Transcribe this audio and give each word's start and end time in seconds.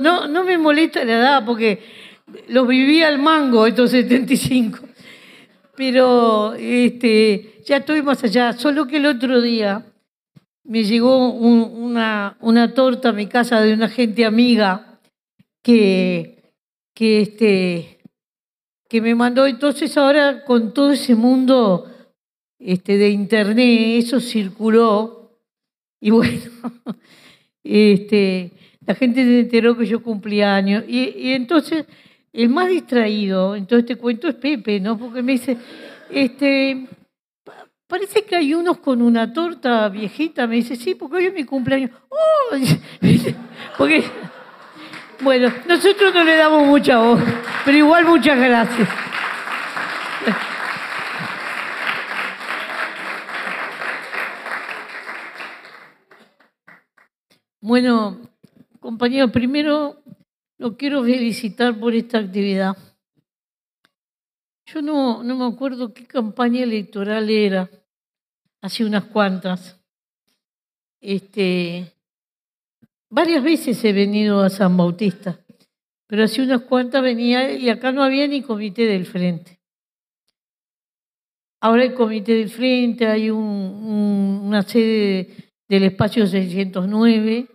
No, 0.00 0.26
no 0.26 0.44
me 0.44 0.58
molesta 0.58 1.04
la 1.04 1.12
edad 1.12 1.44
porque 1.44 1.82
los 2.48 2.66
viví 2.66 3.02
al 3.02 3.18
mango 3.18 3.66
estos 3.66 3.90
75. 3.90 4.78
Pero 5.76 6.54
este, 6.54 7.62
ya 7.64 7.78
estoy 7.78 8.02
más 8.02 8.22
allá. 8.24 8.52
Solo 8.52 8.86
que 8.86 8.98
el 8.98 9.06
otro 9.06 9.40
día 9.40 9.86
me 10.64 10.84
llegó 10.84 11.30
una, 11.30 12.36
una 12.40 12.74
torta 12.74 13.08
a 13.10 13.12
mi 13.12 13.26
casa 13.26 13.60
de 13.60 13.72
una 13.72 13.88
gente 13.88 14.24
amiga 14.24 15.00
que, 15.62 16.52
que, 16.94 17.22
este, 17.22 17.98
que 18.88 19.00
me 19.00 19.14
mandó. 19.14 19.46
Entonces 19.46 19.96
ahora 19.96 20.44
con 20.44 20.74
todo 20.74 20.92
ese 20.92 21.14
mundo 21.14 21.86
este, 22.58 22.98
de 22.98 23.10
internet, 23.10 24.04
eso 24.04 24.20
circuló. 24.20 25.38
Y 26.00 26.10
bueno, 26.10 26.50
este, 27.64 28.52
la 28.90 28.96
gente 28.96 29.22
se 29.22 29.38
enteró 29.38 29.76
que 29.76 29.86
yo 29.86 30.02
cumplía 30.02 30.56
años. 30.56 30.82
Y, 30.88 31.32
entonces, 31.32 31.86
el 32.32 32.48
más 32.48 32.68
distraído 32.68 33.54
en 33.54 33.64
todo 33.64 33.78
este 33.78 33.94
cuento 33.94 34.26
es 34.26 34.34
Pepe, 34.34 34.80
¿no? 34.80 34.98
Porque 34.98 35.22
me 35.22 35.32
dice, 35.32 35.56
este, 36.10 36.88
parece 37.86 38.24
que 38.24 38.34
hay 38.34 38.52
unos 38.52 38.78
con 38.78 39.00
una 39.00 39.32
torta 39.32 39.88
viejita. 39.88 40.48
Me 40.48 40.56
dice, 40.56 40.74
sí, 40.74 40.96
porque 40.96 41.18
hoy 41.18 41.26
es 41.26 41.34
mi 41.34 41.44
cumpleaños. 41.44 41.92
¡Oh! 42.08 42.56
Porque, 43.78 44.02
bueno, 45.20 45.52
nosotros 45.68 46.12
no 46.12 46.24
le 46.24 46.34
damos 46.34 46.66
mucha 46.66 46.98
voz, 46.98 47.20
pero 47.64 47.78
igual 47.78 48.04
muchas 48.04 48.36
gracias. 48.36 48.88
Bueno, 57.60 58.29
compañero, 58.80 59.30
primero 59.30 60.02
lo 60.58 60.76
quiero 60.76 61.04
felicitar 61.04 61.78
por 61.78 61.94
esta 61.94 62.18
actividad. 62.18 62.76
Yo 64.66 64.82
no, 64.82 65.22
no 65.22 65.36
me 65.36 65.46
acuerdo 65.46 65.92
qué 65.92 66.06
campaña 66.06 66.62
electoral 66.62 67.28
era, 67.28 67.70
hace 68.60 68.84
unas 68.84 69.04
cuantas. 69.04 69.80
Este, 71.00 71.92
varias 73.08 73.42
veces 73.42 73.82
he 73.84 73.92
venido 73.92 74.42
a 74.42 74.50
San 74.50 74.76
Bautista, 74.76 75.40
pero 76.06 76.24
hace 76.24 76.42
unas 76.42 76.62
cuantas 76.62 77.02
venía 77.02 77.52
y 77.52 77.68
acá 77.68 77.92
no 77.92 78.02
había 78.02 78.26
ni 78.26 78.42
comité 78.42 78.86
del 78.86 79.06
frente. 79.06 79.60
Ahora 81.60 81.82
hay 81.82 81.94
comité 81.94 82.34
del 82.34 82.48
frente, 82.48 83.06
hay 83.06 83.28
una 83.30 84.62
sede 84.62 85.52
del 85.68 85.84
espacio 85.84 86.26
609 86.26 87.48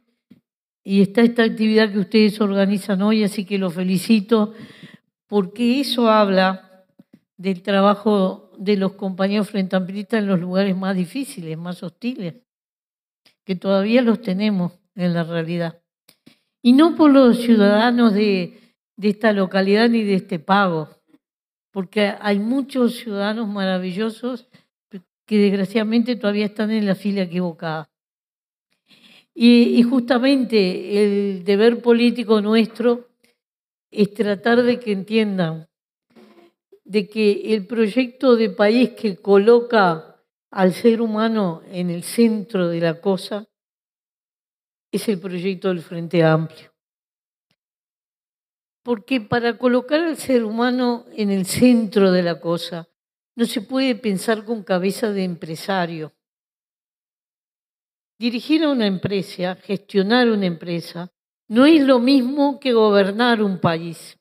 y 0.87 1.01
está 1.01 1.21
esta 1.21 1.43
actividad 1.43 1.91
que 1.91 1.97
ustedes 1.97 2.39
organizan 2.39 3.01
hoy, 3.01 3.23
así 3.23 3.43
que 3.43 3.57
los 3.57 3.73
felicito 3.73 4.53
porque 5.27 5.81
eso 5.81 6.09
habla 6.09 6.85
del 7.37 7.63
trabajo 7.63 8.51
de 8.59 8.77
los 8.77 8.93
compañeros 8.93 9.49
frente 9.49 9.75
en 9.75 10.27
los 10.27 10.39
lugares 10.39 10.77
más 10.77 10.95
difíciles, 10.95 11.57
más 11.57 11.81
hostiles, 11.81 12.35
que 13.43 13.55
todavía 13.55 14.03
los 14.03 14.21
tenemos 14.21 14.73
en 14.93 15.15
la 15.15 15.23
realidad. 15.23 15.81
Y 16.61 16.73
no 16.73 16.95
por 16.95 17.11
los 17.11 17.41
ciudadanos 17.41 18.13
de, 18.13 18.59
de 18.95 19.09
esta 19.09 19.33
localidad 19.33 19.89
ni 19.89 20.03
de 20.03 20.13
este 20.13 20.37
pago, 20.37 20.89
porque 21.71 22.13
hay 22.21 22.37
muchos 22.37 22.95
ciudadanos 22.97 23.47
maravillosos 23.47 24.47
que 25.25 25.37
desgraciadamente 25.39 26.15
todavía 26.15 26.45
están 26.45 26.69
en 26.69 26.85
la 26.85 26.93
fila 26.93 27.23
equivocada. 27.23 27.89
Y, 29.37 29.83
justamente 29.83 31.03
el 31.03 31.43
deber 31.43 31.81
político 31.81 32.39
nuestro 32.39 33.09
es 33.91 34.13
tratar 34.13 34.63
de 34.63 34.79
que 34.79 34.93
entiendan 34.93 35.67
de 36.85 37.09
que 37.09 37.53
el 37.53 37.67
proyecto 37.67 38.37
de 38.37 38.51
país 38.51 38.91
que 38.91 39.17
coloca 39.17 40.23
al 40.51 40.73
ser 40.73 41.01
humano 41.01 41.61
en 41.67 41.89
el 41.89 42.03
centro 42.03 42.69
de 42.69 42.79
la 42.79 43.01
cosa 43.01 43.45
es 44.89 45.09
el 45.09 45.19
proyecto 45.19 45.67
del 45.67 45.81
Frente 45.81 46.23
Amplio. 46.23 46.71
Porque 48.83 49.19
para 49.19 49.57
colocar 49.57 49.99
al 49.99 50.15
ser 50.15 50.45
humano 50.45 51.05
en 51.11 51.29
el 51.29 51.45
centro 51.45 52.11
de 52.13 52.23
la 52.23 52.39
cosa 52.39 52.87
no 53.35 53.45
se 53.45 53.59
puede 53.59 53.95
pensar 53.95 54.45
con 54.45 54.63
cabeza 54.63 55.11
de 55.11 55.25
empresario 55.25 56.14
Dirigir 58.17 58.63
a 58.63 58.69
una 58.69 58.87
empresa, 58.87 59.55
gestionar 59.55 60.29
una 60.29 60.45
empresa, 60.45 61.11
no 61.47 61.65
es 61.65 61.81
lo 61.81 61.99
mismo 61.99 62.59
que 62.59 62.73
gobernar 62.73 63.41
un 63.41 63.59
país. 63.59 64.17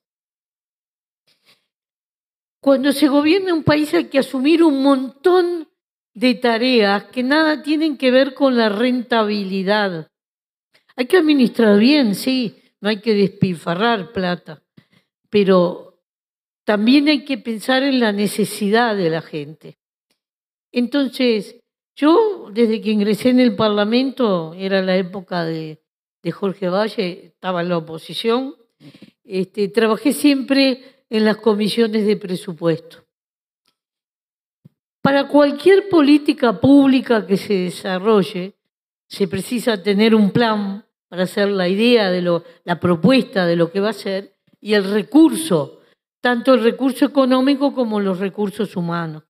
Cuando 2.60 2.92
se 2.92 3.08
gobierna 3.08 3.54
un 3.54 3.62
país 3.62 3.92
hay 3.94 4.06
que 4.06 4.18
asumir 4.18 4.62
un 4.62 4.82
montón 4.82 5.68
de 6.14 6.34
tareas 6.34 7.04
que 7.04 7.22
nada 7.22 7.62
tienen 7.62 7.96
que 7.96 8.10
ver 8.10 8.34
con 8.34 8.56
la 8.56 8.68
rentabilidad. 8.68 10.10
Hay 10.96 11.06
que 11.06 11.18
administrar 11.18 11.78
bien, 11.78 12.14
sí, 12.14 12.56
no 12.80 12.88
hay 12.88 13.00
que 13.00 13.14
despilfarrar 13.14 14.12
plata, 14.12 14.62
pero 15.28 16.02
también 16.64 17.08
hay 17.08 17.24
que 17.24 17.36
pensar 17.38 17.82
en 17.82 18.00
la 18.00 18.12
necesidad 18.12 18.96
de 18.96 19.10
la 19.10 19.20
gente. 19.20 19.78
Entonces, 20.72 21.63
yo, 21.96 22.50
desde 22.52 22.80
que 22.80 22.90
ingresé 22.90 23.30
en 23.30 23.40
el 23.40 23.54
Parlamento, 23.54 24.52
era 24.54 24.82
la 24.82 24.96
época 24.96 25.44
de, 25.44 25.80
Jorge 26.32 26.68
Valle, 26.68 27.26
estaba 27.26 27.60
en 27.60 27.68
la 27.68 27.78
oposición, 27.78 28.56
este, 29.22 29.68
trabajé 29.68 30.12
siempre 30.12 31.04
en 31.10 31.24
las 31.24 31.36
comisiones 31.36 32.06
de 32.06 32.16
presupuesto. 32.16 33.04
Para 35.02 35.28
cualquier 35.28 35.88
política 35.90 36.58
pública 36.58 37.26
que 37.26 37.36
se 37.36 37.54
desarrolle, 37.54 38.54
se 39.06 39.28
precisa 39.28 39.82
tener 39.82 40.14
un 40.14 40.30
plan 40.30 40.84
para 41.08 41.24
hacer 41.24 41.48
la 41.48 41.68
idea 41.68 42.10
de 42.10 42.22
lo, 42.22 42.42
la 42.64 42.80
propuesta 42.80 43.46
de 43.46 43.54
lo 43.54 43.70
que 43.70 43.80
va 43.80 43.90
a 43.90 43.92
ser 43.92 44.34
y 44.60 44.72
el 44.72 44.90
recurso, 44.90 45.80
tanto 46.20 46.54
el 46.54 46.64
recurso 46.64 47.04
económico 47.04 47.74
como 47.74 48.00
los 48.00 48.18
recursos 48.18 48.74
humanos. 48.76 49.24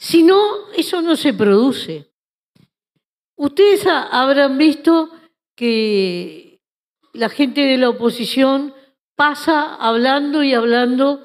Si 0.00 0.22
no, 0.22 0.70
eso 0.74 1.02
no 1.02 1.14
se 1.14 1.34
produce. 1.34 2.06
Ustedes 3.36 3.86
habrán 3.86 4.56
visto 4.56 5.10
que 5.54 6.62
la 7.12 7.28
gente 7.28 7.60
de 7.60 7.76
la 7.76 7.90
oposición 7.90 8.72
pasa 9.14 9.74
hablando 9.74 10.42
y 10.42 10.54
hablando 10.54 11.22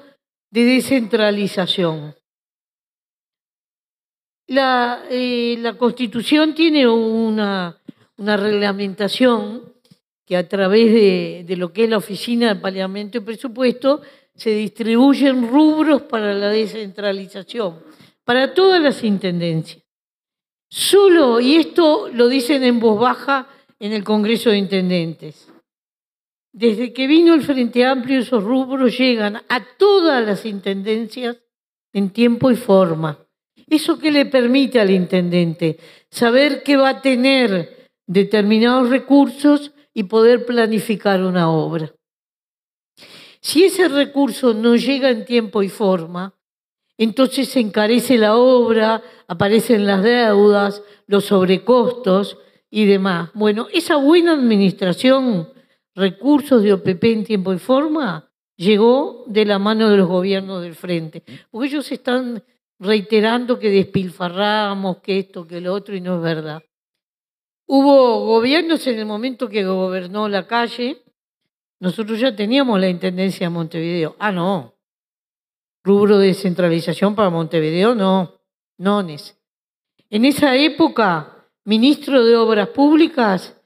de 0.50 0.64
descentralización. 0.66 2.16
La, 4.48 5.06
eh, 5.08 5.74
Constitución 5.78 6.54
tiene 6.54 6.86
una, 6.86 7.80
reglamentación 8.18 9.72
que 10.26 10.36
a 10.36 10.46
través 10.46 10.92
de, 10.92 11.44
de, 11.46 11.56
lo 11.56 11.72
que 11.72 11.84
es 11.84 11.90
la 11.90 11.96
Oficina 11.96 12.48
del 12.48 12.60
Parlamento 12.60 13.16
y 13.16 13.22
Presupuesto 13.22 14.02
se 14.34 14.50
distribuyen 14.50 15.48
rubros 15.48 16.02
para 16.02 16.34
la 16.34 16.50
descentralización 16.50 17.95
para 18.26 18.52
todas 18.52 18.82
las 18.82 19.04
intendencias. 19.04 19.82
Solo, 20.68 21.40
y 21.40 21.54
esto 21.54 22.10
lo 22.12 22.26
dicen 22.26 22.64
en 22.64 22.80
voz 22.80 22.98
baja 22.98 23.48
en 23.78 23.92
el 23.92 24.02
Congreso 24.02 24.50
de 24.50 24.58
Intendentes, 24.58 25.48
desde 26.52 26.92
que 26.92 27.06
vino 27.06 27.34
el 27.34 27.42
Frente 27.42 27.86
Amplio 27.86 28.18
esos 28.18 28.42
rubros 28.42 28.98
llegan 28.98 29.36
a 29.48 29.64
todas 29.78 30.26
las 30.26 30.44
intendencias 30.44 31.36
en 31.92 32.10
tiempo 32.10 32.50
y 32.50 32.56
forma. 32.56 33.18
¿Eso 33.68 33.98
qué 33.98 34.10
le 34.10 34.26
permite 34.26 34.80
al 34.80 34.90
intendente? 34.90 35.78
Saber 36.10 36.62
que 36.64 36.76
va 36.76 36.88
a 36.88 37.02
tener 37.02 37.90
determinados 38.06 38.90
recursos 38.90 39.72
y 39.94 40.04
poder 40.04 40.46
planificar 40.46 41.22
una 41.22 41.50
obra. 41.50 41.92
Si 43.40 43.64
ese 43.64 43.88
recurso 43.88 44.52
no 44.52 44.74
llega 44.74 45.10
en 45.10 45.24
tiempo 45.24 45.62
y 45.62 45.68
forma, 45.68 46.35
entonces 46.98 47.48
se 47.48 47.60
encarece 47.60 48.18
la 48.18 48.36
obra, 48.36 49.02
aparecen 49.28 49.86
las 49.86 50.02
deudas, 50.02 50.82
los 51.06 51.26
sobrecostos 51.26 52.38
y 52.70 52.86
demás. 52.86 53.30
Bueno, 53.34 53.68
esa 53.72 53.96
buena 53.96 54.32
administración, 54.32 55.52
recursos 55.94 56.62
de 56.62 56.72
OPP 56.72 57.04
en 57.04 57.24
tiempo 57.24 57.52
y 57.52 57.58
forma, 57.58 58.30
llegó 58.56 59.24
de 59.26 59.44
la 59.44 59.58
mano 59.58 59.90
de 59.90 59.98
los 59.98 60.08
gobiernos 60.08 60.62
del 60.62 60.74
frente. 60.74 61.22
Porque 61.50 61.68
ellos 61.68 61.90
están 61.92 62.42
reiterando 62.78 63.58
que 63.58 63.70
despilfarramos, 63.70 64.98
que 64.98 65.18
esto, 65.18 65.46
que 65.46 65.60
lo 65.60 65.74
otro, 65.74 65.94
y 65.94 66.00
no 66.00 66.16
es 66.16 66.22
verdad. 66.22 66.62
Hubo 67.66 68.24
gobiernos 68.24 68.86
en 68.86 68.98
el 68.98 69.06
momento 69.06 69.48
que 69.48 69.64
gobernó 69.64 70.28
la 70.28 70.46
calle, 70.46 71.02
nosotros 71.80 72.18
ya 72.20 72.34
teníamos 72.34 72.80
la 72.80 72.88
Intendencia 72.88 73.46
de 73.46 73.50
Montevideo. 73.50 74.16
Ah, 74.18 74.32
no, 74.32 74.75
rubro 75.86 76.18
de 76.18 76.26
descentralización 76.26 77.14
para 77.14 77.30
Montevideo, 77.30 77.94
no, 77.94 78.40
nones. 78.76 79.38
En 80.10 80.24
esa 80.24 80.56
época, 80.56 81.46
ministro 81.64 82.24
de 82.24 82.36
Obras 82.36 82.70
Públicas 82.70 83.56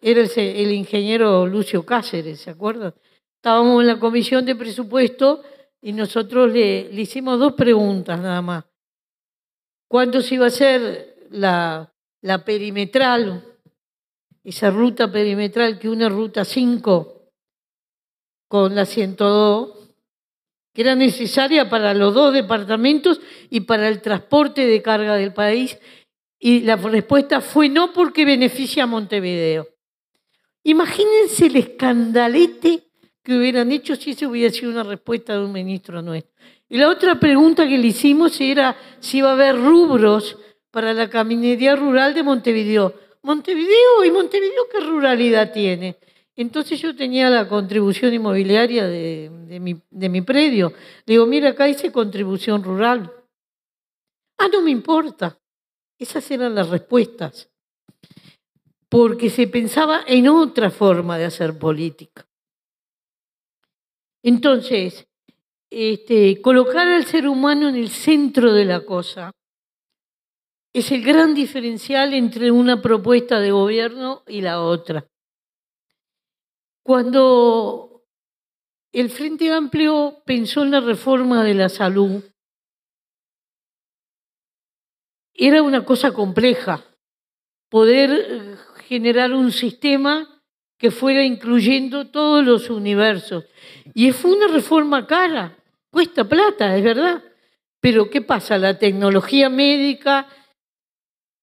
era 0.00 0.22
el, 0.22 0.70
ingeniero 0.70 1.48
Lucio 1.48 1.84
Cáceres, 1.84 2.40
¿se 2.40 2.50
acuerdan? 2.50 2.94
Estábamos 3.34 3.80
en 3.80 3.88
la 3.88 3.98
comisión 3.98 4.46
de 4.46 4.54
presupuesto 4.54 5.42
y 5.82 5.92
nosotros 5.92 6.52
le, 6.52 6.92
le 6.92 7.00
hicimos 7.00 7.40
dos 7.40 7.54
preguntas 7.54 8.20
nada 8.20 8.40
más. 8.40 8.64
¿Cuándo 9.88 10.22
se 10.22 10.36
iba 10.36 10.44
a 10.44 10.48
hacer 10.48 11.26
la, 11.30 11.92
la 12.20 12.44
perimetral, 12.44 13.44
esa 14.44 14.70
ruta 14.70 15.10
perimetral 15.10 15.76
que 15.76 15.88
una 15.88 16.08
ruta 16.08 16.44
5 16.44 17.32
con 18.46 18.76
la 18.76 18.84
102, 18.84 19.77
que 20.78 20.82
era 20.82 20.94
necesaria 20.94 21.68
para 21.68 21.92
los 21.92 22.14
dos 22.14 22.32
departamentos 22.32 23.20
y 23.50 23.62
para 23.62 23.88
el 23.88 24.00
transporte 24.00 24.64
de 24.64 24.80
carga 24.80 25.16
del 25.16 25.32
país? 25.32 25.76
Y 26.38 26.60
la 26.60 26.76
respuesta 26.76 27.40
fue 27.40 27.68
no 27.68 27.92
porque 27.92 28.24
beneficia 28.24 28.84
a 28.84 28.86
Montevideo. 28.86 29.66
Imagínense 30.62 31.46
el 31.46 31.56
escandalete 31.56 32.84
que 33.24 33.36
hubieran 33.36 33.72
hecho 33.72 33.96
si 33.96 34.12
esa 34.12 34.28
hubiera 34.28 34.54
sido 34.54 34.70
una 34.70 34.84
respuesta 34.84 35.32
de 35.32 35.44
un 35.46 35.50
ministro 35.50 36.00
nuestro. 36.00 36.32
Y 36.68 36.76
la 36.76 36.90
otra 36.90 37.18
pregunta 37.18 37.66
que 37.66 37.76
le 37.76 37.88
hicimos 37.88 38.40
era 38.40 38.76
si 39.00 39.18
iba 39.18 39.30
a 39.30 39.32
haber 39.32 39.56
rubros 39.56 40.38
para 40.70 40.94
la 40.94 41.10
caminería 41.10 41.74
rural 41.74 42.14
de 42.14 42.22
Montevideo. 42.22 42.94
Montevideo 43.22 44.04
y 44.04 44.12
Montevideo, 44.12 44.68
¿qué 44.70 44.78
ruralidad 44.78 45.52
tiene? 45.52 45.96
Entonces 46.38 46.80
yo 46.80 46.94
tenía 46.94 47.28
la 47.28 47.48
contribución 47.48 48.14
inmobiliaria 48.14 48.86
de, 48.86 49.28
mi, 49.58 50.20
predio. 50.20 50.72
Le 51.04 51.14
digo, 51.14 51.26
mira, 51.26 51.50
acá 51.50 51.68
hice 51.68 51.90
contribución 51.90 52.62
rural. 52.62 53.12
Ah, 54.38 54.46
no 54.46 54.62
me 54.62 54.70
importa. 54.70 55.36
Esas 55.98 56.30
eran 56.30 56.54
las 56.54 56.68
respuestas. 56.68 57.50
Porque 58.88 59.30
se 59.30 59.48
pensaba 59.48 60.04
en 60.06 60.28
otra 60.28 60.70
forma 60.70 61.18
de 61.18 61.24
hacer 61.24 61.58
política. 61.58 62.24
Entonces, 64.22 65.08
este, 65.70 66.40
colocar 66.40 66.86
al 66.86 67.04
ser 67.04 67.26
humano 67.26 67.68
en 67.68 67.74
el 67.74 67.88
centro 67.88 68.52
de 68.52 68.64
la 68.64 68.84
cosa 68.84 69.32
es 70.72 70.92
el 70.92 71.02
gran 71.02 71.34
diferencial 71.34 72.14
entre 72.14 72.52
una 72.52 72.80
propuesta 72.80 73.40
de 73.40 73.50
gobierno 73.50 74.22
y 74.28 74.40
la 74.40 74.62
otra. 74.62 75.04
Cuando 76.88 78.06
el 78.92 79.10
Frente 79.10 79.52
Amplio 79.52 80.22
pensó 80.24 80.62
en 80.62 80.70
la 80.70 80.80
reforma 80.80 81.44
de 81.44 81.52
la 81.52 81.68
salud, 81.68 82.24
era 85.34 85.62
una 85.62 85.84
cosa 85.84 86.12
compleja 86.12 86.82
poder 87.68 88.10
eh, 88.10 88.56
generar 88.86 89.34
un 89.34 89.52
sistema 89.52 90.42
que 90.78 90.90
fuera 90.90 91.22
incluyendo 91.22 92.08
todos 92.08 92.42
los 92.42 92.70
universos. 92.70 93.44
Y 93.92 94.12
fue 94.12 94.32
una 94.32 94.48
reforma 94.48 95.06
cara, 95.06 95.58
cuesta 95.90 96.26
plata, 96.26 96.74
es 96.74 96.82
verdad. 96.82 97.22
Pero 97.80 98.08
¿qué 98.08 98.22
pasa? 98.22 98.56
La 98.56 98.78
tecnología 98.78 99.50
médica, 99.50 100.26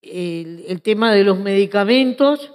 el, 0.01 0.81
tema 0.81 1.13
de 1.13 1.23
los 1.23 1.37
medicamentos, 1.37 2.51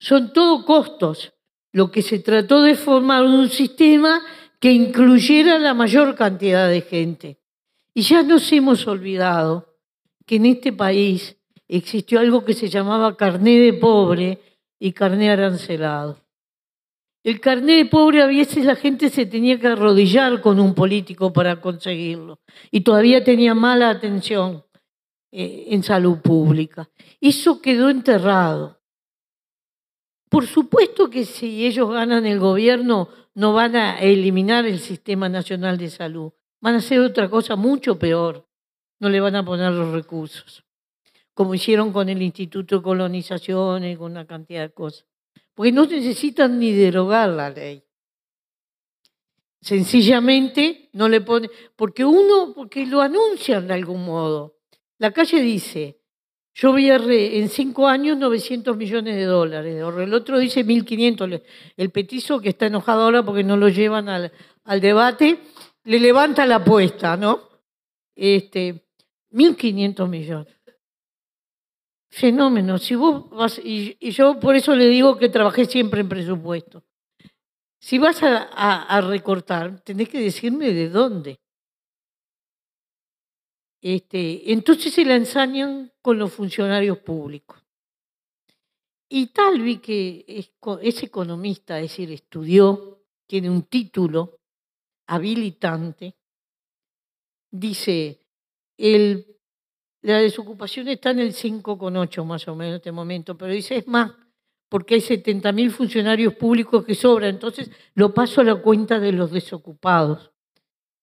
son 0.00 0.32
todo 0.32 0.64
costos. 0.64 1.34
Lo 1.72 1.90
que 1.90 2.02
se 2.02 2.18
trató 2.18 2.62
de 2.62 2.74
formar 2.74 3.24
un 3.24 3.48
sistema 3.48 4.22
que 4.58 4.72
incluyera 4.72 5.58
la 5.58 5.74
mayor 5.74 6.14
cantidad 6.14 6.68
de 6.68 6.80
gente. 6.80 7.38
Y 7.94 8.02
ya 8.02 8.22
nos 8.22 8.50
hemos 8.52 8.86
olvidado 8.86 9.76
que 10.26 10.36
en 10.36 10.46
este 10.46 10.72
país 10.72 11.36
existió 11.68 12.20
algo 12.20 12.44
que 12.44 12.54
se 12.54 12.68
llamaba 12.68 13.16
carné 13.16 13.58
de 13.58 13.72
pobre 13.74 14.40
y 14.78 14.92
carné 14.92 15.30
arancelado. 15.30 16.18
El 17.24 17.40
carné 17.40 17.74
de 17.74 17.86
pobre 17.86 18.22
a 18.22 18.26
veces 18.26 18.64
la 18.64 18.76
gente 18.76 19.10
se 19.10 19.26
tenía 19.26 19.58
que 19.58 19.66
arrodillar 19.66 20.40
con 20.40 20.60
un 20.60 20.74
político 20.74 21.32
para 21.32 21.60
conseguirlo 21.60 22.40
y 22.70 22.80
todavía 22.80 23.22
tenía 23.22 23.54
mala 23.54 23.90
atención 23.90 24.64
eh, 25.30 25.66
en 25.68 25.82
salud 25.82 26.18
pública. 26.18 26.88
Eso 27.20 27.60
quedó 27.60 27.90
enterrado. 27.90 28.77
Por 30.28 30.46
supuesto 30.46 31.10
que 31.10 31.24
si 31.24 31.66
ellos 31.66 31.90
ganan 31.90 32.26
el 32.26 32.38
gobierno 32.38 33.08
no 33.34 33.52
van 33.52 33.76
a 33.76 33.98
eliminar 34.00 34.66
el 34.66 34.78
Sistema 34.78 35.28
Nacional 35.28 35.78
de 35.78 35.90
Salud, 35.90 36.32
van 36.60 36.74
a 36.74 36.78
hacer 36.78 37.00
otra 37.00 37.30
cosa 37.30 37.56
mucho 37.56 37.98
peor, 37.98 38.46
no 38.98 39.08
le 39.08 39.20
van 39.20 39.36
a 39.36 39.44
poner 39.44 39.72
los 39.72 39.92
recursos 39.92 40.64
como 41.38 41.54
hicieron 41.54 41.92
con 41.92 42.08
el 42.08 42.20
Instituto 42.20 42.78
de 42.78 42.82
Colonización 42.82 43.84
y 43.84 43.94
con 43.94 44.10
una 44.10 44.26
cantidad 44.26 44.62
de 44.62 44.72
cosas. 44.72 45.06
Porque 45.54 45.70
no 45.70 45.86
necesitan 45.86 46.58
ni 46.58 46.72
derogar 46.72 47.28
la 47.28 47.48
ley. 47.48 47.84
Sencillamente 49.60 50.90
no 50.94 51.08
le 51.08 51.20
pone, 51.20 51.48
porque 51.76 52.04
uno, 52.04 52.52
porque 52.56 52.84
lo 52.86 53.00
anuncian 53.00 53.68
de 53.68 53.74
algún 53.74 54.04
modo. 54.04 54.56
La 54.98 55.12
calle 55.12 55.40
dice, 55.40 55.97
yo 56.60 56.74
a 56.74 56.80
en 56.80 57.48
cinco 57.50 57.86
años 57.86 58.16
900 58.16 58.76
millones 58.76 59.14
de 59.14 59.24
dólares. 59.26 59.76
El 59.76 60.12
otro 60.12 60.40
dice 60.40 60.66
1.500. 60.66 61.40
El 61.76 61.90
petizo 61.90 62.40
que 62.40 62.48
está 62.48 62.66
enojado 62.66 63.02
ahora 63.02 63.22
porque 63.22 63.44
no 63.44 63.56
lo 63.56 63.68
llevan 63.68 64.08
al, 64.08 64.32
debate, 64.80 65.38
le 65.84 66.00
levanta 66.00 66.46
la 66.46 66.56
apuesta, 66.56 67.16
¿no? 67.16 67.48
Este, 68.16 68.88
1.500 69.30 70.08
millones. 70.08 70.54
Fenómeno. 72.10 72.78
Si 72.78 72.96
vos 72.96 73.30
vas, 73.30 73.60
y, 73.62 73.96
yo 74.10 74.40
por 74.40 74.56
eso 74.56 74.74
le 74.74 74.88
digo 74.88 75.16
que 75.16 75.28
trabajé 75.28 75.64
siempre 75.64 76.00
en 76.00 76.08
presupuesto. 76.08 76.82
Si 77.78 77.98
vas 77.98 78.18
a, 78.24 79.00
recortar, 79.02 79.80
tenés 79.82 80.08
que 80.08 80.20
decirme 80.20 80.72
de 80.72 80.88
dónde. 80.88 81.38
Este, 83.80 84.52
entonces 84.52 84.92
se 84.92 85.04
la 85.04 85.14
ensañan 85.14 85.92
con 86.02 86.18
los 86.18 86.32
funcionarios 86.32 86.98
públicos. 86.98 87.62
Y 89.08 89.28
Talvi, 89.28 89.78
que 89.78 90.24
es, 90.26 91.02
economista, 91.02 91.78
es 91.78 91.90
decir, 91.90 92.12
estudió, 92.12 93.04
tiene 93.26 93.48
un 93.48 93.62
título 93.62 94.40
habilitante, 95.06 96.14
dice, 97.50 98.20
el 98.76 99.38
la 100.02 100.18
desocupación 100.18 100.88
está 100.88 101.10
en 101.10 101.18
el 101.18 101.34
5,8 101.34 102.24
más 102.24 102.46
o 102.46 102.54
menos 102.54 102.70
en 102.70 102.76
este 102.76 102.92
momento, 102.92 103.36
pero 103.36 103.52
dice 103.52 103.76
es 103.76 103.88
más, 103.88 104.12
porque 104.68 104.94
hay 104.94 105.00
70.000 105.00 105.70
funcionarios 105.70 106.34
públicos 106.34 106.84
que 106.84 106.94
sobran, 106.94 107.30
entonces 107.30 107.70
lo 107.94 108.14
paso 108.14 108.40
a 108.40 108.44
la 108.44 108.56
cuenta 108.56 109.00
de 109.00 109.12
los 109.12 109.32
desocupados. 109.32 110.30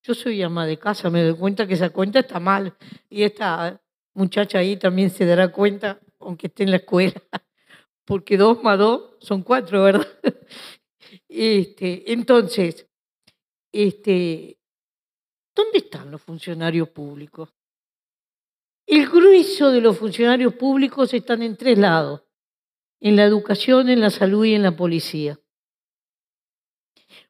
Yo 0.05 0.13
soy 0.13 0.43
ama 0.43 0.67
de 0.67 0.77
casa, 0.77 1.09
me 1.09 1.23
doy 1.23 1.35
cuenta 1.35 1.65
que 1.65 1.73
esa 1.73 1.89
cuenta 1.89 2.19
está 2.19 2.39
mal 2.39 2.75
y 3.09 3.23
esta 3.23 3.81
muchacha 4.13 4.59
ahí 4.59 4.77
también 4.77 5.09
se 5.09 5.25
dará 5.25 5.51
cuenta, 5.51 5.99
aunque 6.19 6.45
esté 6.45 6.61
en 6.61 6.69
la 6.69 6.77
escuela, 6.77 7.15
porque 8.05 8.37
dos 8.37 8.61
más 8.61 8.77
dos 8.77 9.15
son 9.19 9.41
cuatro, 9.41 9.83
¿verdad? 9.83 10.07
Este, 11.27 12.11
entonces, 12.13 12.87
este, 13.71 14.57
¿dónde 15.55 15.79
están 15.79 16.11
los 16.11 16.21
funcionarios 16.21 16.89
públicos? 16.89 17.49
El 18.85 19.09
grueso 19.09 19.71
de 19.71 19.81
los 19.81 19.97
funcionarios 19.97 20.53
públicos 20.53 21.13
están 21.13 21.41
en 21.41 21.57
tres 21.57 21.77
lados, 21.77 22.23
en 22.99 23.15
la 23.15 23.23
educación, 23.23 23.89
en 23.89 24.01
la 24.01 24.11
salud 24.11 24.45
y 24.45 24.53
en 24.53 24.63
la 24.63 24.75
policía. 24.75 25.39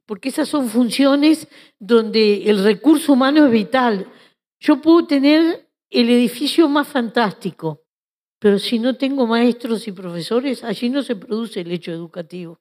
Porque 0.05 0.29
esas 0.29 0.47
son 0.47 0.69
funciones 0.69 1.47
donde 1.79 2.49
el 2.49 2.63
recurso 2.63 3.13
humano 3.13 3.45
es 3.45 3.51
vital. 3.51 4.07
Yo 4.59 4.81
puedo 4.81 5.05
tener 5.07 5.69
el 5.89 6.09
edificio 6.09 6.67
más 6.67 6.87
fantástico, 6.87 7.83
pero 8.39 8.59
si 8.59 8.79
no 8.79 8.95
tengo 8.95 9.25
maestros 9.27 9.87
y 9.87 9.91
profesores, 9.91 10.63
allí 10.63 10.89
no 10.89 11.03
se 11.03 11.15
produce 11.15 11.61
el 11.61 11.71
hecho 11.71 11.91
educativo. 11.91 12.59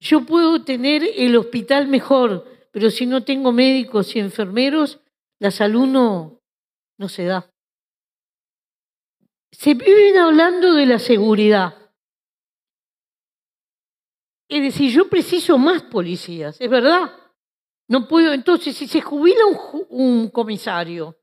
Yo 0.00 0.26
puedo 0.26 0.64
tener 0.64 1.02
el 1.16 1.36
hospital 1.36 1.86
mejor, 1.86 2.44
pero 2.72 2.90
si 2.90 3.06
no 3.06 3.24
tengo 3.24 3.52
médicos 3.52 4.16
y 4.16 4.18
enfermeros, 4.18 5.00
la 5.38 5.50
salud 5.50 5.86
no, 5.86 6.40
no 6.98 7.08
se 7.08 7.24
da. 7.24 7.52
Se 9.52 9.74
viven 9.74 10.18
hablando 10.18 10.74
de 10.74 10.86
la 10.86 10.98
seguridad. 10.98 11.81
Es 14.52 14.60
decir, 14.60 14.90
yo 14.92 15.08
preciso 15.08 15.56
más 15.56 15.82
policías, 15.84 16.60
es 16.60 16.68
verdad. 16.68 17.10
No 17.88 18.06
puedo, 18.06 18.34
entonces, 18.34 18.76
si 18.76 18.86
se 18.86 19.00
jubila 19.00 19.40
un, 19.88 20.28
comisario, 20.28 21.16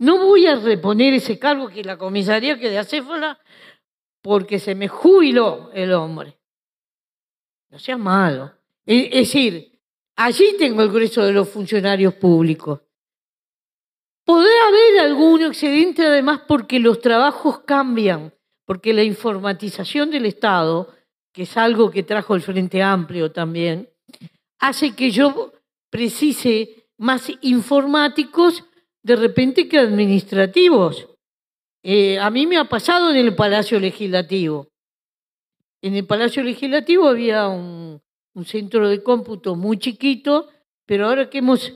no 0.00 0.18
voy 0.18 0.46
a 0.46 0.56
reponer 0.56 1.14
ese 1.14 1.38
cargo 1.38 1.68
que 1.68 1.84
la 1.84 1.96
comisaría 1.96 2.58
que 2.58 2.68
de 2.68 2.78
acéfala 2.78 3.38
porque 4.20 4.58
se 4.58 4.74
me 4.74 4.88
jubiló 4.88 5.70
el 5.74 5.92
hombre. 5.92 6.40
No 7.70 7.78
sea 7.78 7.96
malo. 7.96 8.52
Es 8.84 9.12
decir, 9.12 9.80
allí 10.16 10.56
tengo 10.58 10.82
el 10.82 10.90
grueso 10.90 11.24
de 11.24 11.34
los 11.34 11.48
funcionarios 11.48 12.14
públicos. 12.14 12.80
Podrá 14.24 14.66
haber 14.66 15.06
algún 15.06 15.40
excedente 15.42 16.04
además 16.04 16.40
porque 16.48 16.80
los 16.80 17.00
trabajos 17.00 17.60
cambian, 17.60 18.34
porque 18.64 18.92
la 18.92 19.04
informatización 19.04 20.10
del 20.10 20.26
Estado, 20.26 20.95
que 21.36 21.42
es 21.42 21.54
algo 21.58 21.90
que 21.90 22.02
trajo 22.02 22.34
el 22.34 22.40
Frente 22.40 22.82
Amplio 22.82 23.30
también, 23.30 23.90
hace 24.58 24.96
que 24.96 25.10
yo 25.10 25.52
precise 25.90 26.88
más 26.96 27.30
informáticos 27.42 28.64
de 29.02 29.16
repente 29.16 29.68
que 29.68 29.78
administrativos. 29.78 31.06
Eh, 31.82 32.18
a 32.18 32.30
mí 32.30 32.46
me 32.46 32.56
ha 32.56 32.64
pasado 32.64 33.10
en 33.10 33.18
el 33.18 33.36
Palacio 33.36 33.78
Legislativo. 33.78 34.68
En 35.82 35.94
el 35.94 36.06
Palacio 36.06 36.42
Legislativo 36.42 37.06
había 37.06 37.48
un, 37.48 38.00
un 38.32 38.44
centro 38.46 38.88
de 38.88 39.02
cómputo 39.02 39.56
muy 39.56 39.78
chiquito, 39.78 40.48
pero 40.86 41.06
ahora 41.06 41.28
que 41.28 41.38
hemos 41.38 41.70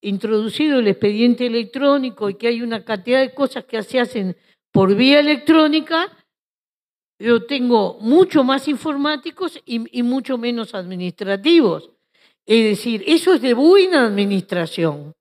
introducido 0.00 0.80
el 0.80 0.88
expediente 0.88 1.46
electrónico 1.46 2.30
y 2.30 2.34
que 2.34 2.48
hay 2.48 2.62
una 2.62 2.84
cantidad 2.84 3.20
de 3.20 3.32
cosas 3.32 3.64
que 3.64 3.80
se 3.84 4.00
hacen 4.00 4.36
por 4.72 4.96
vía 4.96 5.20
electrónica, 5.20 6.10
yo 7.18 7.46
tengo 7.46 7.98
mucho 8.00 8.44
más 8.44 8.68
informáticos 8.68 9.60
y, 9.64 10.02
mucho 10.02 10.36
menos 10.36 10.74
administrativos. 10.74 11.90
Es 12.46 12.64
decir, 12.64 13.02
eso 13.06 13.34
es 13.34 13.40
de 13.40 13.54
buena 13.54 14.06
administración. 14.06 15.14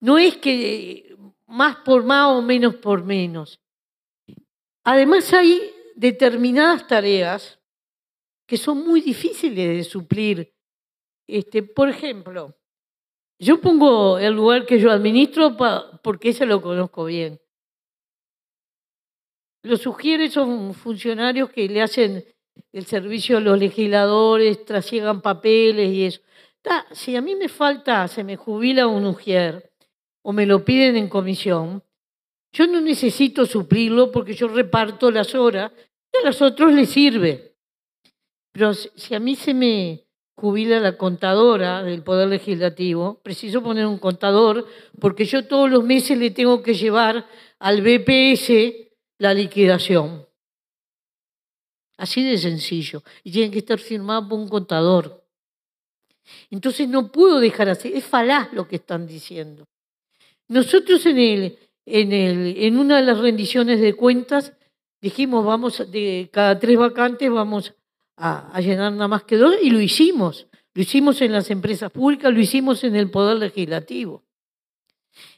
No 0.00 0.18
es 0.18 0.36
que 0.36 1.16
más 1.46 1.76
por 1.76 2.04
más 2.04 2.28
o 2.28 2.42
menos 2.42 2.76
por 2.76 3.04
menos. 3.04 3.60
Además 4.84 5.32
hay 5.32 5.72
determinadas 5.96 6.86
tareas 6.86 7.58
que 8.46 8.56
son 8.56 8.86
muy 8.86 9.00
difíciles 9.00 9.76
de 9.76 9.84
suplir. 9.84 10.52
Este, 11.26 11.62
por 11.62 11.88
ejemplo, 11.88 12.54
yo 13.38 13.60
pongo 13.60 14.18
el 14.18 14.34
lugar 14.34 14.66
que 14.66 14.78
yo 14.78 14.90
administro 14.90 15.56
porque 16.02 16.28
ese 16.28 16.46
lo 16.46 16.62
conozco 16.62 17.04
bien. 17.04 17.41
Los 19.62 19.82
sugiere 19.82 20.28
son 20.28 20.74
funcionarios 20.74 21.50
que 21.50 21.68
le 21.68 21.82
hacen 21.82 22.24
el 22.72 22.86
servicio 22.86 23.36
a 23.36 23.40
los 23.40 23.58
legisladores, 23.58 24.64
trasiegan 24.64 25.20
papeles 25.20 25.92
y 25.92 26.04
eso. 26.06 26.20
si 26.92 27.16
a 27.16 27.20
mí 27.20 27.36
me 27.36 27.48
falta, 27.48 28.08
se 28.08 28.24
me 28.24 28.36
jubila 28.36 28.86
un 28.86 29.06
ujier 29.06 29.70
o 30.22 30.32
me 30.32 30.46
lo 30.46 30.64
piden 30.64 30.96
en 30.96 31.08
comisión, 31.08 31.82
yo 32.52 32.66
no 32.66 32.80
necesito 32.80 33.46
suplirlo 33.46 34.10
porque 34.10 34.34
yo 34.34 34.48
reparto 34.48 35.10
las 35.10 35.34
horas 35.34 35.72
y 36.12 36.18
a 36.18 36.26
los 36.26 36.42
otros 36.42 36.72
les 36.72 36.90
sirve. 36.90 37.54
Pero 38.52 38.74
si 38.74 39.14
a 39.14 39.20
mí 39.20 39.36
se 39.36 39.54
me 39.54 40.04
jubila 40.36 40.80
la 40.80 40.96
contadora 40.96 41.82
del 41.82 42.02
Poder 42.02 42.28
Legislativo, 42.28 43.20
preciso 43.22 43.62
poner 43.62 43.86
un 43.86 43.98
contador 43.98 44.66
porque 45.00 45.24
yo 45.24 45.46
todos 45.46 45.70
los 45.70 45.84
meses 45.84 46.18
le 46.18 46.30
tengo 46.30 46.62
que 46.62 46.74
llevar 46.74 47.26
al 47.58 47.80
BPS 47.80 48.91
la 49.18 49.34
liquidación. 49.34 50.26
Así 51.96 52.24
de 52.24 52.38
sencillo. 52.38 53.02
Y 53.22 53.30
tiene 53.30 53.50
que 53.50 53.58
estar 53.58 53.78
firmado 53.78 54.28
por 54.28 54.38
un 54.38 54.48
contador. 54.48 55.24
Entonces 56.50 56.88
no 56.88 57.12
puedo 57.12 57.40
dejar 57.40 57.68
así. 57.68 57.92
Es 57.94 58.04
falaz 58.04 58.52
lo 58.52 58.66
que 58.66 58.76
están 58.76 59.06
diciendo. 59.06 59.68
Nosotros 60.48 61.04
en, 61.06 61.18
el, 61.18 61.58
en, 61.86 62.12
el, 62.12 62.56
en 62.58 62.78
una 62.78 62.96
de 62.96 63.06
las 63.06 63.18
rendiciones 63.18 63.80
de 63.80 63.94
cuentas 63.94 64.52
dijimos, 65.00 65.44
vamos, 65.44 65.90
de 65.90 66.30
cada 66.32 66.58
tres 66.58 66.78
vacantes 66.78 67.30
vamos 67.30 67.74
a, 68.16 68.60
llenar 68.60 68.92
nada 68.92 69.08
más 69.08 69.24
que 69.24 69.36
dos 69.36 69.56
y 69.60 69.70
lo 69.70 69.80
hicimos. 69.80 70.46
Lo 70.74 70.82
hicimos 70.82 71.20
en 71.20 71.32
las 71.32 71.50
empresas 71.50 71.90
públicas, 71.90 72.32
lo 72.32 72.40
hicimos 72.40 72.82
en 72.84 72.96
el 72.96 73.10
Poder 73.10 73.36
Legislativo. 73.36 74.22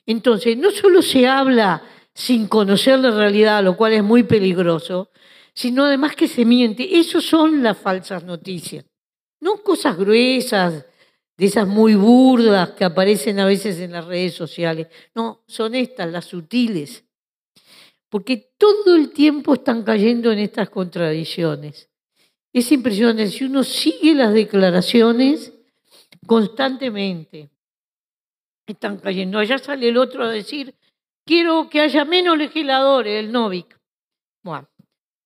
Entonces, 0.06 0.56
no 0.56 0.70
solo 0.70 1.02
se 1.02 1.26
habla 1.26 1.82
sin 2.14 2.46
conocer 2.46 2.98
la 3.00 3.10
realidad, 3.10 3.62
lo 3.62 3.76
cual 3.76 3.92
es 3.92 4.02
muy 4.02 4.22
peligroso, 4.22 5.10
sino 5.52 5.84
además 5.84 6.14
que 6.14 6.28
se 6.28 6.44
miente. 6.44 6.98
Esas 6.98 7.24
son 7.24 7.62
las 7.62 7.76
falsas 7.76 8.24
noticias. 8.24 8.84
No 9.40 9.62
cosas 9.62 9.96
gruesas, 9.96 10.86
de 11.36 11.46
esas 11.46 11.66
muy 11.66 11.94
burdas 11.94 12.70
que 12.70 12.84
aparecen 12.84 13.40
a 13.40 13.46
veces 13.46 13.78
en 13.80 13.92
las 13.92 14.04
redes 14.04 14.34
sociales. 14.34 14.86
No, 15.14 15.42
son 15.46 15.74
estas, 15.74 16.10
las 16.10 16.26
sutiles. 16.26 17.04
Porque 18.08 18.52
todo 18.56 18.94
el 18.94 19.10
tiempo 19.10 19.54
están 19.54 19.82
cayendo 19.82 20.30
en 20.30 20.38
estas 20.38 20.70
contradicciones. 20.70 21.90
Es 22.52 22.70
impresionante, 22.70 23.26
si 23.28 23.44
uno 23.44 23.64
sigue 23.64 24.14
las 24.14 24.32
declaraciones 24.32 25.52
constantemente, 26.24 27.50
están 28.64 28.98
cayendo. 28.98 29.38
Allá 29.38 29.58
sale 29.58 29.88
el 29.88 29.96
otro 29.96 30.24
a 30.24 30.30
decir, 30.30 30.74
quiero 31.24 31.68
que 31.68 31.80
haya 31.80 32.04
menos 32.04 32.38
legisladores, 32.38 33.24
el 33.24 33.32
Novik. 33.32 33.78
Bueno, 34.42 34.68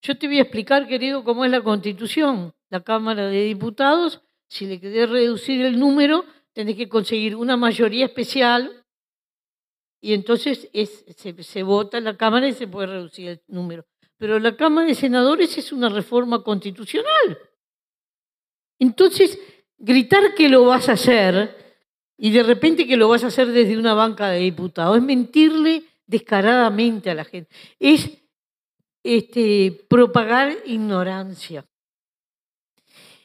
yo 0.02 0.16
te 0.16 0.26
voy 0.26 0.38
a 0.38 0.42
explicar, 0.42 0.86
querido, 0.86 1.24
cómo 1.24 1.44
es 1.44 1.50
la 1.50 1.62
constitución. 1.62 2.54
La 2.70 2.82
Cámara 2.82 3.26
de 3.26 3.44
Diputados, 3.44 4.22
si 4.48 4.66
le 4.66 4.80
querés 4.80 5.08
reducir 5.08 5.64
el 5.64 5.78
número, 5.78 6.24
tenés 6.52 6.76
que 6.76 6.88
conseguir 6.88 7.34
una 7.34 7.56
mayoría 7.56 8.06
especial 8.06 8.84
y 10.00 10.14
entonces 10.14 10.68
se, 10.72 11.42
se 11.42 11.62
vota 11.62 11.98
en 11.98 12.04
la 12.04 12.16
Cámara 12.16 12.46
y 12.46 12.52
se 12.52 12.68
puede 12.68 12.88
reducir 12.88 13.28
el 13.28 13.42
número. 13.48 13.86
Pero 14.16 14.38
la 14.38 14.56
Cámara 14.56 14.86
de 14.86 14.94
Senadores 14.94 15.56
es 15.58 15.72
una 15.72 15.88
reforma 15.88 16.42
constitucional. 16.42 17.38
Entonces, 18.78 19.38
gritar 19.76 20.34
que 20.34 20.48
lo 20.48 20.64
vas 20.66 20.88
a 20.88 20.92
hacer 20.92 21.67
y 22.18 22.32
de 22.32 22.42
repente 22.42 22.86
que 22.86 22.96
lo 22.96 23.08
vas 23.08 23.22
a 23.22 23.28
hacer 23.28 23.46
desde 23.52 23.78
una 23.78 23.94
banca 23.94 24.28
de 24.28 24.40
diputados 24.40 24.96
es 24.96 25.02
mentirle 25.02 25.84
descaradamente 26.04 27.10
a 27.10 27.14
la 27.14 27.24
gente. 27.24 27.48
Es 27.78 28.10
este, 29.04 29.86
propagar 29.88 30.56
ignorancia. 30.66 31.64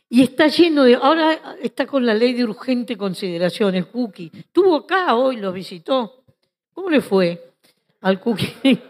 Y 0.07 0.21
está 0.21 0.47
lleno 0.47 0.83
de. 0.83 0.93
Ahora 0.93 1.57
está 1.59 1.87
con 1.87 2.05
la 2.05 2.13
ley 2.13 2.33
de 2.33 2.43
urgente 2.43 2.95
consideración, 2.95 3.73
el 3.73 3.87
cookie. 3.87 4.31
Estuvo 4.31 4.75
acá 4.75 5.15
hoy, 5.15 5.37
lo 5.37 5.51
visitó. 5.51 6.23
¿Cómo 6.71 6.91
le 6.91 7.01
fue 7.01 7.55
al 8.01 8.19
cookie? 8.19 8.53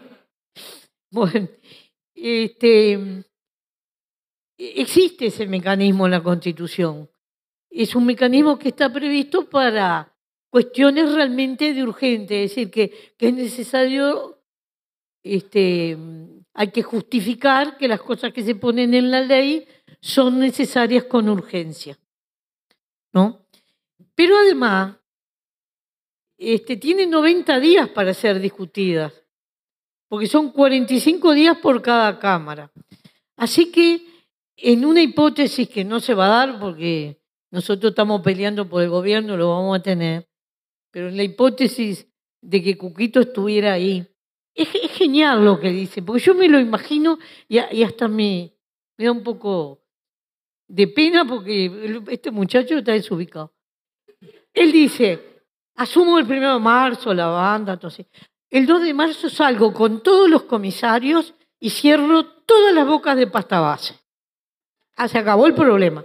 Bueno, 1.10 1.48
este, 2.12 3.24
existe 4.58 5.26
ese 5.26 5.46
mecanismo 5.46 6.06
en 6.06 6.10
la 6.10 6.20
Constitución. 6.24 7.08
Es 7.74 7.94
un 7.94 8.06
mecanismo 8.06 8.58
que 8.58 8.68
está 8.68 8.92
previsto 8.92 9.48
para 9.48 10.12
cuestiones 10.48 11.12
realmente 11.12 11.74
de 11.74 11.82
urgente, 11.82 12.44
es 12.44 12.50
decir, 12.50 12.70
que, 12.70 13.14
es 13.18 13.34
necesario, 13.34 14.38
este, 15.22 15.96
hay 16.52 16.68
que 16.68 16.82
justificar 16.82 17.76
que 17.76 17.88
las 17.88 18.00
cosas 18.00 18.32
que 18.32 18.42
se 18.42 18.54
ponen 18.54 18.94
en 18.94 19.10
la 19.10 19.20
ley 19.20 19.66
son 20.00 20.38
necesarias 20.38 21.04
con 21.04 21.28
urgencia. 21.28 21.98
¿no? 23.12 23.46
Pero 24.14 24.36
además, 24.36 24.96
este, 26.38 26.76
tiene 26.76 27.06
90 27.06 27.58
días 27.58 27.88
para 27.88 28.14
ser 28.14 28.38
discutidas 28.40 29.24
porque 30.14 30.28
son 30.28 30.52
45 30.52 31.32
días 31.32 31.58
por 31.58 31.82
cada 31.82 32.20
cámara. 32.20 32.70
Así 33.36 33.72
que 33.72 34.06
en 34.56 34.84
una 34.84 35.02
hipótesis 35.02 35.68
que 35.68 35.84
no 35.84 35.98
se 35.98 36.14
va 36.14 36.26
a 36.26 36.46
dar, 36.46 36.60
porque 36.60 37.20
nosotros 37.54 37.90
estamos 37.90 38.20
peleando 38.20 38.68
por 38.68 38.82
el 38.82 38.88
gobierno, 38.88 39.36
lo 39.36 39.50
vamos 39.50 39.78
a 39.78 39.80
tener, 39.80 40.28
pero 40.90 41.08
en 41.08 41.16
la 41.16 41.22
hipótesis 41.22 42.04
de 42.42 42.60
que 42.60 42.76
Cuquito 42.76 43.20
estuviera 43.20 43.74
ahí, 43.74 44.04
es, 44.52 44.68
genial 44.90 45.44
lo 45.44 45.60
que 45.60 45.70
dice, 45.70 46.02
porque 46.02 46.20
yo 46.20 46.34
me 46.34 46.48
lo 46.48 46.58
imagino 46.58 47.16
y, 47.48 47.58
hasta 47.58 48.08
me, 48.08 48.52
da 48.98 49.12
un 49.12 49.22
poco 49.22 49.84
de 50.66 50.88
pena 50.88 51.24
porque 51.24 52.02
este 52.08 52.32
muchacho 52.32 52.76
está 52.76 52.90
desubicado. 52.90 53.54
Él 54.52 54.72
dice, 54.72 55.44
asumo 55.76 56.18
el 56.18 56.26
primero 56.26 56.54
de 56.54 56.60
marzo 56.60 57.14
la 57.14 57.28
banda, 57.28 57.74
entonces, 57.74 58.06
el 58.50 58.66
2 58.66 58.82
de 58.82 58.94
marzo 58.94 59.30
salgo 59.30 59.72
con 59.72 60.02
todos 60.02 60.28
los 60.28 60.42
comisarios 60.42 61.34
y 61.60 61.70
cierro 61.70 62.24
todas 62.24 62.74
las 62.74 62.84
bocas 62.84 63.16
de 63.16 63.28
pasta 63.28 63.60
base. 63.60 63.94
Ah, 64.96 65.06
se 65.06 65.18
acabó 65.18 65.46
el 65.46 65.54
problema. 65.54 66.04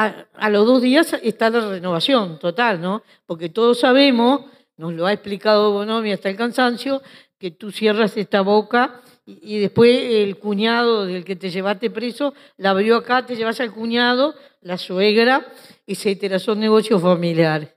A, 0.00 0.48
los 0.48 0.64
dos 0.64 0.80
días 0.80 1.12
está 1.24 1.50
la 1.50 1.68
renovación 1.68 2.38
total, 2.38 2.80
¿no? 2.80 3.02
Porque 3.26 3.48
todos 3.48 3.80
sabemos, 3.80 4.42
nos 4.76 4.92
lo 4.92 5.06
ha 5.06 5.12
explicado 5.12 5.72
Bonomi 5.72 6.12
hasta 6.12 6.30
el 6.30 6.36
cansancio, 6.36 7.02
que 7.36 7.50
tú 7.50 7.72
cierras 7.72 8.16
esta 8.16 8.42
boca 8.42 9.00
y, 9.26 9.56
y 9.56 9.58
después 9.58 9.90
el 9.90 10.38
cuñado 10.38 11.04
del 11.04 11.24
que 11.24 11.34
te 11.34 11.50
llevaste 11.50 11.90
preso 11.90 12.32
la 12.58 12.70
abrió 12.70 12.94
acá, 12.94 13.26
te 13.26 13.34
llevas 13.34 13.58
al 13.58 13.72
cuñado, 13.72 14.36
la 14.60 14.78
suegra, 14.78 15.44
etcétera. 15.84 16.38
Son 16.38 16.60
negocios 16.60 17.02
familiares. 17.02 17.70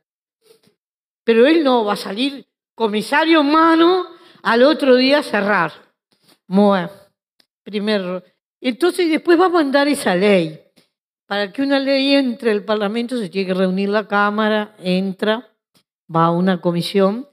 Pero 1.23 1.47
él 1.47 1.63
no 1.63 1.85
va 1.85 1.93
a 1.93 1.97
salir 1.97 2.45
comisario 2.75 3.41
en 3.41 3.51
mano, 3.51 4.05
al 4.43 4.61
otro 4.61 4.95
día 4.95 5.23
cerrar. 5.23 5.71
Bueno, 6.45 6.91
primero. 7.63 8.23
Entonces 8.59 9.09
después 9.09 9.39
va 9.39 9.45
a 9.45 9.49
mandar 9.49 9.87
esa 9.87 10.15
ley. 10.15 10.59
Para 11.31 11.53
que 11.53 11.61
una 11.61 11.79
ley 11.79 12.15
entre 12.15 12.51
al 12.51 12.65
Parlamento 12.65 13.15
se 13.15 13.29
tiene 13.29 13.47
que 13.47 13.53
reunir 13.53 13.87
la 13.87 14.05
Cámara, 14.05 14.75
entra, 14.79 15.49
va 16.13 16.25
a 16.25 16.31
una 16.31 16.59
comisión, 16.59 17.25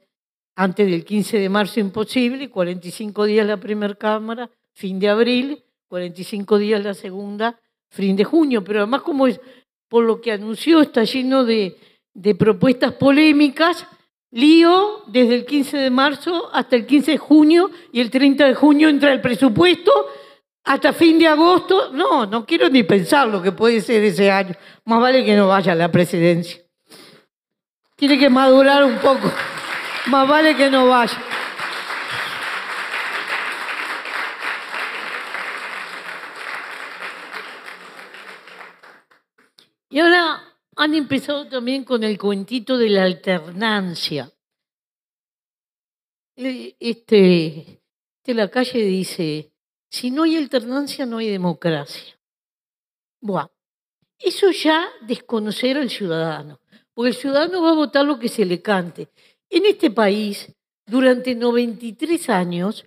antes 0.55 0.89
del 0.89 1.05
15 1.05 1.41
de 1.41 1.49
marzo 1.49 1.81
imposible, 1.81 2.49
45 2.49 3.25
días 3.25 3.45
la 3.45 3.57
primera 3.57 3.97
Cámara, 3.97 4.51
fin 4.73 5.01
de 5.01 5.09
abril, 5.09 5.65
45 5.89 6.59
días 6.59 6.85
la 6.85 6.95
segunda, 6.95 7.59
fin 7.91 8.15
de 8.15 8.23
junio. 8.23 8.63
Pero 8.63 8.83
además, 8.83 9.03
como 9.03 9.27
es, 9.27 9.41
por 9.89 10.05
lo 10.05 10.21
que 10.21 10.31
anunció, 10.31 10.81
está 10.81 11.03
lleno 11.03 11.45
de, 11.45 11.77
de 12.15 12.37
propuestas 12.37 12.93
polémicas, 12.93 13.85
lío 14.31 15.03
desde 15.09 15.35
el 15.35 15.45
15 15.45 15.77
de 15.77 15.91
marzo 15.91 16.51
hasta 16.53 16.77
el 16.77 16.87
15 16.87 17.11
de 17.11 17.19
junio 17.19 17.69
y 17.91 18.01
el 18.01 18.11
30 18.11 18.47
de 18.47 18.55
junio 18.55 18.89
entra 18.89 19.13
el 19.13 19.21
presupuesto 19.21 19.91
hasta 20.69 20.93
fin 20.93 21.19
de 21.19 21.27
agosto. 21.27 21.91
No, 21.93 22.27
no 22.27 22.45
quiero 22.45 22.69
ni 22.69 22.83
pensar 22.83 23.27
lo 23.27 23.41
que 23.41 23.53
puede 23.53 23.81
ser 23.81 24.05
ese 24.05 24.31
año. 24.31 24.55
Más 24.85 25.01
vale 25.01 25.25
que 25.25 25.35
no 25.35 25.49
vaya 25.49 25.73
a 25.73 25.75
la 25.75 25.91
presidencia. 25.91 26.63
Tiene 27.97 28.19
que 28.19 28.29
madurar 28.29 28.85
un 28.85 28.99
poco. 28.99 29.33
Más 30.09 30.29
vale 30.29 30.55
que 30.55 30.71
no 30.71 30.87
vaya. 30.87 31.17
Y 39.89 40.01
ahora 40.01 40.55
han 40.77 40.95
empezado 40.95 41.49
también 41.49 41.85
con 41.85 42.05
el 42.05 42.19
cuentito 42.19 42.77
de 42.77 42.91
la 42.91 43.05
alternancia. 43.05 44.31
Este, 46.37 47.81
de 48.23 48.35
la 48.35 48.49
calle 48.49 48.81
dice, 48.81 49.51
si 49.91 50.11
no 50.11 50.25
hay 50.25 50.37
alternancia 50.37 51.07
no 51.07 51.19
hay 51.19 51.29
democracia. 51.31 52.19
Buah, 53.21 53.49
eso 54.19 54.51
ya 54.51 54.89
desconocer 55.03 55.77
al 55.77 55.91
ciudadano, 55.91 56.61
porque 56.95 57.11
el 57.11 57.17
ciudadano 57.17 57.63
va 57.63 57.71
a 57.71 57.75
votar 57.75 58.05
lo 58.05 58.19
que 58.19 58.29
se 58.29 58.45
le 58.45 58.61
cante. 58.61 59.09
En 59.51 59.65
este 59.67 59.91
país, 59.91 60.53
durante 60.87 61.35
93 61.35 62.29
años, 62.31 62.87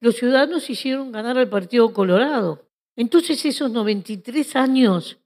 los 0.00 0.16
ciudadanos 0.16 0.68
hicieron 0.68 1.10
ganar 1.10 1.38
al 1.38 1.48
Partido 1.48 1.92
Colorado. 1.92 2.68
Entonces 2.96 3.44
esos 3.44 3.70
93 3.70 4.56
años 4.56 5.18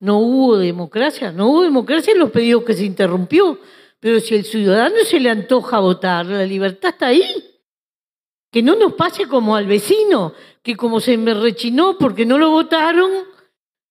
no 0.00 0.18
hubo 0.18 0.58
democracia, 0.58 1.32
no 1.32 1.48
hubo 1.48 1.62
democracia 1.62 2.12
en 2.12 2.18
los 2.18 2.30
pedidos 2.30 2.64
que 2.64 2.74
se 2.74 2.84
interrumpió. 2.84 3.58
Pero 4.00 4.20
si 4.20 4.34
el 4.34 4.44
ciudadano 4.44 4.96
se 5.04 5.18
le 5.18 5.30
antoja 5.30 5.80
votar, 5.80 6.26
la 6.26 6.44
libertad 6.44 6.90
está 6.90 7.06
ahí. 7.06 7.53
Que 8.54 8.62
no 8.62 8.76
nos 8.76 8.92
pase 8.92 9.26
como 9.26 9.56
al 9.56 9.66
vecino, 9.66 10.32
que 10.62 10.76
como 10.76 11.00
se 11.00 11.16
me 11.16 11.34
rechinó 11.34 11.98
porque 11.98 12.24
no 12.24 12.38
lo 12.38 12.50
votaron, 12.50 13.10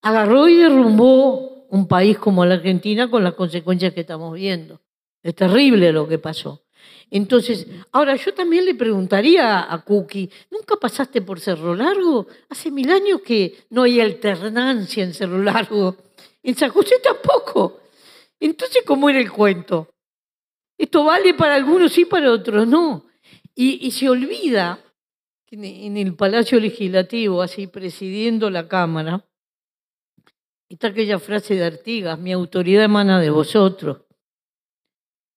agarró 0.01 0.47
y 0.47 0.55
derrumbó 0.55 1.65
un 1.69 1.85
país 1.85 2.17
como 2.17 2.45
la 2.45 2.53
Argentina 2.53 3.11
con 3.11 3.25
las 3.25 3.33
consecuencias 3.33 3.93
que 3.93 3.99
estamos 3.99 4.33
viendo. 4.35 4.79
Es 5.21 5.35
terrible 5.35 5.91
lo 5.91 6.07
que 6.07 6.17
pasó. 6.17 6.63
Entonces, 7.11 7.67
ahora 7.91 8.15
yo 8.15 8.33
también 8.33 8.63
le 8.63 8.73
preguntaría 8.73 9.69
a 9.69 9.83
Cookie, 9.83 10.29
¿nunca 10.49 10.77
pasaste 10.77 11.21
por 11.21 11.41
Cerro 11.41 11.75
Largo? 11.75 12.27
Hace 12.47 12.71
mil 12.71 12.89
años 12.89 13.19
que 13.19 13.65
no 13.71 13.83
hay 13.83 13.99
alternancia 13.99 15.03
en 15.03 15.13
Cerro 15.13 15.39
Largo. 15.39 15.97
En 16.41 16.55
San 16.55 16.69
José 16.69 17.01
tampoco. 17.03 17.81
Entonces, 18.39 18.81
¿cómo 18.85 19.09
era 19.09 19.19
el 19.19 19.29
cuento? 19.29 19.89
Esto 20.77 21.03
vale 21.03 21.33
para 21.33 21.55
algunos 21.55 21.97
y 21.97 22.05
para 22.05 22.31
otros 22.31 22.65
no. 22.65 23.11
Y, 23.55 23.91
se 23.91 24.09
olvida 24.09 24.79
que 25.45 25.55
en 25.55 25.97
el 25.97 26.15
Palacio 26.15 26.59
Legislativo, 26.59 27.41
así 27.41 27.67
presidiendo 27.67 28.49
la 28.49 28.67
Cámara, 28.67 29.27
está 30.67 30.87
aquella 30.87 31.19
frase 31.19 31.55
de 31.55 31.65
Artigas, 31.65 32.17
mi 32.17 32.31
autoridad 32.31 32.85
emana 32.85 33.19
de 33.19 33.29
vosotros. 33.29 34.01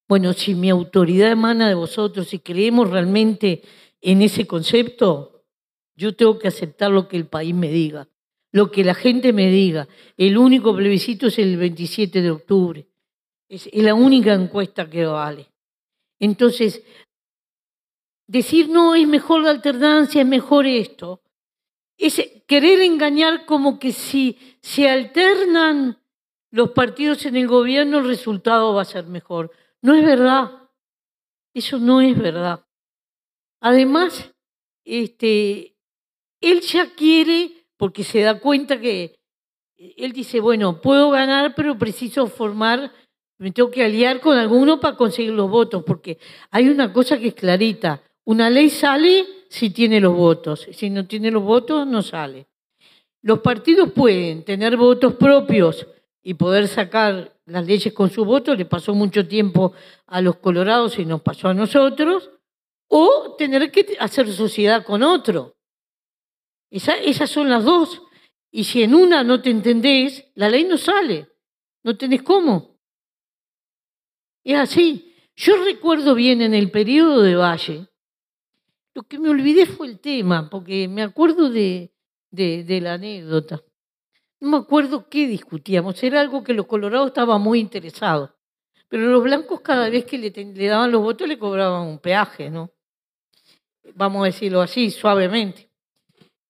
Bueno, 0.09 0.33
si 0.33 0.55
mi 0.55 0.71
autoridad 0.71 1.31
emana 1.31 1.69
de 1.69 1.75
vosotros, 1.75 2.29
si 2.29 2.39
creemos 2.39 2.89
realmente 2.89 3.63
en 4.01 4.23
ese 4.23 4.47
concepto, 4.47 5.45
yo 5.95 6.15
tengo 6.15 6.39
que 6.39 6.49
aceptar 6.49 6.91
lo 6.91 7.09
que 7.09 7.17
el 7.17 7.27
país 7.27 7.55
me 7.55 7.69
diga, 7.69 8.09
lo 8.53 8.71
que 8.71 8.85
la 8.85 8.95
gente 8.95 9.33
me 9.33 9.51
diga. 9.51 9.89
El 10.17 10.39
único 10.39 10.75
plebiscito 10.75 11.27
es 11.27 11.39
el 11.39 11.57
27 11.57 12.23
de 12.23 12.31
octubre. 12.31 12.87
Es 13.49 13.69
la 13.73 13.95
única 13.95 14.33
encuesta 14.33 14.89
que 14.89 15.05
vale. 15.07 15.49
Entonces, 16.19 16.83
decir 18.27 18.69
no 18.69 18.95
es 18.95 19.07
mejor 19.07 19.43
la 19.43 19.51
alternancia, 19.51 20.23
es 20.23 20.27
mejor 20.27 20.67
esto, 20.67 21.23
es 21.97 22.21
querer 22.47 22.81
engañar 22.81 23.47
como 23.47 23.79
que 23.79 23.93
si 23.93 24.39
se 24.61 24.89
alternan 24.89 25.99
los 26.51 26.71
partidos 26.71 27.27
en 27.27 27.37
el 27.37 27.49
gobierno, 27.49 27.99
el 27.99 28.07
resultado 28.07 28.75
va 28.75 28.83
a 28.83 28.87
ser 28.87 29.07
mejor. 29.07 29.51
No 29.83 29.95
es 29.95 30.05
verdad. 30.05 30.51
Eso 31.55 31.79
no 31.79 32.01
es 32.01 32.19
verdad. 32.19 32.67
Además, 33.61 34.33
este, 34.85 35.77
él 36.41 36.61
ya 36.61 36.95
quiere, 36.95 37.67
porque 37.77 38.05
se 38.05 38.21
da 38.21 38.41
cuenta 38.41 38.81
que 38.81 39.19
él 39.77 40.13
dice, 40.13 40.41
bueno, 40.41 40.81
puedo 40.81 41.11
ganar, 41.11 41.55
pero 41.55 41.79
preciso 41.79 42.27
formar, 42.27 42.93
me 43.39 43.51
tengo 43.53 43.71
que 43.71 43.85
aliar 43.85 44.21
con 44.21 44.39
alguno 44.39 44.81
para 44.81 44.97
conseguir 44.97 45.33
los 45.33 45.51
votos, 45.51 45.83
porque 45.85 46.19
hay 46.51 46.69
una 46.69 46.93
cosa 46.93 47.19
que 47.19 47.29
es 47.29 47.35
clarita, 47.35 48.03
una 48.27 48.51
ley 48.51 48.71
sale 48.71 49.25
si 49.49 49.71
tiene 49.71 50.01
los 50.01 50.15
votos, 50.15 50.67
si 50.73 50.91
no 50.91 51.07
tiene 51.07 51.31
los 51.31 51.43
votos 51.43 51.87
no 51.87 52.03
sale. 52.03 52.47
Los 53.23 53.39
partidos 53.39 53.93
pueden 53.93 54.45
tener 54.45 54.77
votos 54.77 55.15
propios 55.15 55.87
y 56.23 56.35
poder 56.35 56.67
sacar 56.69 57.37
las 57.47 57.65
leyes 57.65 57.93
con 57.95 58.11
su 58.11 58.25
voto, 58.25 58.55
le 58.55 58.65
pasó 58.65 58.95
mucho 58.95 59.27
tiempo 59.29 59.73
a 60.07 60.21
los 60.21 60.37
colorados 60.37 60.99
y 60.99 61.05
nos 61.05 61.23
pasó 61.23 61.49
a 61.49 61.55
nosotros, 61.55 62.31
o 62.89 63.37
tener 63.39 63.71
que 63.71 63.97
hacer 64.01 64.33
sociedad 64.33 64.85
con 64.85 65.03
otro. 65.03 65.57
esas 66.71 67.31
son 67.31 67.49
las 67.49 67.65
dos. 67.65 68.03
Y 68.51 68.65
si 68.65 68.83
en 68.83 68.95
una 68.95 69.23
no 69.23 69.41
te 69.41 69.51
entendés, 69.51 70.25
la 70.35 70.49
ley 70.49 70.65
no 70.65 70.79
sale. 70.79 71.29
No 71.85 71.97
tenés 71.97 72.23
cómo. 72.23 72.77
Es 74.43 74.57
así. 74.57 75.15
Yo 75.37 75.63
recuerdo 75.65 76.15
bien 76.15 76.43
en 76.43 76.55
el 76.55 76.71
periodo 76.71 77.23
de 77.23 77.37
Valle, 77.37 77.89
lo 78.97 79.03
que 79.03 79.19
me 79.19 79.29
olvidé 79.29 79.67
fue 79.67 79.89
el 79.89 80.01
tema, 80.01 80.49
porque 80.49 80.89
me 80.89 81.03
acuerdo 81.03 81.51
de, 81.51 81.93
de 82.31 82.81
la 82.81 82.95
anécdota. 82.95 83.63
No 84.41 84.49
me 84.49 84.57
acuerdo 84.57 85.07
qué 85.11 85.27
discutíamos, 85.27 86.03
era 86.03 86.19
algo 86.19 86.43
que 86.43 86.55
los 86.55 86.67
colorados 86.67 87.09
estaban 87.09 87.43
muy 87.43 87.61
interesados. 87.61 88.31
Pero 88.89 89.11
los 89.11 89.23
blancos 89.23 89.61
cada 89.61 89.91
vez 89.91 90.07
que 90.07 90.17
le, 90.17 90.31
daban 90.67 90.93
los 90.93 91.03
votos 91.03 91.29
le 91.29 91.39
cobraban 91.39 91.87
un 91.87 91.99
peaje, 91.99 92.49
¿no? 92.49 92.71
Vamos 93.95 94.23
a 94.23 94.27
decirlo 94.27 94.63
así, 94.63 94.91
suavemente. 94.91 95.71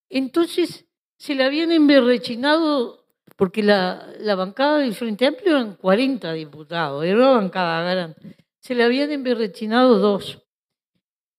Entonces 0.08 0.86
se 1.16 1.34
le 1.34 1.42
habían 1.42 1.72
emberrechinado, 1.72 3.08
porque 3.34 3.64
la, 3.64 4.06
la 4.20 4.36
bancada 4.36 4.78
del 4.78 4.94
Frente 4.94 5.26
Amplio 5.26 5.56
eran 5.56 5.74
40 5.74 6.32
diputados, 6.32 7.04
era 7.04 7.16
una 7.16 7.30
bancada 7.30 7.82
grande. 7.90 8.36
Se 8.60 8.76
le 8.76 8.84
habían 8.84 9.10
emberrechinado 9.10 9.98
dos, 9.98 10.45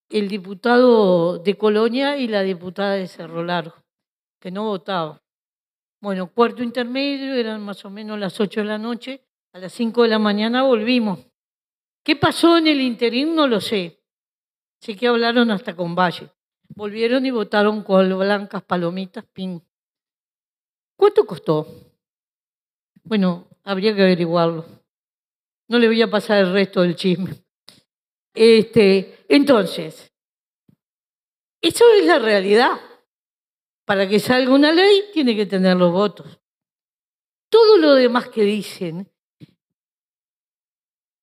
el 0.10 0.28
diputado 0.28 1.40
de 1.40 1.58
Colonia 1.58 2.18
y 2.18 2.28
la 2.28 2.42
diputada 2.42 2.94
de 2.94 3.08
Cerro 3.08 3.44
Largo, 3.44 3.76
que 4.40 4.52
no 4.52 4.64
votaban. 4.64 5.20
Bueno, 6.00 6.32
cuarto 6.32 6.64
intermedio, 6.64 7.34
eran 7.34 7.62
más 7.62 7.84
o 7.84 7.90
menos 7.90 8.20
las 8.20 8.40
8 8.40 8.62
de 8.62 8.66
la 8.66 8.78
noche, 8.78 9.26
a 9.54 9.60
las 9.60 9.74
5 9.74 10.04
de 10.04 10.10
la 10.10 10.20
mañana 10.20 10.64
volvimos. 10.64 11.20
¿Qué 12.04 12.16
pasó 12.16 12.58
en 12.58 12.68
el 12.68 12.80
interín? 12.80 13.36
No 13.36 13.48
lo 13.48 13.60
sé. 13.60 14.02
Sé 14.80 14.96
que 14.96 15.08
hablaron 15.08 15.52
hasta 15.52 15.76
con 15.76 15.96
Valle. 15.96 16.30
Volvieron 16.70 17.26
y 17.26 17.32
votaron 17.32 17.84
con 17.84 18.18
blancas 18.18 18.64
palomitas, 18.64 19.26
pin. 19.26 19.62
¿Cuánto 20.96 21.26
costó? 21.26 21.68
Bueno, 23.04 23.48
habría 23.64 23.96
que 23.96 24.04
averiguarlo. 24.04 24.66
No 25.68 25.80
le 25.80 25.88
voy 25.88 26.02
a 26.02 26.10
pasar 26.10 26.40
el 26.40 26.54
resto 26.54 26.82
del 26.82 26.96
chisme. 26.96 27.47
Este, 28.40 29.26
entonces, 29.30 30.14
eso 31.60 31.86
es 32.00 32.06
la 32.06 32.20
realidad. 32.20 32.80
Para 33.84 34.08
que 34.08 34.20
salga 34.20 34.54
una 34.54 34.72
ley 34.72 35.06
tiene 35.12 35.36
que 35.36 35.48
tener 35.48 35.76
los 35.76 35.92
votos. 35.92 36.40
Todo 37.50 37.78
lo 37.78 37.96
demás 37.96 38.30
que 38.30 38.44
dicen 38.44 39.12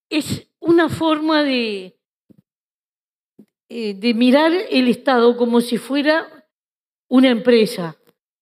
es 0.09 0.47
una 0.59 0.89
forma 0.89 1.43
de, 1.43 1.97
eh, 3.69 3.93
de 3.93 4.13
mirar 4.13 4.51
el 4.51 4.89
Estado 4.89 5.37
como 5.37 5.61
si 5.61 5.77
fuera 5.77 6.49
una 7.07 7.29
empresa. 7.29 7.95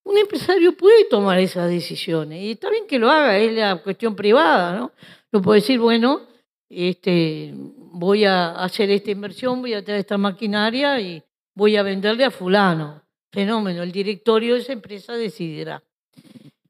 Un 0.04 0.18
empresario 0.18 0.76
puede 0.76 1.06
tomar 1.06 1.38
esas 1.40 1.70
decisiones 1.70 2.42
y 2.42 2.52
está 2.52 2.72
bien 2.72 2.88
que 2.88 2.98
lo 2.98 3.12
haga, 3.12 3.38
es 3.38 3.54
la 3.54 3.84
cuestión 3.84 4.16
privada, 4.16 4.76
¿no? 4.76 4.92
No 5.32 5.42
puede 5.42 5.62
decir, 5.62 5.80
bueno, 5.80 6.28
este, 6.70 7.54
voy 7.94 8.26
a 8.26 8.52
hacer 8.56 8.90
esta 8.90 9.12
inversión, 9.12 9.62
voy 9.62 9.74
a 9.74 9.84
traer 9.84 10.02
esta 10.02 10.18
maquinaria 10.18 11.00
y 11.00 11.24
voy 11.56 11.78
a 11.78 11.84
venderle 11.84 12.26
a 12.26 12.32
fulano 12.32 13.04
fenómeno, 13.34 13.82
el 13.82 13.92
directorio 13.92 14.54
de 14.54 14.62
esa 14.62 14.74
empresa 14.74 15.14
decidirá. 15.14 15.84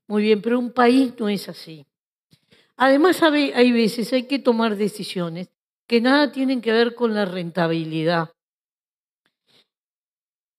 Muy 0.07 0.23
bien, 0.23 0.41
pero 0.41 0.57
un 0.57 0.71
país 0.71 1.13
no 1.19 1.27
es 1.27 1.49
así. 1.49 1.86
Además, 2.77 3.21
hay 3.21 3.71
veces 3.73 4.13
hay 4.13 4.23
que 4.23 4.39
tomar 4.39 4.77
decisiones 4.77 5.49
que 5.86 5.99
nada 5.99 6.31
tienen 6.31 6.62
que 6.62 6.71
ver 6.71 6.95
con 6.95 7.13
la 7.13 7.25
rentabilidad. 7.25 8.31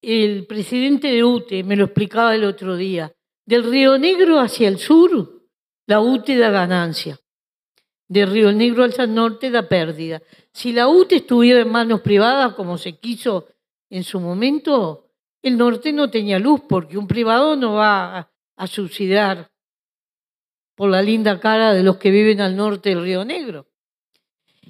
el 0.03 0.46
presidente 0.46 1.09
de 1.09 1.24
UTE 1.24 1.64
me 1.64 1.77
lo 1.77 1.87
explicaba 1.87 2.35
el 2.35 2.44
otro 2.44 2.77
día. 2.77 3.11
Del 3.46 3.64
Río 3.64 3.96
Negro 3.96 4.38
hacia 4.38 4.68
el 4.68 4.79
sur, 4.79 5.48
la 5.87 6.00
UTE 6.00 6.37
da 6.37 6.50
ganancia. 6.50 7.18
Del 8.07 8.31
Río 8.31 8.53
Negro 8.53 8.85
hacia 8.85 9.05
el 9.05 9.14
norte 9.14 9.50
da 9.50 9.66
pérdida. 9.66 10.20
Si 10.55 10.73
la 10.73 10.87
UTE 10.87 11.17
estuviera 11.17 11.61
en 11.61 11.69
manos 11.69 12.01
privadas, 12.01 12.55
como 12.55 12.79
se 12.79 12.97
quiso 12.97 13.49
en 13.90 14.05
su 14.05 14.21
momento, 14.21 15.11
el 15.43 15.59
norte 15.59 15.93
no 15.93 16.09
tenía 16.09 16.38
luz, 16.38 16.62
porque 16.69 16.97
un 16.97 17.09
privado 17.09 17.57
no 17.57 17.75
va 17.75 18.19
a, 18.19 18.33
a 18.57 18.67
subsidiar 18.69 19.51
por 20.77 20.90
la 20.90 21.03
linda 21.03 21.40
cara 21.40 21.75
de 21.75 21.83
los 21.83 21.97
que 21.97 22.12
viven 22.12 22.40
al 22.40 22.55
norte 22.55 22.90
del 22.90 23.03
Río 23.03 23.25
Negro. 23.25 23.67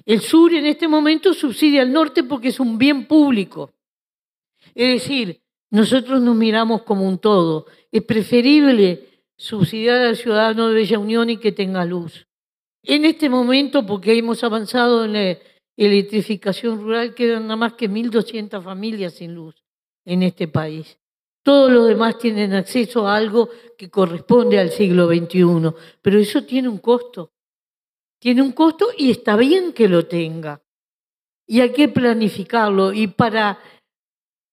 El 0.05 0.21
sur 0.21 0.53
en 0.53 0.65
este 0.65 0.87
momento 0.87 1.35
subsidia 1.35 1.83
al 1.83 1.91
norte 1.91 2.23
porque 2.23 2.47
es 2.47 2.59
un 2.59 2.79
bien 2.79 3.05
público. 3.05 3.71
Es 4.73 5.01
decir, 5.01 5.41
nosotros 5.69 6.19
nos 6.19 6.35
miramos 6.35 6.81
como 6.81 7.07
un 7.07 7.19
todo. 7.19 7.67
Es 7.91 8.03
preferible 8.03 9.23
subsidiar 9.37 10.01
al 10.01 10.15
ciudadano 10.15 10.67
de 10.67 10.73
Bella 10.73 10.97
Unión 10.97 11.29
y 11.29 11.37
que 11.37 11.51
tenga 11.51 11.85
luz. 11.85 12.27
En 12.81 13.05
este 13.05 13.29
momento, 13.29 13.85
porque 13.85 14.17
hemos 14.17 14.43
avanzado 14.43 15.05
en 15.05 15.13
la 15.13 15.37
electrificación 15.77 16.79
rural, 16.79 17.13
quedan 17.13 17.43
nada 17.43 17.55
más 17.55 17.73
que 17.73 17.89
1.200 17.89 18.61
familias 18.63 19.13
sin 19.13 19.33
luz 19.33 19.55
en 20.05 20.23
este 20.23 20.47
país. 20.47 20.97
Todos 21.43 21.71
los 21.71 21.87
demás 21.87 22.17
tienen 22.17 22.53
acceso 22.53 23.07
a 23.07 23.15
algo 23.15 23.49
que 23.77 23.89
corresponde 23.89 24.59
al 24.59 24.71
siglo 24.71 25.07
XXI, 25.07 25.73
pero 26.01 26.17
eso 26.17 26.43
tiene 26.43 26.69
un 26.69 26.79
costo. 26.79 27.33
Tiene 28.19 28.41
un 28.41 28.53
costo 28.53 28.87
y 28.97 29.11
está 29.11 29.35
bien 29.35 29.73
que 29.73 29.87
lo 29.87 30.07
tenga. 30.07 30.61
Y 31.45 31.61
hay 31.61 31.71
que 31.71 31.87
planificarlo. 31.89 32.93
Y 32.93 33.07
para, 33.07 33.59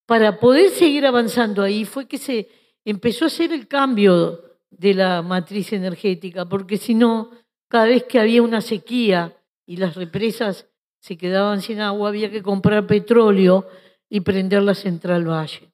para 0.04 0.38
poder 0.38 0.70
seguir 0.70 1.06
avanzando 1.06 1.62
ahí 1.62 1.86
fue 1.86 2.06
que 2.06 2.18
se 2.18 2.48
empezó 2.84 3.24
a 3.24 3.28
hacer 3.28 3.52
el 3.52 3.68
cambio 3.68 4.58
de 4.68 4.94
la 4.94 5.22
matriz 5.22 5.72
energética, 5.72 6.46
porque 6.46 6.76
si 6.76 6.94
no, 6.94 7.30
cada 7.68 7.86
vez 7.86 8.04
que 8.04 8.18
había 8.18 8.42
una 8.42 8.60
sequía 8.60 9.34
y 9.64 9.76
las 9.76 9.94
represas 9.94 10.66
se 11.02 11.16
quedaban 11.16 11.60
sin 11.60 11.80
agua, 11.80 12.10
había 12.10 12.30
que 12.30 12.42
comprar 12.42 12.86
petróleo 12.86 13.66
y 14.08 14.20
prender 14.20 14.62
la 14.62 14.74
central 14.74 15.28
Valle. 15.28 15.72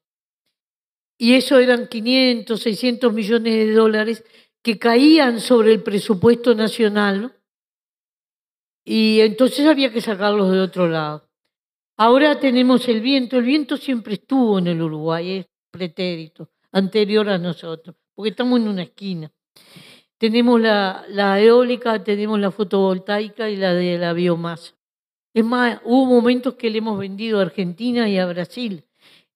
Y 1.18 1.34
eso 1.34 1.58
eran 1.58 1.86
500, 1.86 2.58
600 2.58 3.12
millones 3.12 3.52
de 3.52 3.72
dólares 3.72 4.24
que 4.62 4.78
caían 4.78 5.40
sobre 5.40 5.72
el 5.72 5.82
presupuesto 5.82 6.54
nacional 6.54 7.36
y 8.86 9.20
entonces 9.20 9.66
había 9.66 9.92
que 9.92 10.00
sacarlos 10.00 10.50
de 10.50 10.60
otro 10.60 10.88
lado. 10.88 11.28
Ahora 11.98 12.40
tenemos 12.40 12.88
el 12.88 13.02
viento. 13.02 13.36
El 13.36 13.44
viento 13.44 13.76
siempre 13.76 14.14
estuvo 14.14 14.58
en 14.58 14.68
el 14.68 14.80
Uruguay, 14.80 15.40
es 15.40 15.46
pretérito, 15.70 16.48
anterior 16.72 17.28
a 17.28 17.36
nosotros, 17.36 17.96
porque 18.14 18.30
estamos 18.30 18.60
en 18.60 18.68
una 18.68 18.84
esquina. 18.84 19.30
Tenemos 20.16 20.58
la, 20.58 21.04
la 21.10 21.38
eólica, 21.38 22.02
tenemos 22.02 22.40
la 22.40 22.50
fotovoltaica 22.50 23.50
y 23.50 23.56
la 23.56 23.74
de 23.74 23.98
la 23.98 24.14
biomasa. 24.14 24.77
Es 25.38 25.44
más, 25.44 25.80
hubo 25.84 26.04
momentos 26.04 26.54
que 26.54 26.68
le 26.68 26.78
hemos 26.78 26.98
vendido 26.98 27.38
a 27.38 27.42
Argentina 27.42 28.08
y 28.08 28.18
a 28.18 28.26
Brasil. 28.26 28.82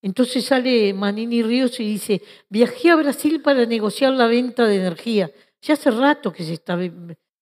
Entonces 0.03 0.45
sale 0.45 0.93
Manini 0.93 1.45
Ríos 1.45 1.79
y 1.79 1.85
dice, 1.85 2.23
viajé 2.49 2.91
a 2.91 2.97
Brasil 2.97 3.41
para 3.41 3.67
negociar 3.67 4.13
la 4.13 4.27
venta 4.27 4.67
de 4.67 4.79
energía. 4.79 5.31
Ya 5.61 5.75
hace 5.75 5.93
rato 5.93 6.33
que 6.33 6.43
se 6.43 6.55
está 6.55 6.77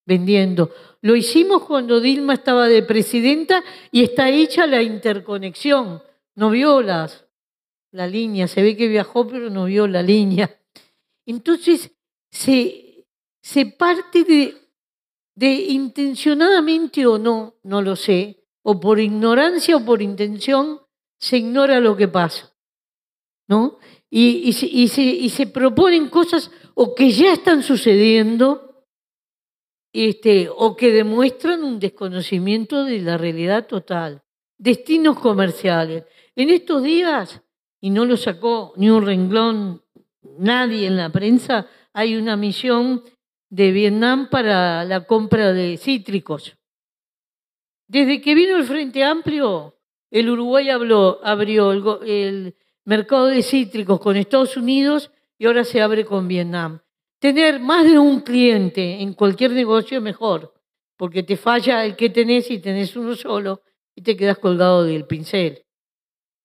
vendiendo. 0.04 0.74
Lo 1.00 1.16
hicimos 1.16 1.62
cuando 1.62 2.02
Dilma 2.02 2.34
estaba 2.34 2.68
de 2.68 2.82
presidenta 2.82 3.64
y 3.90 4.02
está 4.02 4.28
hecha 4.28 4.66
la 4.66 4.82
interconexión. 4.82 6.02
No 6.34 6.50
vio 6.50 6.82
las, 6.82 7.24
la 7.92 8.06
línea, 8.06 8.46
se 8.46 8.62
ve 8.62 8.76
que 8.76 8.88
viajó 8.88 9.26
pero 9.26 9.48
no 9.48 9.64
vio 9.64 9.86
la 9.86 10.02
línea. 10.02 10.54
Entonces 11.24 11.92
se, 12.30 13.06
se 13.40 13.64
parte 13.64 14.22
de, 14.22 14.54
de 15.34 15.50
intencionadamente 15.50 17.06
o 17.06 17.16
no, 17.16 17.54
no 17.62 17.80
lo 17.80 17.96
sé, 17.96 18.39
o 18.62 18.80
por 18.80 19.00
ignorancia 19.00 19.76
o 19.76 19.84
por 19.84 20.02
intención, 20.02 20.80
se 21.18 21.38
ignora 21.38 21.80
lo 21.80 21.96
que 21.96 22.08
pasa. 22.08 22.50
¿no? 23.50 23.78
Y, 24.08 24.48
y, 24.48 24.52
se, 24.52 24.66
y, 24.66 24.88
se, 24.88 25.02
y 25.02 25.28
se 25.28 25.48
proponen 25.48 26.08
cosas 26.08 26.50
o 26.74 26.94
que 26.94 27.10
ya 27.10 27.32
están 27.32 27.64
sucediendo 27.64 28.86
este, 29.92 30.48
o 30.48 30.76
que 30.76 30.92
demuestran 30.92 31.64
un 31.64 31.80
desconocimiento 31.80 32.84
de 32.84 33.00
la 33.00 33.18
realidad 33.18 33.66
total. 33.66 34.22
Destinos 34.56 35.18
comerciales. 35.18 36.04
En 36.36 36.50
estos 36.50 36.82
días, 36.84 37.42
y 37.80 37.90
no 37.90 38.04
lo 38.04 38.16
sacó 38.16 38.72
ni 38.76 38.88
un 38.88 39.04
renglón 39.04 39.82
nadie 40.38 40.86
en 40.86 40.96
la 40.96 41.10
prensa, 41.10 41.66
hay 41.92 42.14
una 42.14 42.36
misión 42.36 43.02
de 43.48 43.72
Vietnam 43.72 44.28
para 44.30 44.84
la 44.84 45.06
compra 45.06 45.52
de 45.52 45.76
cítricos. 45.76 46.56
Desde 47.90 48.20
que 48.20 48.36
vino 48.36 48.56
el 48.56 48.62
Frente 48.62 49.02
Amplio, 49.02 49.74
el 50.12 50.30
Uruguay 50.30 50.70
habló, 50.70 51.18
abrió 51.24 51.72
el, 51.72 51.82
el 52.06 52.56
mercado 52.84 53.26
de 53.26 53.42
cítricos 53.42 53.98
con 53.98 54.16
Estados 54.16 54.56
Unidos 54.56 55.10
y 55.36 55.46
ahora 55.46 55.64
se 55.64 55.82
abre 55.82 56.04
con 56.04 56.28
Vietnam. 56.28 56.78
Tener 57.18 57.58
más 57.58 57.84
de 57.84 57.98
un 57.98 58.20
cliente 58.20 59.02
en 59.02 59.12
cualquier 59.14 59.50
negocio 59.50 59.98
es 59.98 60.04
mejor, 60.04 60.54
porque 60.96 61.24
te 61.24 61.36
falla 61.36 61.84
el 61.84 61.96
que 61.96 62.10
tenés 62.10 62.48
y 62.52 62.60
tenés 62.60 62.94
uno 62.94 63.16
solo 63.16 63.62
y 63.96 64.02
te 64.02 64.16
quedas 64.16 64.38
colgado 64.38 64.84
del 64.84 65.04
pincel. 65.06 65.64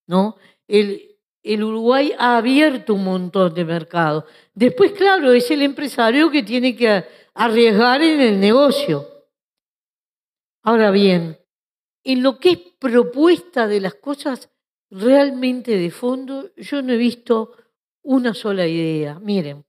¿no? 0.08 0.38
El, 0.66 1.16
el 1.44 1.62
Uruguay 1.62 2.12
ha 2.18 2.38
abierto 2.38 2.94
un 2.94 3.04
montón 3.04 3.54
de 3.54 3.64
mercados. 3.64 4.24
Después, 4.52 4.90
claro, 4.90 5.32
es 5.32 5.48
el 5.52 5.62
empresario 5.62 6.28
que 6.28 6.42
tiene 6.42 6.74
que 6.74 7.04
arriesgar 7.34 8.02
en 8.02 8.20
el 8.20 8.40
negocio. 8.40 9.15
Ahora 10.66 10.90
bien, 10.90 11.38
en 12.02 12.24
lo 12.24 12.40
que 12.40 12.50
es 12.50 12.58
propuesta 12.80 13.68
de 13.68 13.80
las 13.80 13.94
cosas 13.94 14.50
realmente 14.90 15.78
de 15.78 15.92
fondo, 15.92 16.50
yo 16.56 16.82
no 16.82 16.92
he 16.92 16.96
visto 16.96 17.52
una 18.02 18.34
sola 18.34 18.66
idea. 18.66 19.20
Miren, 19.20 19.64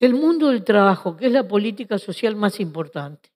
el 0.00 0.14
mundo 0.14 0.48
del 0.48 0.64
trabajo, 0.64 1.16
que 1.16 1.26
es 1.26 1.32
la 1.32 1.46
política 1.46 1.98
social 1.98 2.34
más 2.34 2.58
importante. 2.58 3.30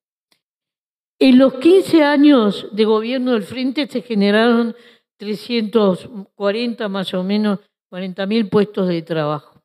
En 1.20 1.38
los 1.38 1.54
15 1.54 2.02
años 2.02 2.66
de 2.72 2.84
gobierno 2.84 3.34
del 3.34 3.44
Frente 3.44 3.86
se 3.86 4.02
generaron 4.02 4.74
340 5.18 6.88
más 6.88 7.14
o 7.14 7.22
menos, 7.22 7.60
40 7.90 8.26
mil 8.26 8.48
puestos 8.48 8.88
de 8.88 9.02
trabajo. 9.02 9.62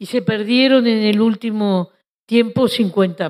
Y 0.00 0.06
se 0.06 0.20
perdieron 0.20 0.88
en 0.88 1.04
el 1.04 1.20
último 1.20 1.90
tiempo 2.26 2.66
50 2.66 3.28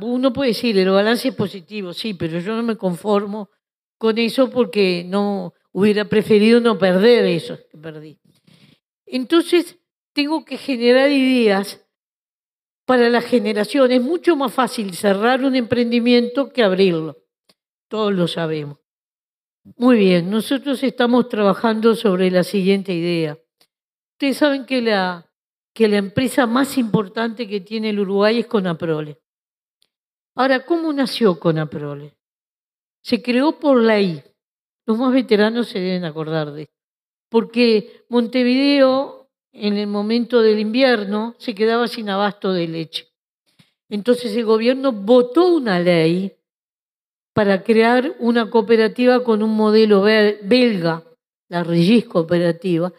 Uno 0.00 0.32
puede 0.32 0.48
decir, 0.48 0.76
el 0.78 0.90
balance 0.90 1.28
es 1.28 1.34
positivo, 1.34 1.92
sí, 1.92 2.14
pero 2.14 2.40
yo 2.40 2.56
no 2.56 2.62
me 2.62 2.76
conformo 2.76 3.50
con 3.98 4.18
eso 4.18 4.50
porque 4.50 5.04
no 5.06 5.54
hubiera 5.72 6.06
preferido 6.06 6.60
no 6.60 6.76
perder 6.76 7.24
eso 7.26 7.56
que 7.70 7.78
perdí. 7.78 8.18
Entonces, 9.06 9.78
tengo 10.12 10.44
que 10.44 10.56
generar 10.56 11.10
ideas 11.10 11.86
para 12.84 13.08
la 13.08 13.20
generación. 13.20 13.92
Es 13.92 14.02
mucho 14.02 14.34
más 14.34 14.52
fácil 14.52 14.94
cerrar 14.94 15.44
un 15.44 15.54
emprendimiento 15.54 16.52
que 16.52 16.64
abrirlo. 16.64 17.18
Todos 17.88 18.12
lo 18.12 18.26
sabemos. 18.26 18.78
Muy 19.76 19.98
bien, 19.98 20.30
nosotros 20.30 20.82
estamos 20.82 21.28
trabajando 21.28 21.94
sobre 21.94 22.30
la 22.30 22.42
siguiente 22.42 22.92
idea. 22.92 23.38
Ustedes 24.14 24.38
saben 24.38 24.66
que 24.66 24.82
la, 24.82 25.30
que 25.72 25.86
la 25.86 25.98
empresa 25.98 26.46
más 26.46 26.76
importante 26.78 27.46
que 27.46 27.60
tiene 27.60 27.90
el 27.90 28.00
Uruguay 28.00 28.40
es 28.40 28.46
Conaprole. 28.46 29.20
Ahora, 30.40 30.64
¿cómo 30.64 30.90
nació 30.90 31.38
Conaprole? 31.38 32.16
Se 33.02 33.20
creó 33.20 33.58
por 33.58 33.78
ley. 33.82 34.24
Los 34.86 34.96
más 34.96 35.12
veteranos 35.12 35.68
se 35.68 35.80
deben 35.80 36.06
acordar 36.06 36.50
de 36.52 36.62
esto. 36.62 36.74
Porque 37.28 38.06
Montevideo 38.08 39.28
en 39.52 39.76
el 39.76 39.86
momento 39.86 40.40
del 40.40 40.58
invierno 40.58 41.34
se 41.36 41.54
quedaba 41.54 41.88
sin 41.88 42.08
abasto 42.08 42.54
de 42.54 42.68
leche. 42.68 43.08
Entonces 43.90 44.34
el 44.34 44.46
gobierno 44.46 44.92
votó 44.92 45.46
una 45.46 45.78
ley 45.78 46.38
para 47.34 47.62
crear 47.62 48.16
una 48.18 48.48
cooperativa 48.48 49.22
con 49.22 49.42
un 49.42 49.54
modelo 49.54 50.00
belga, 50.00 51.04
la 51.50 51.64
Regis 51.64 52.06
Cooperativa, 52.06 52.90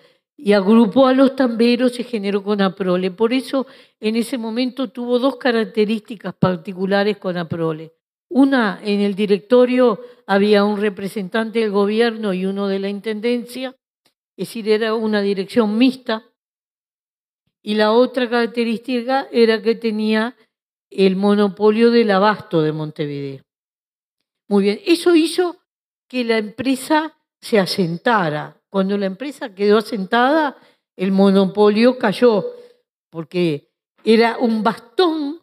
y 0.44 0.54
agrupó 0.54 1.06
a 1.06 1.14
los 1.14 1.36
tamberos 1.36 2.00
y 2.00 2.04
generó 2.04 2.44
Conaprole. 2.44 3.12
Por 3.12 3.32
eso 3.32 3.68
en 4.00 4.16
ese 4.16 4.40
momento 4.40 4.90
tuvo 4.90 5.20
dos 5.20 5.36
características 5.36 6.34
particulares 6.34 7.18
Conaprole. 7.18 7.94
Una, 8.28 8.80
en 8.84 9.02
el 9.02 9.14
directorio 9.14 10.02
había 10.26 10.64
un 10.64 10.82
representante 10.82 11.60
del 11.60 11.70
gobierno 11.70 12.34
y 12.34 12.48
uno 12.48 12.68
de 12.68 12.80
la 12.80 12.90
intendencia, 12.90 13.76
es 14.36 14.48
decir, 14.48 14.68
era 14.70 14.96
una 14.96 15.22
dirección 15.22 15.78
mixta, 15.78 16.26
y 17.62 17.76
la 17.76 17.92
otra 17.92 18.28
característica 18.28 19.28
era 19.32 19.62
que 19.62 19.76
tenía 19.76 20.36
el 20.90 21.18
monopolio 21.18 21.92
del 21.92 22.10
abasto 22.10 22.64
de 22.64 22.72
Montevideo. 22.72 23.44
Muy 24.48 24.64
bien, 24.64 24.80
eso 24.88 25.14
hizo 25.14 25.58
que 26.08 26.24
la 26.24 26.40
empresa 26.40 27.16
se 27.40 27.60
asentara. 27.60 28.61
Cuando 28.72 28.98
la 28.98 29.06
empresa 29.06 29.54
quedó 29.54 29.80
asentada, 29.80 30.58
el 30.96 31.12
monopolio 31.12 31.98
cayó, 31.98 32.46
porque 33.10 33.70
era 34.04 34.38
un 34.38 34.64
bastón 34.64 35.42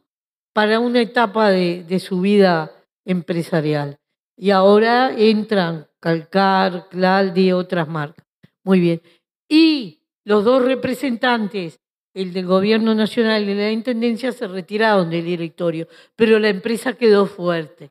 para 0.55 0.81
una 0.81 1.01
etapa 1.01 1.51
de, 1.51 2.01
su 2.01 2.21
vida 2.23 2.73
empresarial. 3.05 3.99
Y 4.37 4.51
ahora 4.51 5.13
entran 5.17 5.87
Calcar, 6.01 6.89
Claldi, 6.89 7.53
otras 7.53 7.87
marcas. 7.87 8.25
Muy 8.65 8.81
bien. 8.81 9.03
Y 9.49 10.01
los 10.25 10.45
dos 10.45 10.65
representantes, 10.65 11.81
el 12.15 12.33
del 12.33 12.47
gobierno 12.47 12.95
nacional 12.95 13.49
y 13.49 13.55
la 13.55 13.71
intendencia, 13.71 14.33
se 14.33 14.49
retiraron 14.49 15.11
del 15.11 15.25
directorio, 15.25 15.87
pero 16.17 16.39
la 16.39 16.49
empresa 16.49 16.95
quedó 16.95 17.27
fuerte. 17.27 17.91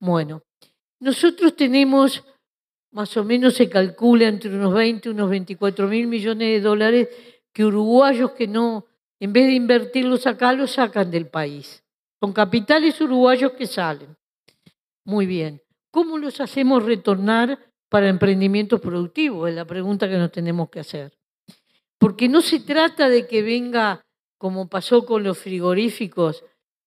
Bueno, 0.00 0.42
nosotros 1.00 1.54
tenemos, 1.54 2.24
más 2.98 3.16
o 3.16 3.22
menos 3.22 3.54
se 3.54 3.68
calcula 3.68 4.26
entre 4.26 4.52
unos 4.52 4.74
20 4.74 5.08
y 5.08 5.12
unos 5.12 5.30
24 5.30 5.86
mil 5.86 6.08
millones 6.08 6.48
de 6.48 6.60
dólares 6.60 7.08
que 7.52 7.64
uruguayos 7.64 8.32
que 8.32 8.48
no, 8.48 8.86
en 9.20 9.32
vez 9.32 9.46
de 9.46 9.52
invertirlos 9.52 10.26
acá, 10.26 10.52
los 10.52 10.72
sacan 10.72 11.08
del 11.08 11.28
país. 11.28 11.84
Son 12.18 12.32
capitales 12.32 13.00
uruguayos 13.00 13.52
que 13.52 13.68
salen. 13.68 14.16
Muy 15.04 15.26
bien. 15.26 15.62
¿Cómo 15.92 16.18
los 16.18 16.40
hacemos 16.40 16.84
retornar 16.84 17.70
para 17.88 18.08
emprendimientos 18.08 18.80
productivos? 18.80 19.48
Es 19.48 19.54
la 19.54 19.64
pregunta 19.64 20.08
que 20.08 20.18
nos 20.18 20.32
tenemos 20.32 20.68
que 20.68 20.80
hacer. 20.80 21.16
Porque 21.98 22.28
no 22.28 22.40
se 22.40 22.58
trata 22.58 23.08
de 23.08 23.28
que 23.28 23.42
venga, 23.42 24.04
como 24.38 24.68
pasó 24.68 25.06
con 25.06 25.22
los 25.22 25.38
frigoríficos, 25.38 26.44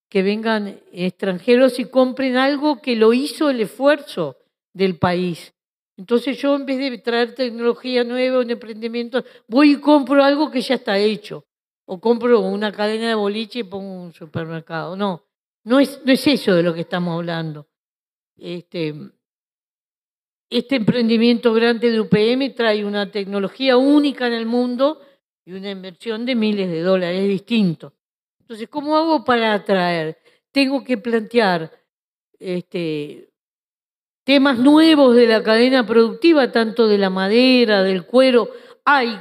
que 0.09 0.23
vengan 0.23 0.77
extranjeros 0.91 1.79
y 1.79 1.85
compren 1.85 2.35
algo 2.35 2.81
que 2.81 2.97
lo 2.97 3.13
hizo 3.13 3.49
el 3.49 3.61
esfuerzo 3.61 4.35
del 4.73 4.97
país. 4.97 5.53
Entonces 5.97 6.37
yo 6.37 6.55
en 6.55 6.65
vez 6.65 6.77
de 6.77 6.97
traer 6.97 7.35
tecnología 7.35 8.03
nueva, 8.03 8.39
un 8.39 8.49
emprendimiento, 8.49 9.23
voy 9.47 9.73
y 9.73 9.79
compro 9.79 10.23
algo 10.23 10.49
que 10.49 10.61
ya 10.61 10.75
está 10.75 10.97
hecho. 10.97 11.45
O 11.85 11.99
compro 11.99 12.39
una 12.39 12.71
cadena 12.71 13.09
de 13.09 13.15
boliche 13.15 13.59
y 13.59 13.63
pongo 13.63 14.03
un 14.03 14.13
supermercado. 14.13 14.95
No, 14.95 15.25
no 15.63 15.79
es, 15.79 16.01
no 16.05 16.11
es 16.11 16.25
eso 16.27 16.55
de 16.55 16.63
lo 16.63 16.73
que 16.73 16.81
estamos 16.81 17.15
hablando. 17.15 17.67
Este, 18.37 18.95
este 20.49 20.75
emprendimiento 20.77 21.53
grande 21.53 21.91
de 21.91 21.99
UPM 21.99 22.53
trae 22.55 22.83
una 22.85 23.11
tecnología 23.11 23.77
única 23.77 24.27
en 24.27 24.33
el 24.33 24.45
mundo 24.45 25.01
y 25.45 25.53
una 25.53 25.71
inversión 25.71 26.25
de 26.25 26.35
miles 26.35 26.69
de 26.69 26.81
dólares, 26.81 27.27
distinto. 27.27 27.93
Entonces, 28.39 28.67
¿cómo 28.69 28.97
hago 28.97 29.23
para 29.23 29.53
atraer? 29.53 30.17
Tengo 30.51 30.83
que 30.83 30.97
plantear 30.97 31.71
este, 32.37 33.30
temas 34.23 34.59
nuevos 34.59 35.15
de 35.15 35.27
la 35.27 35.43
cadena 35.43 35.85
productiva, 35.85 36.51
tanto 36.51 36.87
de 36.87 36.97
la 36.97 37.09
madera, 37.09 37.83
del 37.83 38.05
cuero, 38.05 38.49
hay, 38.85 39.19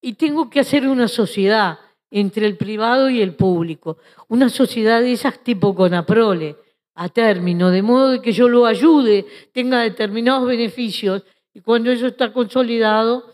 y 0.00 0.14
tengo 0.14 0.50
que 0.50 0.60
hacer 0.60 0.86
una 0.86 1.08
sociedad 1.08 1.78
entre 2.10 2.46
el 2.46 2.56
privado 2.56 3.10
y 3.10 3.20
el 3.20 3.34
público, 3.34 3.98
una 4.28 4.48
sociedad 4.48 5.00
de 5.00 5.12
esas 5.12 5.42
tipo 5.42 5.74
Conaprole, 5.74 6.56
a 6.94 7.08
término, 7.08 7.70
de 7.70 7.82
modo 7.82 8.10
de 8.10 8.22
que 8.22 8.32
yo 8.32 8.48
lo 8.48 8.66
ayude, 8.66 9.26
tenga 9.52 9.80
determinados 9.80 10.46
beneficios 10.46 11.24
y 11.52 11.60
cuando 11.60 11.90
eso 11.90 12.06
está 12.06 12.32
consolidado, 12.32 13.32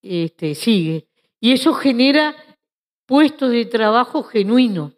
este, 0.00 0.54
sigue. 0.54 1.08
Y 1.40 1.52
eso 1.52 1.74
genera 1.74 2.36
puestos 3.06 3.50
de 3.50 3.64
trabajo 3.64 4.22
genuinos, 4.22 4.92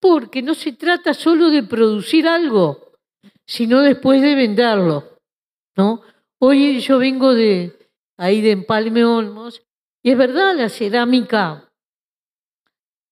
porque 0.00 0.42
no 0.42 0.54
se 0.54 0.72
trata 0.72 1.14
solo 1.14 1.50
de 1.50 1.62
producir 1.62 2.26
algo, 2.28 2.83
sino 3.46 3.82
después 3.82 4.22
de 4.22 4.34
venderlo. 4.34 5.18
¿no? 5.76 6.02
Hoy 6.38 6.80
yo 6.80 6.98
vengo 6.98 7.34
de 7.34 7.90
ahí 8.16 8.40
de 8.40 8.52
Empalme 8.52 9.04
Olmos, 9.04 9.62
y 10.02 10.10
es 10.10 10.18
verdad, 10.18 10.54
la 10.54 10.68
cerámica 10.68 11.72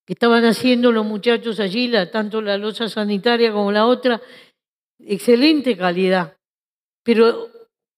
que 0.05 0.12
estaban 0.12 0.45
haciendo 0.45 0.92
los 0.92 1.07
muchachos 1.07 1.61
allí, 1.61 1.88
la, 1.88 2.11
tanto 2.11 2.42
la 2.42 2.59
losa 2.59 2.88
sanitaria 2.88 3.53
como 3.53 3.73
la 3.73 3.87
otra, 3.87 4.21
excelente 4.99 5.77
calidad, 5.77 6.37
pero 7.03 7.49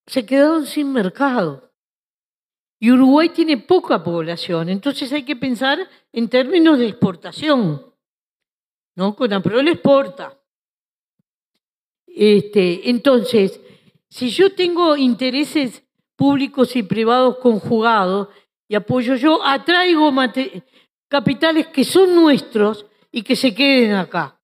se 0.05 0.25
quedaron 0.25 0.65
sin 0.65 0.93
mercado. 0.93 1.71
Y 2.79 2.91
Uruguay 2.91 3.29
tiene 3.29 3.57
poca 3.57 4.03
población, 4.03 4.69
entonces 4.69 5.11
hay 5.11 5.23
que 5.23 5.35
pensar 5.35 5.79
en 6.11 6.29
términos 6.29 6.77
de 6.77 6.87
exportación. 6.87 7.93
¿no? 8.95 9.15
Conaprol 9.15 9.67
exporta. 9.67 10.34
Este, 12.17 12.89
entonces, 12.89 13.59
si 14.07 14.29
yo 14.29 14.53
tengo 14.55 14.95
intereses 14.95 15.83
públicos 16.15 16.73
y 16.77 16.83
privados 16.83 17.39
conjugados 17.39 18.29
y 18.69 18.75
apoyo 18.75 19.15
yo, 19.15 19.43
atraigo 19.43 20.13
capitales 21.09 21.67
que 21.67 21.83
son 21.83 22.15
nuestros 22.15 22.85
y 23.11 23.21
que 23.21 23.35
se 23.35 23.53
queden 23.53 23.95
acá. 23.95 24.39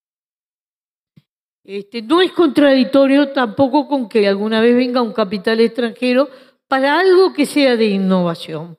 Este, 1.64 2.02
no 2.02 2.20
es 2.22 2.34
contradictorio 2.34 3.30
tampoco 3.32 3.88
con 3.88 4.10
que 4.10 4.28
alguna 4.28 4.60
vez 4.60 4.76
venga 4.76 5.02
un 5.02 5.14
capital 5.14 5.62
extranjero 5.62 6.30
para 6.68 7.00
algo 7.00 7.32
que 7.32 7.46
sea 7.46 7.78
de 7.78 7.86
innovación. 7.86 8.78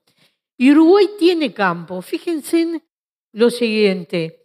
Y 0.58 0.70
Uruguay 0.72 1.08
tiene 1.18 1.54
campo. 1.54 2.02
Fíjense 2.02 2.60
en 2.60 2.82
lo 3.32 3.48
siguiente. 3.48 4.41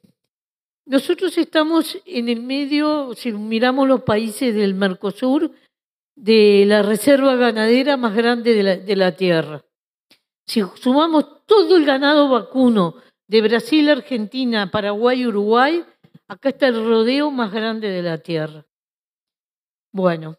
Nosotros 0.88 1.38
estamos 1.38 2.02
en 2.06 2.30
el 2.30 2.42
medio, 2.42 3.14
si 3.14 3.34
miramos 3.34 3.90
los 3.90 4.04
países 4.04 4.56
del 4.56 4.74
Mercosur, 4.74 5.52
de 6.16 6.64
la 6.66 6.82
reserva 6.82 7.36
ganadera 7.36 7.98
más 7.98 8.16
grande 8.16 8.54
de 8.54 8.96
la, 8.96 9.12
Tierra. 9.18 9.66
Si 10.46 10.62
sumamos 10.76 11.46
todo 11.46 11.76
el 11.76 11.84
ganado 11.84 12.30
vacuno 12.30 12.96
de 13.28 13.42
Brasil, 13.42 13.90
Argentina, 13.90 14.72
Paraguay, 14.72 15.28
Uruguay, 15.28 15.84
acá 16.30 16.50
está 16.50 16.70
el 16.70 16.82
rodeo 16.86 17.32
más 17.32 17.52
grande 17.52 17.90
de 17.90 18.02
la 18.02 18.20
tierra. 18.20 18.66
Bueno, 19.92 20.38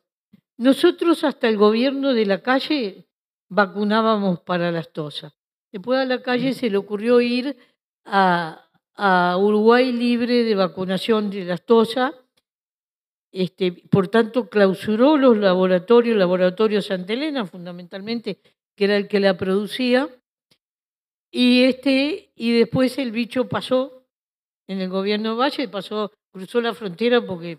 nosotros 0.56 1.24
hasta 1.24 1.46
el 1.48 1.58
gobierno 1.58 2.14
de 2.14 2.24
la 2.24 2.40
calle 2.40 3.06
vacunábamos 3.50 4.40
para 4.40 4.72
las 4.72 4.94
tosas. 4.94 5.34
Después 5.70 5.98
a 5.98 6.06
la 6.06 6.22
calle 6.22 6.54
se 6.54 6.70
le 6.70 6.78
ocurrió 6.78 7.20
ir 7.20 7.54
a, 8.06 8.67
Uruguay 8.98 9.92
libre 9.92 10.44
de 10.44 10.54
vacunación 10.54 11.30
de 11.30 11.44
las 11.44 11.64
tosas. 11.64 12.14
Este, 13.30 13.72
por 13.72 14.08
tanto, 14.08 14.48
clausuró 14.48 15.16
los 15.16 15.36
laboratorios, 15.36 16.16
laboratorio 16.16 16.82
Santa 16.82 17.12
Elena, 17.12 17.46
fundamentalmente, 17.46 18.40
que 18.74 18.84
era 18.84 18.96
el 18.96 19.06
que 19.06 19.20
la 19.20 19.36
producía, 19.36 20.08
y, 21.30 21.64
este, 21.64 22.32
y 22.34 22.58
después 22.58 22.96
el 22.98 23.12
bicho 23.12 23.48
pasó 23.48 24.04
en 24.66 24.80
el 24.80 24.88
gobierno 24.88 25.30
de 25.30 25.36
Valle, 25.36 25.68
pasó, 25.68 26.12
cruzó 26.30 26.60
la 26.60 26.74
frontera 26.74 27.24
porque 27.24 27.58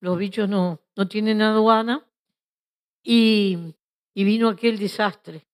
los 0.00 0.18
bichos 0.18 0.48
no, 0.48 0.80
no 0.96 1.08
tienen 1.08 1.42
aduana 1.42 2.04
y, 3.02 3.74
y 4.14 4.24
vino 4.24 4.48
aquel 4.48 4.78
desastre. 4.78 5.46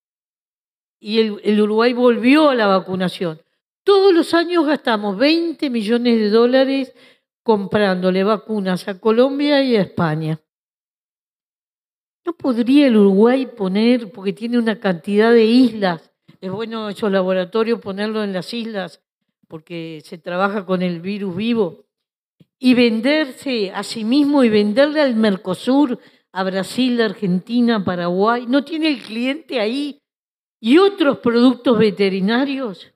Y 0.99 1.19
el 1.21 1.61
Uruguay 1.61 1.93
volvió 1.93 2.51
a 2.51 2.55
la 2.55 2.67
vacunación. 2.67 3.41
Todos 3.85 4.15
los 4.15 4.35
años 4.35 4.67
gastamos 4.67 5.17
20 5.17 5.71
millones 5.71 6.19
de 6.19 6.31
dólares 6.31 6.95
comprándole 7.43 8.25
vacunas 8.25 8.87
a 8.89 9.01
Colombia 9.01 9.63
y 9.63 9.77
a 9.77 9.83
España. 9.83 10.41
¿No 12.25 12.35
podría 12.35 12.87
el 12.87 12.97
Uruguay 12.97 13.47
poner, 13.47 14.13
porque 14.13 14.33
tiene 14.33 14.59
una 14.59 14.79
cantidad 14.79 15.33
de 15.33 15.45
islas 15.45 16.11
es 16.41 16.51
bueno 16.51 16.89
esos 16.89 17.13
laboratorios 17.13 17.81
ponerlo 17.81 18.25
en 18.25 18.33
las 18.33 18.53
islas 18.55 19.03
porque 19.47 20.01
se 20.05 20.17
trabaja 20.17 20.65
con 20.65 20.81
el 20.81 21.01
virus 21.01 21.37
vivo 21.37 21.85
y 22.59 22.73
venderse 22.75 23.71
a 23.73 23.83
sí 23.83 24.05
mismo 24.05 24.43
y 24.43 24.49
venderle 24.49 25.03
al 25.03 25.17
Mercosur, 25.17 25.99
a 26.33 26.45
Brasil, 26.45 27.01
Argentina, 27.01 27.85
Paraguay. 27.85 28.47
¿No 28.47 28.65
tiene 28.65 28.89
el 28.89 29.03
cliente 29.03 29.61
ahí? 29.61 29.99
¿Y 30.61 30.79
otros 30.79 31.19
productos 31.19 31.79
veterinarios? 31.79 32.93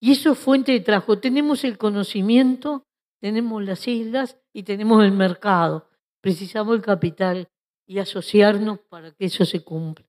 Y 0.00 0.12
eso 0.12 0.32
es 0.32 0.38
fuente 0.38 0.72
de 0.72 0.80
trabajo. 0.80 1.18
Tenemos 1.18 1.62
el 1.64 1.76
conocimiento, 1.76 2.86
tenemos 3.20 3.62
las 3.62 3.86
islas 3.86 4.38
y 4.52 4.62
tenemos 4.62 5.04
el 5.04 5.12
mercado. 5.12 5.88
Precisamos 6.22 6.74
el 6.74 6.82
capital 6.82 7.48
y 7.86 7.98
asociarnos 7.98 8.78
para 8.88 9.12
que 9.12 9.26
eso 9.26 9.44
se 9.44 9.62
cumpla. 9.62 10.06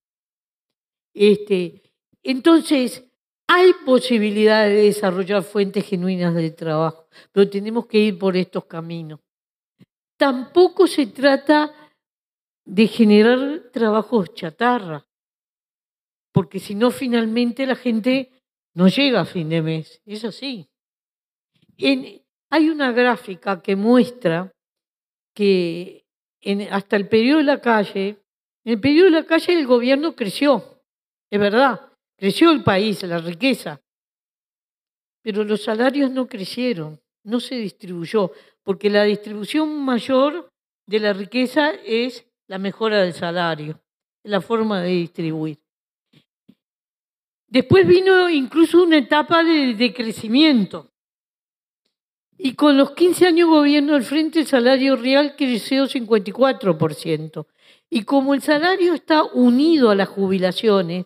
Este, 1.14 1.82
entonces, 2.22 3.04
hay 3.46 3.72
posibilidad 3.84 4.66
de 4.66 4.84
desarrollar 4.84 5.42
fuentes 5.42 5.84
genuinas 5.84 6.34
de 6.34 6.50
trabajo, 6.52 7.06
pero 7.32 7.50
tenemos 7.50 7.86
que 7.86 7.98
ir 7.98 8.18
por 8.18 8.36
estos 8.36 8.64
caminos. 8.64 9.20
Tampoco 10.16 10.86
se 10.86 11.06
trata 11.08 11.74
de 12.64 12.86
generar 12.86 13.70
trabajos 13.72 14.32
chatarra, 14.34 15.06
porque 16.32 16.60
si 16.60 16.74
no, 16.74 16.90
finalmente 16.90 17.66
la 17.66 17.74
gente 17.76 18.41
no 18.74 18.88
llega 18.88 19.20
a 19.20 19.24
fin 19.24 19.48
de 19.48 19.62
mes. 19.62 20.00
Es 20.04 20.24
así. 20.24 20.68
hay 21.78 22.68
una 22.70 22.92
gráfica 22.92 23.62
que 23.62 23.76
muestra 23.76 24.52
que 25.34 26.04
hasta 26.70 26.96
el 26.96 27.08
periodo 27.08 27.38
de 27.38 27.44
la 27.44 27.60
calle, 27.60 28.22
en 28.64 28.72
el 28.72 28.80
periodo 28.80 29.06
de 29.06 29.20
la 29.22 29.26
calle 29.26 29.52
el 29.52 29.66
gobierno 29.66 30.14
creció 30.14 30.72
es 31.32 31.40
verdad, 31.40 31.80
creció 32.18 32.50
el 32.50 32.62
país, 32.62 33.02
la 33.04 33.16
riqueza, 33.16 33.80
pero 35.22 35.44
los 35.44 35.62
salarios 35.62 36.10
no 36.10 36.26
crecieron, 36.26 37.00
no 37.24 37.40
se 37.40 37.54
distribuyó, 37.54 38.32
porque 38.62 38.90
la 38.90 39.04
distribución 39.04 39.82
mayor 39.82 40.50
de 40.86 41.00
la 41.00 41.14
riqueza 41.14 41.70
es 41.70 42.26
la 42.48 42.58
mejora 42.58 43.00
del 43.00 43.14
salario, 43.14 43.80
la 44.24 44.42
forma 44.42 44.82
de 44.82 44.90
distribuir. 44.90 45.61
Después 47.52 47.86
vino 47.86 48.30
incluso 48.30 48.82
una 48.82 48.96
etapa 48.96 49.44
de, 49.44 49.92
crecimiento. 49.94 50.90
Y 52.38 52.54
con 52.54 52.78
los 52.78 52.92
15 52.92 53.26
años 53.26 53.50
de 53.50 53.56
gobierno 53.56 53.94
al 53.94 54.04
frente, 54.04 54.40
el 54.40 54.46
salario 54.46 54.96
real 54.96 55.34
creció 55.36 55.84
54%. 55.84 57.46
Y 57.90 58.04
como 58.04 58.32
el 58.32 58.40
salario 58.40 58.94
está 58.94 59.22
unido 59.22 59.90
a 59.90 59.94
las 59.94 60.08
jubilaciones, 60.08 61.04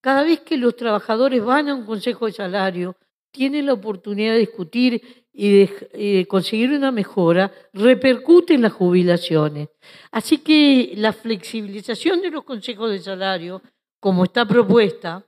cada 0.00 0.22
vez 0.22 0.38
que 0.38 0.56
los 0.56 0.76
trabajadores 0.76 1.42
van 1.42 1.68
a 1.68 1.74
un 1.74 1.84
consejo 1.84 2.26
de 2.26 2.32
salario, 2.32 2.94
tienen 3.32 3.66
la 3.66 3.72
oportunidad 3.72 4.34
de 4.34 4.38
discutir 4.38 5.26
y 5.32 5.66
de, 5.66 6.26
conseguir 6.28 6.70
una 6.70 6.92
mejora, 6.92 7.50
repercute 7.72 8.54
en 8.54 8.62
las 8.62 8.72
jubilaciones. 8.72 9.70
Así 10.12 10.38
que 10.38 10.92
la 10.94 11.12
flexibilización 11.12 12.22
de 12.22 12.30
los 12.30 12.44
consejos 12.44 12.92
de 12.92 13.00
salario, 13.00 13.60
como 13.98 14.22
está 14.22 14.46
propuesta, 14.46 15.24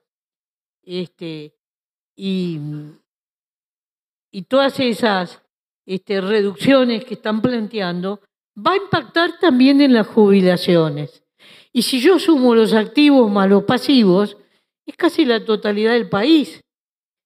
este, 0.83 1.55
y, 2.17 2.59
y 4.31 4.43
todas 4.43 4.79
esas 4.81 5.43
este, 5.87 6.21
reducciones 6.21 7.05
que 7.05 7.15
están 7.15 7.43
planteando, 7.43 8.21
va 8.57 8.73
a 8.73 8.77
impactar 8.77 9.39
también 9.39 9.81
en 9.81 9.95
las 9.95 10.07
jubilaciones. 10.07 11.25
Y 11.73 11.83
si 11.83 12.01
yo 12.01 12.19
sumo 12.19 12.55
los 12.55 12.75
activos 12.75 13.31
más 13.31 13.49
los 13.49 13.65
pasivos, 13.65 14.37
es 14.87 14.97
casi 14.97 15.25
la 15.25 15.45
totalidad 15.45 15.93
del 15.93 16.09
país. 16.09 16.63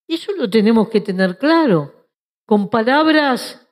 Eso 0.06 0.32
lo 0.32 0.48
tenemos 0.50 0.88
que 0.88 1.00
tener 1.00 1.38
claro. 1.38 2.08
Con 2.46 2.68
palabras 2.68 3.66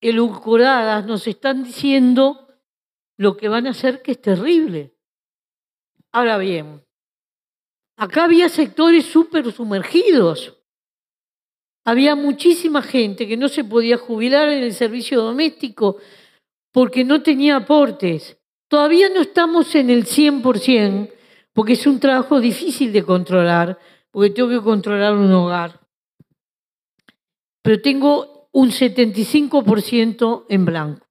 elucuradas 0.00 1.04
nos 1.04 1.26
están 1.26 1.64
diciendo 1.64 2.48
lo 3.18 3.36
que 3.36 3.48
van 3.48 3.66
a 3.66 3.70
hacer 3.70 4.02
que 4.02 4.12
es 4.12 4.20
terrible. 4.20 4.94
Ahora 6.12 6.38
bien, 6.38 6.85
acá 7.96 8.24
había 8.24 8.48
sectores 8.48 9.06
súper 9.06 9.50
sumergidos. 9.52 10.54
Había 11.84 12.14
muchísima 12.16 12.82
gente 12.82 13.28
que 13.28 13.36
no 13.36 13.48
se 13.48 13.64
podía 13.64 13.96
jubilar 13.96 14.48
en 14.48 14.64
el 14.64 14.74
servicio 14.74 15.22
doméstico 15.22 15.98
porque 16.72 17.04
no 17.04 17.22
tenía 17.22 17.56
aportes. 17.56 18.36
Todavía 18.68 19.08
no 19.08 19.22
estamos 19.22 19.74
en 19.76 19.90
el 19.90 20.04
100%, 20.04 21.10
porque 21.52 21.74
es 21.74 21.86
un 21.86 22.00
trabajo 22.00 22.40
difícil 22.40 22.92
de 22.92 23.04
controlar, 23.04 23.78
porque 24.10 24.30
tengo 24.30 24.48
que 24.48 24.60
controlar 24.60 25.14
un 25.14 25.32
hogar. 25.32 25.80
Pero 27.62 27.80
tengo 27.80 28.48
un 28.52 28.70
75% 28.70 30.46
en 30.48 30.64
blanco. 30.64 31.06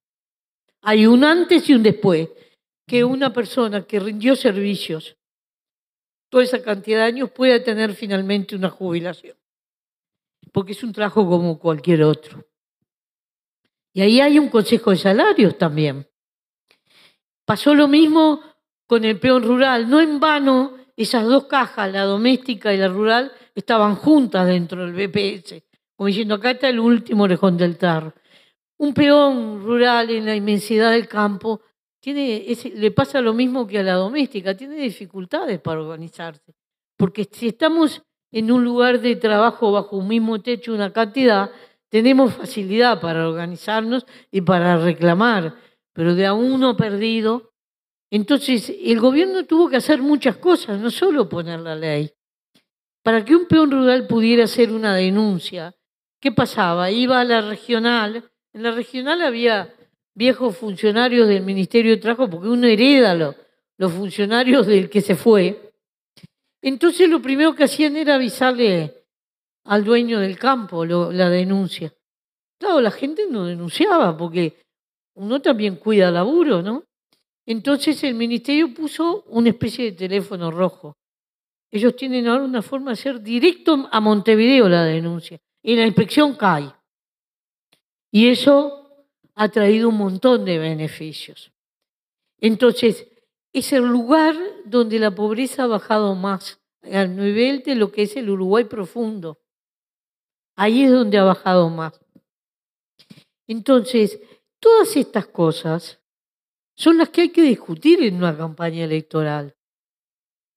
Hay 0.81 1.07
un 1.07 1.23
antes 1.23 1.69
y 1.69 1.73
un 1.73 1.83
después, 1.83 2.29
que 2.85 3.03
una 3.03 3.33
persona 3.33 3.87
que 3.87 3.99
rindió 3.99 4.35
servicios 4.35 5.17
esa 6.41 6.61
cantidad 6.61 6.99
de 6.99 7.05
años 7.05 7.31
pueda 7.31 7.63
tener 7.63 7.93
finalmente 7.93 8.55
una 8.55 8.69
jubilación 8.69 9.35
porque 10.55 10.71
es 10.71 10.83
un 10.85 10.93
trabajo 10.93 11.27
como 11.27 11.59
cualquier 11.59 12.03
otro. 12.03 12.45
Y 13.91 13.99
ahí 13.99 14.21
hay 14.21 14.39
un 14.39 14.47
consejo 14.47 14.91
de 14.91 14.95
salarios 14.95 15.57
también. 15.57 16.07
Pasó 17.43 17.75
lo 17.75 17.89
mismo 17.89 18.39
con 18.87 19.03
el 19.03 19.19
peón 19.19 19.43
rural. 19.43 19.89
No 19.89 19.99
en 19.99 20.17
vano, 20.17 20.77
esas 20.95 21.25
dos 21.25 21.47
cajas, 21.47 21.91
la 21.91 22.03
doméstica 22.03 22.73
y 22.73 22.77
la 22.77 22.87
rural, 22.87 23.33
estaban 23.53 23.95
juntas 23.95 24.47
dentro 24.47 24.85
del 24.85 24.93
BPS, 24.93 25.61
como 25.93 26.07
diciendo, 26.07 26.35
acá 26.35 26.51
está 26.51 26.69
el 26.69 26.79
último 26.79 27.23
orejón 27.23 27.57
del 27.57 27.77
tarro. 27.77 28.13
Un 28.77 28.93
peón 28.93 29.61
rural 29.61 30.09
en 30.09 30.25
la 30.25 30.35
inmensidad 30.37 30.91
del 30.91 31.09
campo 31.09 31.59
le 32.13 32.91
pasa 32.91 33.21
lo 33.21 33.33
mismo 33.33 33.65
que 33.65 33.79
a 33.79 33.83
la 33.83 33.93
doméstica, 33.93 34.55
tiene 34.55 34.75
dificultades 34.75 35.59
para 35.59 35.81
organizarse. 35.81 36.53
Porque 36.97 37.27
si 37.31 37.47
estamos 37.47 38.03
en 38.31 38.51
un 38.51 38.63
lugar 38.63 38.99
de 38.99 39.15
trabajo 39.15 39.71
bajo 39.71 39.97
un 39.97 40.07
mismo 40.07 40.41
techo 40.41 40.73
una 40.73 40.91
cantidad, 40.91 41.51
tenemos 41.89 42.33
facilidad 42.33 42.99
para 42.99 43.27
organizarnos 43.27 44.05
y 44.31 44.41
para 44.41 44.77
reclamar, 44.77 45.55
pero 45.93 46.15
de 46.15 46.25
a 46.25 46.33
uno 46.33 46.75
perdido. 46.75 47.53
Entonces, 48.11 48.73
el 48.83 48.99
gobierno 48.99 49.45
tuvo 49.45 49.69
que 49.69 49.77
hacer 49.77 50.01
muchas 50.01 50.37
cosas, 50.37 50.79
no 50.79 50.91
solo 50.91 51.29
poner 51.29 51.59
la 51.61 51.75
ley. 51.75 52.11
Para 53.01 53.23
que 53.23 53.35
un 53.35 53.45
peón 53.45 53.71
rural 53.71 54.07
pudiera 54.07 54.43
hacer 54.43 54.71
una 54.71 54.95
denuncia, 54.95 55.73
¿qué 56.19 56.31
pasaba? 56.31 56.91
Iba 56.91 57.21
a 57.21 57.23
la 57.23 57.41
regional, 57.41 58.29
en 58.51 58.63
la 58.63 58.71
regional 58.71 59.21
había 59.21 59.73
viejos 60.15 60.57
funcionarios 60.57 61.27
del 61.27 61.43
Ministerio 61.43 61.91
de 61.91 62.01
Trabajo, 62.01 62.29
porque 62.29 62.47
uno 62.47 62.65
hereda 62.65 63.35
los 63.77 63.93
funcionarios 63.93 64.65
del 64.65 64.89
que 64.89 65.01
se 65.01 65.15
fue, 65.15 65.73
entonces 66.61 67.07
lo 67.09 67.21
primero 67.21 67.53
que 67.53 67.65
hacían 67.65 67.95
era 67.95 68.15
avisarle 68.15 69.03
al 69.65 69.83
dueño 69.83 70.19
del 70.19 70.39
campo 70.39 70.85
la 70.85 71.29
denuncia. 71.29 71.93
Claro, 72.57 72.81
la 72.81 72.91
gente 72.91 73.27
no 73.29 73.45
denunciaba 73.45 74.17
porque 74.17 74.57
uno 75.15 75.41
también 75.41 75.75
cuida 75.75 76.09
laburo, 76.09 76.61
¿no? 76.61 76.83
Entonces 77.45 78.03
el 78.03 78.15
ministerio 78.15 78.73
puso 78.73 79.23
una 79.27 79.49
especie 79.49 79.85
de 79.85 79.91
teléfono 79.91 80.49
rojo. 80.49 80.97
Ellos 81.69 81.95
tienen 81.95 82.27
ahora 82.27 82.45
una 82.45 82.61
forma 82.61 82.91
de 82.91 82.93
hacer 82.93 83.21
directo 83.21 83.87
a 83.91 83.99
Montevideo 83.99 84.67
la 84.69 84.83
denuncia. 84.83 85.39
Y 85.61 85.75
la 85.75 85.85
inspección 85.85 86.35
cae. 86.35 86.71
Y 88.11 88.29
eso 88.29 88.84
ha 89.35 89.49
traído 89.49 89.89
un 89.89 89.97
montón 89.97 90.45
de 90.45 90.57
beneficios. 90.57 91.51
Entonces, 92.39 93.07
es 93.53 93.71
el 93.73 93.85
lugar 93.85 94.35
donde 94.65 94.99
la 94.99 95.13
pobreza 95.13 95.63
ha 95.63 95.67
bajado 95.67 96.15
más, 96.15 96.59
al 96.81 97.15
nivel 97.15 97.63
de 97.63 97.75
lo 97.75 97.91
que 97.91 98.03
es 98.03 98.15
el 98.15 98.29
Uruguay 98.29 98.65
profundo. 98.65 99.39
Ahí 100.55 100.83
es 100.83 100.91
donde 100.91 101.17
ha 101.17 101.23
bajado 101.23 101.69
más. 101.69 101.99
Entonces, 103.47 104.19
todas 104.59 104.95
estas 104.95 105.27
cosas 105.27 105.99
son 106.75 106.97
las 106.97 107.09
que 107.09 107.21
hay 107.21 107.29
que 107.29 107.41
discutir 107.41 108.03
en 108.03 108.15
una 108.15 108.35
campaña 108.35 108.83
electoral. 108.83 109.55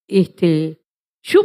Este, 0.06 0.80
yo 1.22 1.42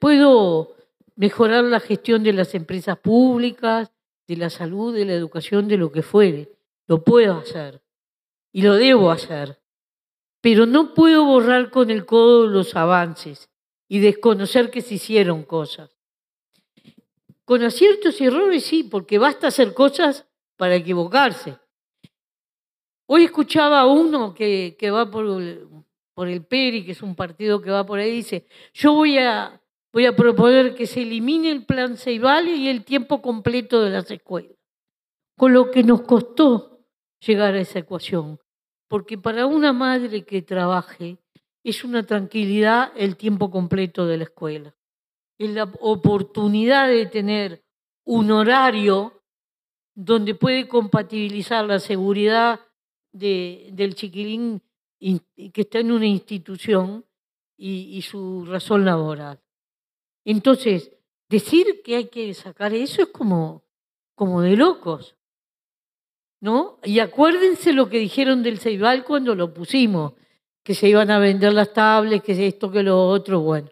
puedo 0.00 0.76
mejorar 1.16 1.64
la 1.64 1.80
gestión 1.80 2.22
de 2.22 2.32
las 2.32 2.54
empresas 2.54 2.98
públicas, 2.98 3.92
de 4.26 4.36
la 4.36 4.50
salud, 4.50 4.94
de 4.94 5.04
la 5.04 5.12
educación, 5.12 5.68
de 5.68 5.76
lo 5.76 5.92
que 5.92 6.02
fuere. 6.02 6.50
Lo 6.86 7.02
puedo 7.02 7.38
hacer 7.38 7.82
y 8.52 8.62
lo 8.62 8.74
debo 8.74 9.10
hacer 9.10 9.62
pero 10.42 10.66
no 10.66 10.92
puedo 10.92 11.24
borrar 11.24 11.70
con 11.70 11.90
el 11.90 12.04
codo 12.04 12.48
los 12.48 12.74
avances 12.74 13.48
y 13.88 14.00
desconocer 14.00 14.70
que 14.70 14.82
se 14.82 14.94
hicieron 14.94 15.44
cosas. 15.44 15.96
Con 17.44 17.62
aciertos 17.62 18.20
y 18.20 18.26
errores 18.26 18.64
sí, 18.64 18.82
porque 18.82 19.18
basta 19.18 19.46
hacer 19.46 19.72
cosas 19.72 20.26
para 20.56 20.74
equivocarse. 20.74 21.56
Hoy 23.06 23.24
escuchaba 23.24 23.80
a 23.80 23.86
uno 23.86 24.34
que, 24.34 24.76
va 24.92 25.08
por, 25.10 25.24
por 26.12 26.28
el 26.28 26.44
PERI, 26.44 26.84
que 26.84 26.92
es 26.92 27.02
un 27.02 27.14
partido 27.14 27.62
que 27.62 27.70
va 27.70 27.86
por 27.86 28.00
ahí, 28.00 28.10
dice, 28.10 28.46
yo 28.74 28.94
voy 28.94 29.18
a, 29.18 29.61
voy 29.92 30.06
a 30.06 30.16
proponer 30.16 30.74
que 30.74 30.86
se 30.86 31.02
elimine 31.02 31.50
el 31.50 31.64
plan 31.64 31.96
Ceibale 31.96 32.54
y 32.54 32.68
el 32.68 32.84
tiempo 32.84 33.20
completo 33.20 33.82
de 33.82 33.90
las 33.90 34.10
escuelas, 34.10 34.56
con 35.36 35.52
lo 35.52 35.70
que 35.70 35.82
nos 35.82 36.02
costó 36.02 36.86
llegar 37.20 37.54
a 37.54 37.60
esa 37.60 37.80
ecuación 37.80 38.38
porque 38.92 39.16
para 39.16 39.46
una 39.46 39.72
madre 39.72 40.26
que 40.26 40.42
trabaje 40.42 41.16
es 41.64 41.82
una 41.82 42.02
tranquilidad 42.02 42.92
el 42.94 43.16
tiempo 43.16 43.50
completo 43.50 44.06
de 44.06 44.18
la 44.18 44.24
escuela. 44.24 44.76
Es 45.38 45.48
la 45.48 45.64
oportunidad 45.80 46.88
de 46.88 47.06
tener 47.06 47.64
un 48.04 48.30
horario 48.30 49.22
donde 49.94 50.34
puede 50.34 50.68
compatibilizar 50.68 51.64
la 51.64 51.78
seguridad 51.78 52.60
del 53.12 53.94
chiquilín 53.94 54.60
que 55.00 55.62
está 55.62 55.78
en 55.78 55.92
una 55.92 56.06
institución 56.06 57.06
y, 57.56 57.96
y 57.96 58.02
su 58.02 58.44
razón 58.44 58.84
laboral. 58.84 59.41
Entonces, 60.24 60.92
decir 61.28 61.82
que 61.84 61.96
hay 61.96 62.08
que 62.08 62.32
sacar 62.34 62.74
eso 62.74 63.02
es 63.02 63.08
como, 63.08 63.64
como 64.14 64.40
de 64.40 64.56
locos. 64.56 65.16
¿no? 66.40 66.78
Y 66.82 66.98
acuérdense 66.98 67.72
lo 67.72 67.88
que 67.88 67.98
dijeron 67.98 68.42
del 68.42 68.58
Ceibal 68.58 69.04
cuando 69.04 69.34
lo 69.34 69.54
pusimos, 69.54 70.14
que 70.64 70.74
se 70.74 70.88
iban 70.88 71.10
a 71.10 71.18
vender 71.18 71.52
las 71.52 71.72
tablets, 71.72 72.24
que 72.24 72.46
esto, 72.46 72.70
que 72.70 72.82
lo 72.82 73.08
otro, 73.08 73.40
bueno, 73.40 73.68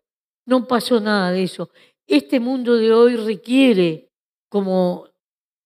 no 0.46 0.66
pasó 0.66 1.00
nada 1.00 1.32
de 1.32 1.42
eso. 1.42 1.70
Este 2.06 2.38
mundo 2.40 2.76
de 2.76 2.92
hoy 2.92 3.16
requiere, 3.16 4.10
como 4.48 5.08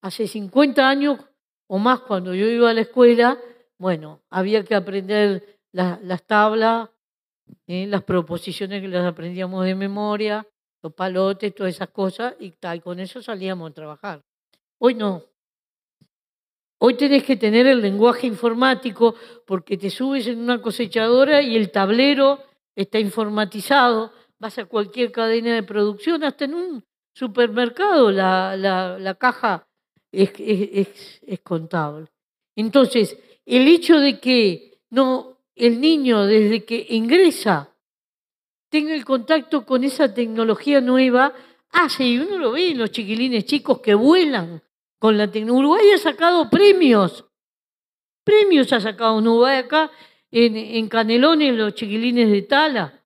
hace 0.00 0.26
50 0.26 0.88
años 0.88 1.18
o 1.66 1.78
más 1.78 2.00
cuando 2.00 2.34
yo 2.34 2.46
iba 2.46 2.70
a 2.70 2.74
la 2.74 2.82
escuela, 2.82 3.38
bueno, 3.78 4.22
había 4.30 4.64
que 4.64 4.74
aprender 4.74 5.60
las 5.72 6.22
tablas 6.26 6.88
¿eh? 7.66 7.86
las 7.86 8.02
proposiciones 8.02 8.80
que 8.80 8.88
las 8.88 9.04
aprendíamos 9.04 9.64
de 9.64 9.74
memoria, 9.74 10.46
los 10.84 10.92
palotes, 10.92 11.54
todas 11.54 11.74
esas 11.74 11.88
cosas, 11.88 12.34
y 12.38 12.50
tal, 12.50 12.82
con 12.82 13.00
eso 13.00 13.22
salíamos 13.22 13.70
a 13.70 13.74
trabajar. 13.74 14.22
Hoy 14.78 14.94
no. 14.94 15.24
Hoy 16.78 16.94
tenés 16.94 17.24
que 17.24 17.36
tener 17.36 17.66
el 17.66 17.80
lenguaje 17.80 18.26
informático 18.26 19.14
porque 19.46 19.78
te 19.78 19.88
subes 19.88 20.26
en 20.26 20.40
una 20.40 20.60
cosechadora 20.60 21.40
y 21.40 21.56
el 21.56 21.70
tablero 21.70 22.40
está 22.76 22.98
informatizado. 22.98 24.12
Vas 24.38 24.58
a 24.58 24.66
cualquier 24.66 25.10
cadena 25.10 25.54
de 25.54 25.62
producción, 25.62 26.22
hasta 26.22 26.44
en 26.44 26.54
un 26.54 26.84
supermercado 27.14 28.10
la, 28.10 28.54
la, 28.56 29.14
caja 29.14 29.66
es, 30.12 30.32
es, 30.38 31.20
es 31.26 31.40
contable. 31.40 32.08
Entonces, 32.56 33.16
el 33.46 33.66
hecho 33.68 33.98
de 33.98 34.20
que 34.20 34.80
no 34.90 35.38
el 35.56 35.80
niño 35.80 36.26
desde 36.26 36.64
que 36.64 36.86
ingresa 36.90 37.73
tenga 38.74 38.92
el 38.92 39.04
contacto 39.04 39.64
con 39.64 39.84
esa 39.84 40.12
tecnología 40.12 40.80
nueva, 40.80 41.32
hace, 41.70 42.08
y 42.08 42.18
uno 42.18 42.38
lo 42.38 42.50
ve 42.50 42.72
en 42.72 42.78
los 42.78 42.90
chiquilines 42.90 43.44
chicos 43.44 43.78
que 43.78 43.94
vuelan 43.94 44.60
con 44.98 45.16
la 45.16 45.30
tecnología. 45.30 45.60
Uruguay 45.60 45.92
ha 45.94 45.98
sacado 45.98 46.50
premios, 46.50 47.24
premios 48.24 48.72
ha 48.72 48.80
sacado 48.80 49.18
Uruguay 49.18 49.58
acá 49.58 49.92
en, 50.28 50.56
en 50.56 50.88
Canelones, 50.88 51.54
los 51.54 51.76
chiquilines 51.76 52.28
de 52.28 52.42
Tala, 52.42 53.00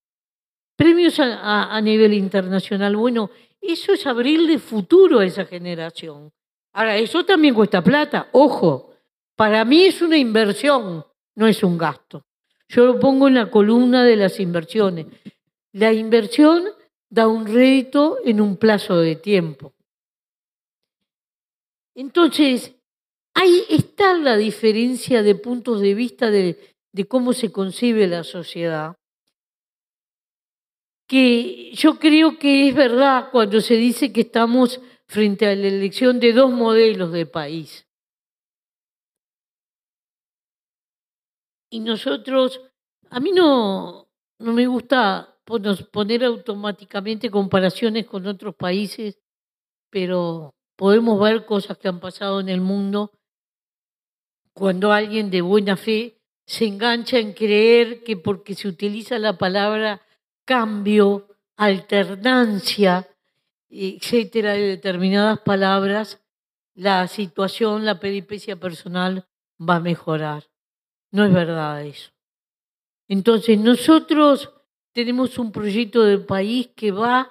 premios 0.74 1.20
a, 1.20 1.76
a 1.76 1.80
nivel 1.82 2.14
internacional. 2.14 2.96
Bueno, 2.96 3.30
eso 3.60 3.92
es 3.92 4.06
abrirle 4.06 4.58
futuro 4.58 5.18
a 5.18 5.26
esa 5.26 5.44
generación. 5.44 6.32
Ahora, 6.72 6.96
eso 6.96 7.26
también 7.26 7.52
cuesta 7.54 7.84
plata, 7.84 8.30
ojo, 8.32 8.94
para 9.36 9.66
mí 9.66 9.84
es 9.84 10.00
una 10.00 10.16
inversión, 10.16 11.04
no 11.34 11.46
es 11.46 11.62
un 11.62 11.76
gasto. 11.76 12.24
Yo 12.70 12.86
lo 12.86 12.98
pongo 12.98 13.28
en 13.28 13.34
la 13.34 13.50
columna 13.50 14.02
de 14.02 14.16
las 14.16 14.40
inversiones. 14.40 15.04
La 15.72 15.92
inversión 15.92 16.64
da 17.10 17.28
un 17.28 17.46
rédito 17.46 18.18
en 18.24 18.40
un 18.40 18.56
plazo 18.56 18.96
de 18.98 19.16
tiempo. 19.16 19.74
Entonces, 21.94 22.74
ahí 23.34 23.64
está 23.68 24.14
la 24.14 24.36
diferencia 24.36 25.22
de 25.22 25.34
puntos 25.34 25.80
de 25.80 25.94
vista 25.94 26.30
de, 26.30 26.76
de 26.92 27.04
cómo 27.06 27.32
se 27.32 27.50
concibe 27.50 28.06
la 28.06 28.24
sociedad. 28.24 28.96
Que 31.08 31.72
yo 31.72 31.98
creo 31.98 32.38
que 32.38 32.68
es 32.68 32.74
verdad 32.74 33.30
cuando 33.32 33.60
se 33.60 33.74
dice 33.74 34.12
que 34.12 34.20
estamos 34.22 34.80
frente 35.06 35.46
a 35.46 35.54
la 35.54 35.66
elección 35.66 36.20
de 36.20 36.32
dos 36.32 36.50
modelos 36.50 37.12
de 37.12 37.26
país. 37.26 37.86
Y 41.70 41.80
nosotros, 41.80 42.60
a 43.10 43.20
mí 43.20 43.32
no, 43.32 44.08
no 44.38 44.52
me 44.52 44.66
gusta 44.66 45.37
poner 45.90 46.24
automáticamente 46.24 47.30
comparaciones 47.30 48.06
con 48.06 48.26
otros 48.26 48.54
países, 48.54 49.18
pero 49.90 50.54
podemos 50.76 51.20
ver 51.20 51.46
cosas 51.46 51.78
que 51.78 51.88
han 51.88 52.00
pasado 52.00 52.40
en 52.40 52.48
el 52.48 52.60
mundo 52.60 53.12
cuando 54.52 54.92
alguien 54.92 55.30
de 55.30 55.40
buena 55.40 55.76
fe 55.76 56.20
se 56.44 56.66
engancha 56.66 57.18
en 57.18 57.32
creer 57.32 58.02
que 58.02 58.16
porque 58.16 58.54
se 58.54 58.68
utiliza 58.68 59.18
la 59.18 59.38
palabra 59.38 60.02
cambio, 60.44 61.28
alternancia, 61.56 63.08
etcétera, 63.70 64.52
de 64.52 64.62
determinadas 64.62 65.40
palabras, 65.40 66.20
la 66.74 67.06
situación, 67.06 67.84
la 67.84 68.00
peripecia 68.00 68.56
personal 68.56 69.26
va 69.60 69.76
a 69.76 69.80
mejorar. 69.80 70.44
No 71.10 71.24
es 71.24 71.32
verdad 71.32 71.84
eso. 71.84 72.10
Entonces 73.08 73.58
nosotros 73.58 74.50
tenemos 74.92 75.38
un 75.38 75.52
proyecto 75.52 76.04
de 76.04 76.18
país 76.18 76.70
que 76.74 76.90
va 76.92 77.30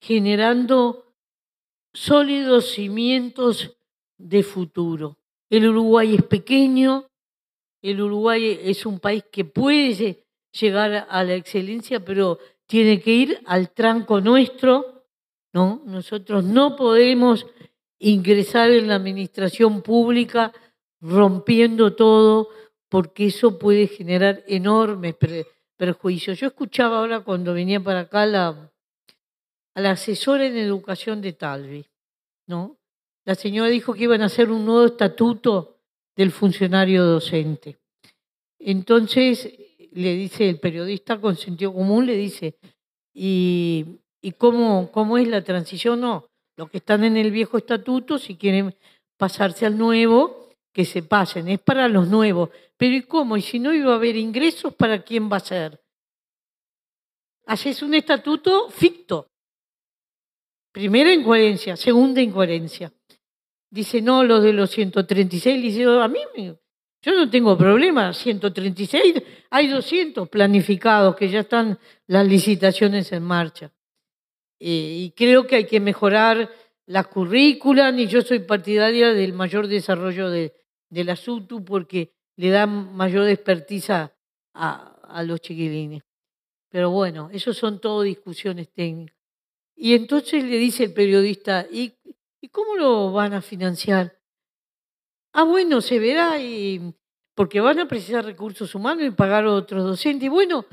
generando 0.00 1.14
sólidos 1.92 2.70
cimientos 2.72 3.76
de 4.18 4.42
futuro. 4.42 5.18
El 5.48 5.68
Uruguay 5.68 6.14
es 6.14 6.22
pequeño, 6.22 7.06
el 7.82 8.00
Uruguay 8.00 8.60
es 8.62 8.86
un 8.86 9.00
país 9.00 9.24
que 9.30 9.44
puede 9.44 10.24
llegar 10.52 11.06
a 11.08 11.24
la 11.24 11.34
excelencia, 11.34 12.04
pero 12.04 12.38
tiene 12.66 13.00
que 13.00 13.12
ir 13.12 13.40
al 13.46 13.70
tranco 13.70 14.20
nuestro, 14.20 15.04
¿no? 15.52 15.82
Nosotros 15.86 16.44
no 16.44 16.76
podemos 16.76 17.46
ingresar 17.98 18.70
en 18.70 18.88
la 18.88 18.94
administración 18.94 19.82
pública 19.82 20.52
rompiendo 21.00 21.94
todo 21.94 22.48
porque 22.88 23.26
eso 23.26 23.58
puede 23.58 23.86
generar 23.86 24.44
enormes 24.46 25.14
perjuicios. 25.80 26.38
Yo 26.38 26.48
escuchaba 26.48 26.98
ahora 26.98 27.20
cuando 27.20 27.54
venía 27.54 27.80
para 27.80 28.00
acá 28.00 28.26
la, 28.26 28.70
a 29.74 29.80
la 29.80 29.92
asesora 29.92 30.44
en 30.44 30.58
educación 30.58 31.22
de 31.22 31.32
Talvi, 31.32 31.86
¿no? 32.46 32.76
La 33.24 33.34
señora 33.34 33.70
dijo 33.70 33.94
que 33.94 34.04
iban 34.04 34.20
a 34.20 34.26
hacer 34.26 34.50
un 34.50 34.66
nuevo 34.66 34.84
estatuto 34.84 35.78
del 36.14 36.32
funcionario 36.32 37.02
docente. 37.04 37.78
Entonces 38.58 39.54
le 39.92 40.14
dice 40.16 40.50
el 40.50 40.60
periodista 40.60 41.18
con 41.18 41.36
sentido 41.36 41.72
común, 41.72 42.04
le 42.04 42.16
dice, 42.16 42.58
¿y, 43.14 44.00
y 44.20 44.32
cómo, 44.32 44.92
cómo 44.92 45.16
es 45.16 45.28
la 45.28 45.42
transición? 45.42 46.02
No, 46.02 46.26
los 46.58 46.68
que 46.68 46.76
están 46.76 47.04
en 47.04 47.16
el 47.16 47.30
viejo 47.30 47.56
estatuto, 47.56 48.18
si 48.18 48.36
quieren 48.36 48.74
pasarse 49.16 49.64
al 49.64 49.78
nuevo, 49.78 50.39
que 50.72 50.84
se 50.84 51.02
pasen, 51.02 51.48
es 51.48 51.60
para 51.60 51.88
los 51.88 52.08
nuevos. 52.08 52.50
Pero 52.76 52.94
¿y 52.94 53.02
cómo? 53.02 53.36
¿Y 53.36 53.42
si 53.42 53.58
no 53.58 53.74
iba 53.74 53.92
a 53.92 53.96
haber 53.96 54.16
ingresos, 54.16 54.74
para 54.74 55.02
quién 55.02 55.30
va 55.30 55.36
a 55.38 55.40
ser? 55.40 55.80
Haces 57.46 57.82
un 57.82 57.94
estatuto 57.94 58.70
ficto. 58.70 59.28
Primera 60.72 61.12
incoherencia, 61.12 61.76
segunda 61.76 62.20
incoherencia. 62.20 62.92
Dice, 63.70 64.00
no, 64.00 64.24
los 64.24 64.42
de 64.42 64.52
los 64.52 64.70
136, 64.70 65.62
dice, 65.62 65.84
a 65.84 66.08
mí 66.08 66.20
yo 67.02 67.14
no 67.14 67.30
tengo 67.30 67.56
problema, 67.56 68.12
136, 68.12 69.22
hay 69.48 69.68
200 69.68 70.28
planificados 70.28 71.16
que 71.16 71.28
ya 71.28 71.40
están 71.40 71.78
las 72.06 72.26
licitaciones 72.26 73.10
en 73.12 73.22
marcha. 73.22 73.72
Eh, 74.58 74.96
y 74.98 75.10
creo 75.12 75.46
que 75.46 75.56
hay 75.56 75.64
que 75.64 75.80
mejorar 75.80 76.50
la 76.86 77.04
currícula, 77.04 77.90
y 77.90 78.06
yo 78.06 78.20
soy 78.20 78.40
partidaria 78.40 79.14
del 79.14 79.32
mayor 79.32 79.66
desarrollo 79.66 80.28
de, 80.28 80.59
de 80.90 81.04
la 81.04 81.16
SUTU 81.16 81.64
porque 81.64 82.12
le 82.36 82.50
da 82.50 82.66
mayor 82.66 83.28
expertiza 83.28 84.12
a, 84.54 85.22
los 85.24 85.40
chiquilines. 85.40 86.02
Pero 86.68 86.90
bueno, 86.90 87.30
eso 87.32 87.52
son 87.52 87.80
todo 87.80 88.02
discusiones 88.02 88.68
técnicas. 88.72 89.16
Y 89.74 89.94
entonces 89.94 90.44
le 90.44 90.58
dice 90.58 90.84
el 90.84 90.92
periodista, 90.92 91.66
¿y, 91.70 91.94
¿y 92.40 92.48
cómo 92.48 92.76
lo 92.76 93.12
van 93.12 93.32
a 93.32 93.42
financiar? 93.42 94.20
Ah, 95.32 95.44
bueno, 95.44 95.80
se 95.80 95.98
verá, 95.98 96.38
y, 96.40 96.94
porque 97.34 97.60
van 97.60 97.78
a 97.78 97.88
precisar 97.88 98.24
recursos 98.24 98.74
humanos 98.74 99.04
y 99.04 99.10
pagar 99.10 99.44
a 99.44 99.52
otros 99.52 99.84
docentes. 99.84 100.26
Y 100.26 100.28
bueno, 100.28 100.66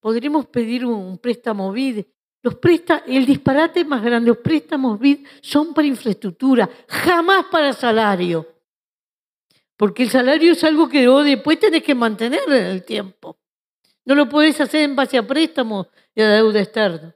podremos 0.00 0.46
pedir 0.46 0.86
un, 0.86 1.18
préstamo 1.18 1.72
BID. 1.72 2.04
Los 2.42 2.56
presta, 2.56 3.04
el 3.06 3.26
disparate 3.26 3.84
más 3.84 4.02
grande, 4.02 4.28
los 4.28 4.38
préstamos 4.38 4.98
BID 4.98 5.26
son 5.40 5.72
para 5.72 5.86
infraestructura, 5.86 6.68
jamás 6.88 7.46
para 7.50 7.72
salario. 7.72 8.53
Porque 9.76 10.04
el 10.04 10.10
salario 10.10 10.52
es 10.52 10.62
algo 10.64 10.88
que 10.88 11.06
después 11.06 11.58
tenés 11.58 11.82
que 11.82 11.94
mantener 11.94 12.42
en 12.46 12.66
el 12.66 12.84
tiempo. 12.84 13.38
No 14.04 14.14
lo 14.14 14.28
podés 14.28 14.60
hacer 14.60 14.82
en 14.82 14.94
base 14.94 15.18
a 15.18 15.26
préstamos 15.26 15.88
y 16.14 16.22
a 16.22 16.28
deuda 16.28 16.60
externa. 16.60 17.14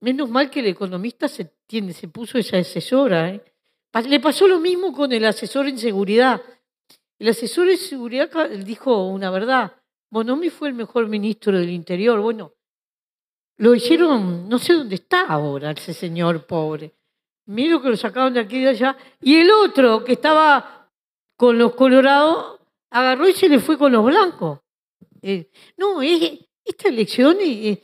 Menos 0.00 0.28
mal 0.28 0.50
que 0.50 0.60
el 0.60 0.66
economista 0.66 1.26
se, 1.26 1.44
tiene, 1.66 1.92
se 1.92 2.08
puso 2.08 2.38
esa 2.38 2.58
asesora. 2.58 3.30
¿eh? 3.30 3.42
Le 4.06 4.20
pasó 4.20 4.46
lo 4.46 4.60
mismo 4.60 4.92
con 4.92 5.12
el 5.12 5.24
asesor 5.24 5.66
en 5.66 5.78
seguridad. 5.78 6.40
El 7.18 7.28
asesor 7.28 7.68
en 7.68 7.78
seguridad 7.78 8.30
dijo 8.64 9.08
una 9.08 9.30
verdad. 9.30 9.72
Bonomi 10.10 10.50
fue 10.50 10.68
el 10.68 10.74
mejor 10.74 11.08
ministro 11.08 11.58
del 11.58 11.70
Interior. 11.70 12.20
Bueno, 12.20 12.54
lo 13.56 13.74
hicieron, 13.74 14.48
no 14.48 14.58
sé 14.58 14.74
dónde 14.74 14.94
está 14.94 15.22
ahora 15.22 15.72
ese 15.72 15.92
señor 15.92 16.46
pobre. 16.46 16.94
Miro 17.48 17.80
que 17.80 17.88
lo 17.88 17.96
sacaron 17.96 18.34
de 18.34 18.40
aquí 18.40 18.56
y 18.56 18.60
de 18.60 18.68
allá. 18.68 18.96
Y 19.22 19.36
el 19.36 19.50
otro, 19.50 20.04
que 20.04 20.12
estaba 20.12 20.90
con 21.34 21.56
los 21.56 21.74
colorados, 21.74 22.60
agarró 22.90 23.26
y 23.26 23.32
se 23.32 23.48
le 23.48 23.58
fue 23.58 23.78
con 23.78 23.90
los 23.90 24.04
blancos. 24.04 24.60
Eh, 25.22 25.48
no, 25.78 26.02
esta 26.02 26.88
elección, 26.88 27.38
eh, 27.40 27.82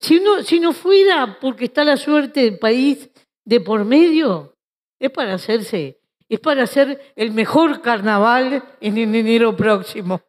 si, 0.00 0.18
uno, 0.18 0.42
si 0.42 0.58
no 0.58 0.72
fuera 0.72 1.38
porque 1.40 1.66
está 1.66 1.84
la 1.84 1.96
suerte 1.96 2.40
del 2.40 2.58
país 2.58 3.08
de 3.44 3.60
por 3.60 3.84
medio, 3.84 4.56
es 4.98 5.10
para 5.10 5.34
hacerse, 5.34 6.00
es 6.28 6.40
para 6.40 6.64
hacer 6.64 7.12
el 7.14 7.30
mejor 7.30 7.80
carnaval 7.82 8.60
en 8.80 8.98
enero 8.98 9.56
próximo. 9.56 10.20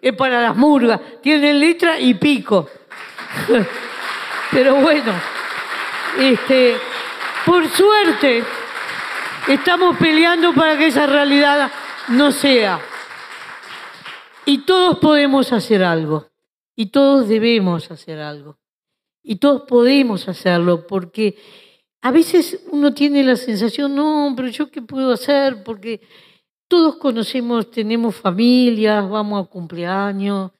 Es 0.00 0.14
para 0.14 0.40
las 0.40 0.56
murgas, 0.56 1.00
tienen 1.20 1.60
letra 1.60 2.00
y 2.00 2.14
pico. 2.14 2.66
Pero 4.50 4.76
bueno, 4.76 5.12
este, 6.18 6.76
por 7.44 7.68
suerte, 7.68 8.44
estamos 9.48 9.96
peleando 9.96 10.52
para 10.54 10.78
que 10.78 10.86
esa 10.86 11.06
realidad 11.06 11.70
no 12.08 12.30
sea. 12.30 12.80
Y 14.44 14.58
todos 14.58 14.98
podemos 14.98 15.52
hacer 15.52 15.82
algo. 15.82 16.28
Y 16.74 16.86
todos 16.86 17.28
debemos 17.28 17.90
hacer 17.90 18.20
algo. 18.20 18.58
Y 19.22 19.36
todos 19.36 19.62
podemos 19.62 20.28
hacerlo, 20.28 20.86
porque 20.86 21.36
a 22.00 22.10
veces 22.10 22.60
uno 22.70 22.92
tiene 22.92 23.22
la 23.22 23.36
sensación, 23.36 23.94
no, 23.94 24.32
pero 24.36 24.48
yo 24.48 24.70
qué 24.70 24.82
puedo 24.82 25.12
hacer, 25.12 25.62
porque 25.62 26.00
todos 26.66 26.96
conocemos, 26.96 27.70
tenemos 27.70 28.16
familias, 28.16 29.08
vamos 29.08 29.44
a 29.44 29.50
cumpleaños, 29.50 30.50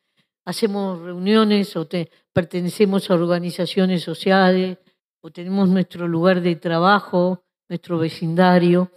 hacemos 0.44 1.00
reuniones 1.00 1.74
o 1.76 1.88
pertenecemos 2.32 3.10
a 3.10 3.14
organizaciones 3.14 4.02
sociales 4.02 4.78
o 5.22 5.30
tenemos 5.30 5.68
nuestro 5.68 6.08
lugar 6.08 6.42
de 6.42 6.56
trabajo, 6.56 7.44
nuestro 7.68 7.96
vecindario. 7.96 8.90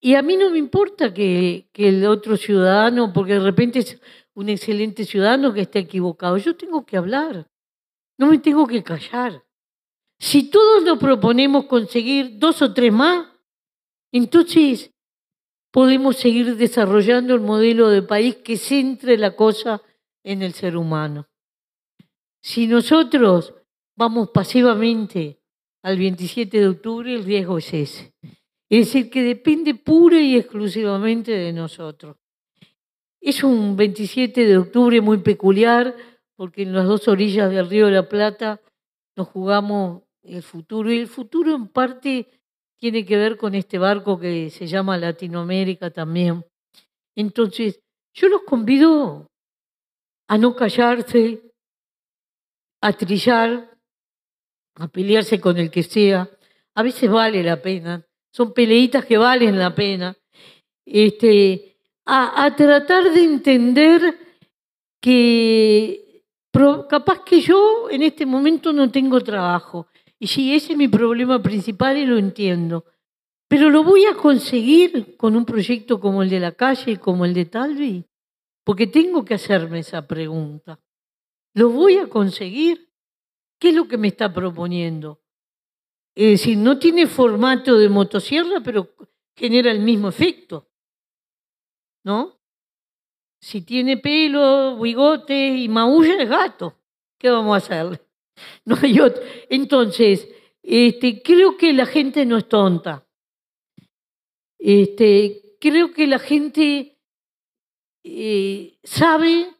Y 0.00 0.14
a 0.14 0.22
mí 0.22 0.36
no 0.36 0.50
me 0.50 0.58
importa 0.58 1.12
que, 1.12 1.68
que, 1.72 1.90
el 1.90 2.06
otro 2.06 2.36
ciudadano, 2.36 3.12
porque 3.12 3.34
de 3.34 3.40
repente 3.40 3.78
es 3.80 4.00
un 4.34 4.48
excelente 4.48 5.04
ciudadano 5.04 5.52
que 5.52 5.60
está 5.60 5.78
equivocado, 5.78 6.38
yo 6.38 6.56
tengo 6.56 6.84
que 6.84 6.96
hablar, 6.96 7.46
no 8.18 8.26
me 8.26 8.38
tengo 8.38 8.66
que 8.66 8.82
callar. 8.82 9.44
Si 10.18 10.50
todos 10.50 10.82
nos 10.82 10.98
proponemos 10.98 11.66
conseguir 11.66 12.38
dos 12.38 12.62
o 12.62 12.72
tres 12.72 12.92
más, 12.92 13.28
entonces 14.12 14.92
podemos 15.70 16.16
seguir 16.16 16.56
desarrollando 16.56 17.34
el 17.34 17.40
modelo 17.40 17.90
de 17.90 18.02
país 18.02 18.36
que 18.36 18.56
centre 18.56 19.18
la 19.18 19.36
cosa 19.36 19.82
en 20.22 20.42
el 20.42 20.54
ser 20.54 20.76
humano. 20.76 21.28
Si 22.40 22.66
nosotros 22.66 23.54
vamos 23.96 24.30
pasivamente 24.30 25.40
al 25.82 25.98
27 25.98 26.58
de 26.58 26.68
octubre, 26.68 27.14
el 27.14 27.24
riesgo 27.24 27.58
es 27.58 27.74
ese. 27.74 28.14
Es 28.70 28.86
decir, 28.86 29.10
que 29.10 29.22
depende 29.22 29.74
pura 29.74 30.20
y 30.20 30.36
exclusivamente 30.36 31.32
de 31.32 31.52
nosotros. 31.52 32.16
Es 33.20 33.44
un 33.44 33.76
27 33.76 34.46
de 34.46 34.58
octubre 34.58 35.00
muy 35.00 35.18
peculiar 35.18 35.94
porque 36.36 36.62
en 36.62 36.72
las 36.72 36.86
dos 36.86 37.06
orillas 37.08 37.50
del 37.50 37.68
río 37.68 37.86
de 37.86 37.92
la 37.92 38.08
Plata 38.08 38.60
nos 39.16 39.28
jugamos 39.28 40.02
el 40.22 40.42
futuro 40.42 40.90
y 40.90 40.98
el 40.98 41.06
futuro 41.06 41.54
en 41.54 41.68
parte 41.68 42.28
tiene 42.76 43.04
que 43.04 43.16
ver 43.16 43.36
con 43.36 43.54
este 43.54 43.78
barco 43.78 44.18
que 44.18 44.50
se 44.50 44.66
llama 44.66 44.98
Latinoamérica 44.98 45.90
también. 45.90 46.44
Entonces, 47.14 47.80
yo 48.12 48.28
los 48.28 48.42
convido 48.42 49.30
a 50.28 50.38
no 50.38 50.54
callarse, 50.56 51.42
a 52.80 52.92
trillar, 52.92 53.73
a 54.76 54.88
pelearse 54.88 55.40
con 55.40 55.58
el 55.58 55.70
que 55.70 55.82
sea. 55.82 56.28
A 56.74 56.82
veces 56.82 57.10
vale 57.10 57.42
la 57.42 57.60
pena. 57.60 58.04
Son 58.32 58.52
peleitas 58.52 59.04
que 59.04 59.16
valen 59.16 59.58
la 59.58 59.74
pena. 59.74 60.16
Este, 60.84 61.78
a, 62.04 62.54
tratar 62.56 63.12
de 63.12 63.22
entender 63.22 64.18
que 65.00 66.22
capaz 66.88 67.24
que 67.24 67.40
yo 67.40 67.88
en 67.90 68.02
este 68.02 68.26
momento 68.26 68.72
no 68.72 68.90
tengo 68.90 69.20
trabajo. 69.20 69.86
Y 70.18 70.26
sí, 70.26 70.54
ese 70.54 70.72
es 70.72 70.78
mi 70.78 70.88
problema 70.88 71.42
principal 71.42 71.96
y 71.96 72.06
lo 72.06 72.18
entiendo. 72.18 72.84
Pero 73.48 73.70
lo 73.70 73.84
voy 73.84 74.06
a 74.06 74.14
conseguir 74.14 75.16
con 75.16 75.36
un 75.36 75.44
proyecto 75.44 76.00
como 76.00 76.22
el 76.22 76.30
de 76.30 76.40
la 76.40 76.52
calle, 76.52 76.98
como 76.98 77.24
el 77.24 77.34
de 77.34 77.44
Talvi. 77.44 78.04
Porque 78.64 78.86
tengo 78.86 79.24
que 79.24 79.34
hacerme 79.34 79.80
esa 79.80 80.06
pregunta. 80.06 80.80
¿Lo 81.54 81.70
voy 81.70 81.98
a 81.98 82.08
conseguir? 82.08 82.83
¿Qué 83.58 83.70
es 83.70 83.74
lo 83.74 83.88
que 83.88 83.98
me 83.98 84.08
está 84.08 84.32
proponiendo? 84.32 85.20
Es 86.14 86.40
decir, 86.40 86.56
no 86.56 86.78
tiene 86.78 87.06
formato 87.06 87.76
de 87.78 87.88
motosierra, 87.88 88.60
pero 88.62 88.94
genera 89.36 89.70
el 89.70 89.80
mismo 89.80 90.08
efecto. 90.08 90.68
¿No? 92.04 92.40
Si 93.40 93.62
tiene 93.62 93.96
pelo, 93.96 94.78
bigote 94.78 95.48
y 95.48 95.68
maulla, 95.68 96.22
es 96.22 96.28
gato. 96.28 96.78
¿Qué 97.18 97.30
vamos 97.30 97.54
a 97.54 97.58
hacerle? 97.58 98.00
No 98.64 98.76
hay 98.82 98.98
otro. 98.98 99.22
Entonces, 99.48 100.28
este, 100.60 101.22
creo 101.22 101.56
que 101.56 101.72
la 101.72 101.86
gente 101.86 102.26
no 102.26 102.36
es 102.36 102.48
tonta. 102.48 103.06
Este, 104.58 105.56
creo 105.60 105.92
que 105.92 106.06
la 106.06 106.18
gente 106.18 106.98
eh, 108.02 108.78
sabe 108.82 109.53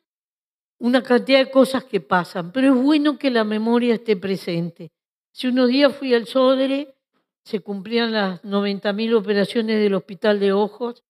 una 0.85 1.03
cantidad 1.03 1.39
de 1.39 1.51
cosas 1.51 1.85
que 1.85 2.03
pasan, 2.03 2.53
pero 2.53 2.75
es 2.75 2.83
bueno 2.83 3.19
que 3.19 3.31
la 3.31 3.43
memoria 3.43 3.95
esté 3.95 4.19
presente. 4.19 4.93
Si 5.33 5.47
unos 5.47 5.69
días 5.69 5.97
fui 5.97 6.13
al 6.13 6.27
Sodre, 6.27 6.95
se 7.43 7.61
cumplían 7.61 8.13
las 8.13 8.43
90.000 8.43 9.15
operaciones 9.15 9.81
del 9.81 9.95
Hospital 9.95 10.39
de 10.41 10.53
Ojos. 10.53 11.03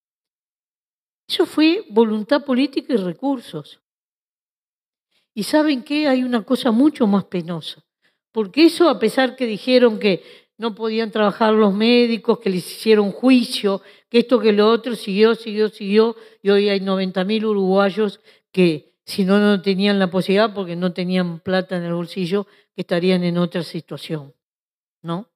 Eso 1.29 1.45
fue 1.45 1.85
voluntad 1.91 2.45
política 2.45 2.95
y 2.95 2.99
recursos. 2.99 3.81
Y 5.35 5.43
saben 5.43 5.83
qué, 5.83 6.07
hay 6.07 6.23
una 6.23 6.45
cosa 6.45 6.71
mucho 6.71 7.09
más 7.09 7.25
penosa, 7.25 7.85
porque 8.31 8.67
eso 8.67 8.89
a 8.89 9.01
pesar 9.01 9.35
que 9.35 9.45
dijeron 9.45 9.99
que 9.99 10.23
no 10.57 10.77
podían 10.77 11.11
trabajar 11.11 11.53
los 11.53 11.75
médicos, 11.75 12.39
que 12.39 12.51
les 12.51 12.65
hicieron 12.65 13.11
juicio, 13.11 13.83
que 14.09 14.19
esto, 14.21 14.39
que 14.39 14.53
lo 14.53 14.71
otro, 14.71 14.95
siguió, 14.95 15.35
siguió, 15.35 15.69
siguió, 15.69 16.15
y 16.43 16.51
hoy 16.51 16.69
hay 16.69 16.79
90.000 16.79 17.45
uruguayos 17.45 18.21
que 18.53 18.94
si 19.05 19.25
no, 19.25 19.39
no 19.39 19.61
tenían 19.61 19.99
la 19.99 20.11
posibilidad 20.11 20.55
porque 20.55 20.77
no 20.77 20.93
tenían 20.93 21.41
plata 21.41 21.77
en 21.77 21.85
el 21.85 21.95
bolsillo, 21.95 22.47
que 22.75 22.83
estarían 22.83 23.23
en 23.23 23.39
otra 23.39 23.63
situación, 23.63 24.35
¿no? 25.03 25.29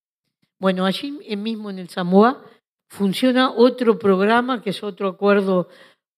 Bueno, 0.59 0.87
allí 0.87 1.13
mismo 1.37 1.71
en 1.71 1.79
el 1.79 1.89
Samoa 1.89 2.45
funciona 2.89 3.51
otro 3.51 3.99
programa, 3.99 4.63
que 4.63 4.71
es 4.71 4.83
otro 4.83 5.09
acuerdo 5.09 5.69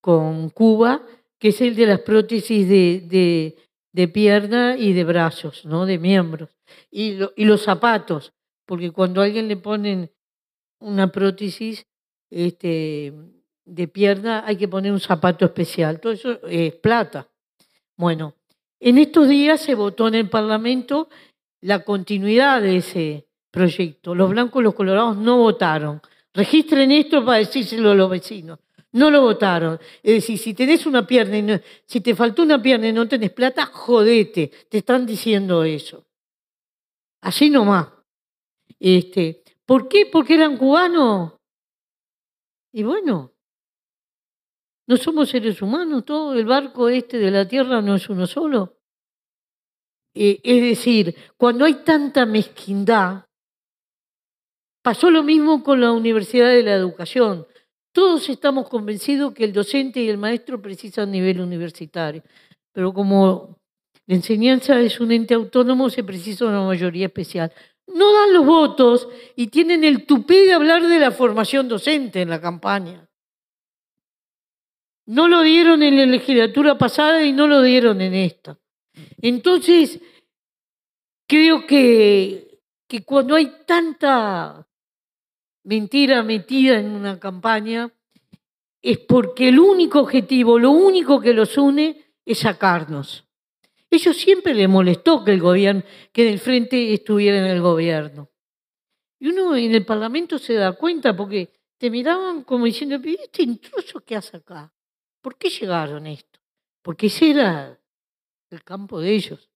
con 0.01 0.48
Cuba, 0.51 1.03
que 1.38 1.48
es 1.48 1.61
el 1.61 1.74
de 1.74 1.86
las 1.86 2.01
prótesis 2.01 2.68
de, 2.68 3.57
de, 3.92 4.09
pierna 4.09 4.76
y 4.78 4.92
de 4.92 5.05
brazos, 5.05 5.64
¿no? 5.64 5.84
De 5.84 5.98
miembros. 5.98 6.51
Y, 6.90 7.18
y 7.36 7.44
los 7.44 7.62
zapatos, 7.62 8.32
porque 8.64 8.92
cuando 8.92 9.20
a 9.20 9.24
alguien 9.24 9.48
le 9.48 9.57
ponen 9.57 10.11
una 10.78 11.12
prótesis 11.12 11.86
este, 12.30 13.12
de 13.64 13.88
pierna 13.88 14.44
hay 14.46 14.57
que 14.57 14.68
poner 14.68 14.92
un 14.92 15.01
zapato 15.01 15.44
especial. 15.44 16.01
Todo 16.01 16.12
eso 16.12 16.40
es 16.46 16.74
plata. 16.76 17.30
Bueno, 18.01 18.34
en 18.80 18.96
estos 18.96 19.28
días 19.28 19.61
se 19.61 19.74
votó 19.74 20.09
en 20.09 20.14
el 20.14 20.30
Parlamento 20.30 21.11
la 21.61 21.84
continuidad 21.84 22.62
de 22.62 22.78
ese 22.78 23.28
proyecto. 23.51 24.14
Los 24.14 24.30
blancos 24.30 24.62
y 24.62 24.64
los 24.64 24.74
colorados 24.74 25.18
no 25.18 25.36
votaron. 25.36 26.01
Registren 26.32 26.92
esto 26.92 27.22
para 27.22 27.40
decírselo 27.40 27.90
a 27.90 27.94
los 27.94 28.09
vecinos. 28.09 28.59
No 28.92 29.11
lo 29.11 29.20
votaron. 29.20 29.78
Es 30.03 30.14
decir, 30.14 30.38
si 30.38 30.55
tenés 30.55 30.86
una 30.86 31.07
pierna 31.07 31.36
y 31.36 31.42
no, 31.42 31.61
si 31.84 32.01
te 32.01 32.14
faltó 32.14 32.42
una 32.42 32.62
pierna 32.62 32.88
y 32.88 32.94
no 32.94 33.07
tenés 33.07 33.32
plata, 33.32 33.66
jodete. 33.66 34.51
Te 34.70 34.78
están 34.78 35.05
diciendo 35.05 35.62
eso. 35.62 36.07
Así 37.20 37.51
nomás. 37.51 37.86
Este, 38.78 39.42
¿Por 39.66 39.88
qué? 39.88 40.07
Porque 40.11 40.36
eran 40.36 40.57
cubanos. 40.57 41.34
Y 42.72 42.82
bueno, 42.82 43.30
no 44.91 44.97
somos 44.97 45.28
seres 45.30 45.62
humanos, 45.62 46.05
todo 46.05 46.34
el 46.34 46.45
barco 46.45 46.88
este 46.88 47.18
de 47.18 47.30
la 47.30 47.47
Tierra 47.47 47.80
no 47.80 47.95
es 47.95 48.11
uno 48.11 48.26
solo. 48.26 48.76
Eh, 50.12 50.41
es 50.43 50.62
decir, 50.62 51.14
cuando 51.36 51.64
hay 51.64 51.74
tanta 51.84 52.26
mezquindad, 52.26 53.26
pasó 54.82 55.09
lo 55.09 55.22
mismo 55.22 55.62
con 55.62 55.80
la 55.80 55.93
Universidad 55.93 56.49
de 56.49 56.64
la 56.64 56.74
Educación. 56.74 57.47
Todos 57.93 58.28
estamos 58.30 58.68
convencidos 58.68 59.32
que 59.32 59.45
el 59.45 59.53
docente 59.53 60.03
y 60.03 60.09
el 60.09 60.18
maestro 60.18 60.61
precisan 60.61 61.12
nivel 61.12 61.41
universitario, 61.41 62.24
pero 62.72 62.93
como 62.93 63.61
la 64.07 64.16
enseñanza 64.16 64.80
es 64.80 64.99
un 64.99 65.12
ente 65.12 65.34
autónomo, 65.34 65.88
se 65.88 66.03
precisa 66.03 66.47
una 66.47 66.64
mayoría 66.64 67.07
especial 67.07 67.53
no 67.95 68.12
dan 68.12 68.32
los 68.32 68.47
votos 68.47 69.09
y 69.36 69.49
tienen 69.49 69.84
el 69.84 70.07
tupé 70.07 70.47
de 70.47 70.53
hablar 70.53 70.86
de 70.86 70.99
la 70.99 71.11
formación 71.11 71.68
docente 71.68 72.22
en 72.22 72.30
la 72.30 72.41
campaña. 72.41 73.09
No 75.11 75.26
lo 75.26 75.42
dieron 75.42 75.82
en 75.82 75.96
la 75.96 76.06
legislatura 76.06 76.78
pasada 76.78 77.24
y 77.24 77.32
no 77.32 77.48
lo 77.48 77.62
dieron 77.62 78.00
en 78.00 78.14
esta. 78.14 78.56
Entonces, 79.20 79.98
creo 81.26 81.66
que, 81.66 82.61
cuando 83.04 83.34
hay 83.34 83.52
tanta 83.66 84.68
mentira 85.64 86.22
metida 86.22 86.78
en 86.78 86.92
una 86.92 87.18
campaña, 87.18 87.92
es 88.80 88.98
porque 88.98 89.48
el 89.48 89.58
único 89.58 89.98
objetivo, 89.98 90.61
lo 90.61 90.70
único 90.70 91.20
que 91.20 91.34
los 91.34 91.58
une 91.58 92.14
es 92.24 92.38
sacarnos. 92.38 93.26
Ellos 93.90 94.16
siempre 94.16 94.54
les 94.54 94.68
molestó 94.68 95.24
que 95.24 95.32
el 95.32 95.40
gobierno, 95.40 95.82
que 96.12 96.24
del 96.24 96.38
frente 96.38 96.94
estuviera 96.94 97.36
en 97.36 97.46
el 97.46 97.61
gobierno. 97.61 98.30
Y 99.18 99.26
uno 99.30 99.56
en 99.56 99.74
el 99.74 99.84
Parlamento 99.84 100.38
se 100.38 100.54
da 100.54 100.70
cuenta 100.74 101.16
porque 101.16 101.52
te 101.78 101.90
miraban 101.90 102.44
como 102.44 102.66
diciendo, 102.66 103.00
este 103.04 103.42
intruso 103.42 104.04
qué 104.04 104.14
hace 104.14 104.36
acá? 104.36 104.72
¿Por 105.20 105.36
qué 105.36 105.50
llegaron 105.50 106.06
esto? 106.06 106.40
Porque 106.82 107.06
ese 107.06 107.30
era 107.30 107.78
el 108.50 108.64
campo 108.64 109.00
de 109.00 109.14
ellos. 109.14 109.50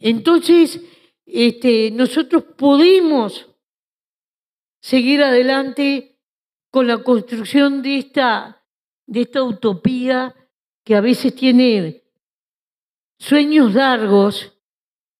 Entonces, 0.00 0.80
este, 1.24 1.90
nosotros 1.90 2.44
podemos 2.56 3.48
seguir 4.80 5.22
adelante 5.22 6.18
con 6.70 6.86
la 6.86 7.02
construcción 7.02 7.82
de 7.82 7.98
esta, 7.98 8.62
de 9.06 9.22
esta 9.22 9.42
utopía 9.42 10.34
que 10.84 10.94
a 10.94 11.00
veces 11.00 11.34
tiene 11.34 12.04
sueños 13.18 13.74
largos, 13.74 14.52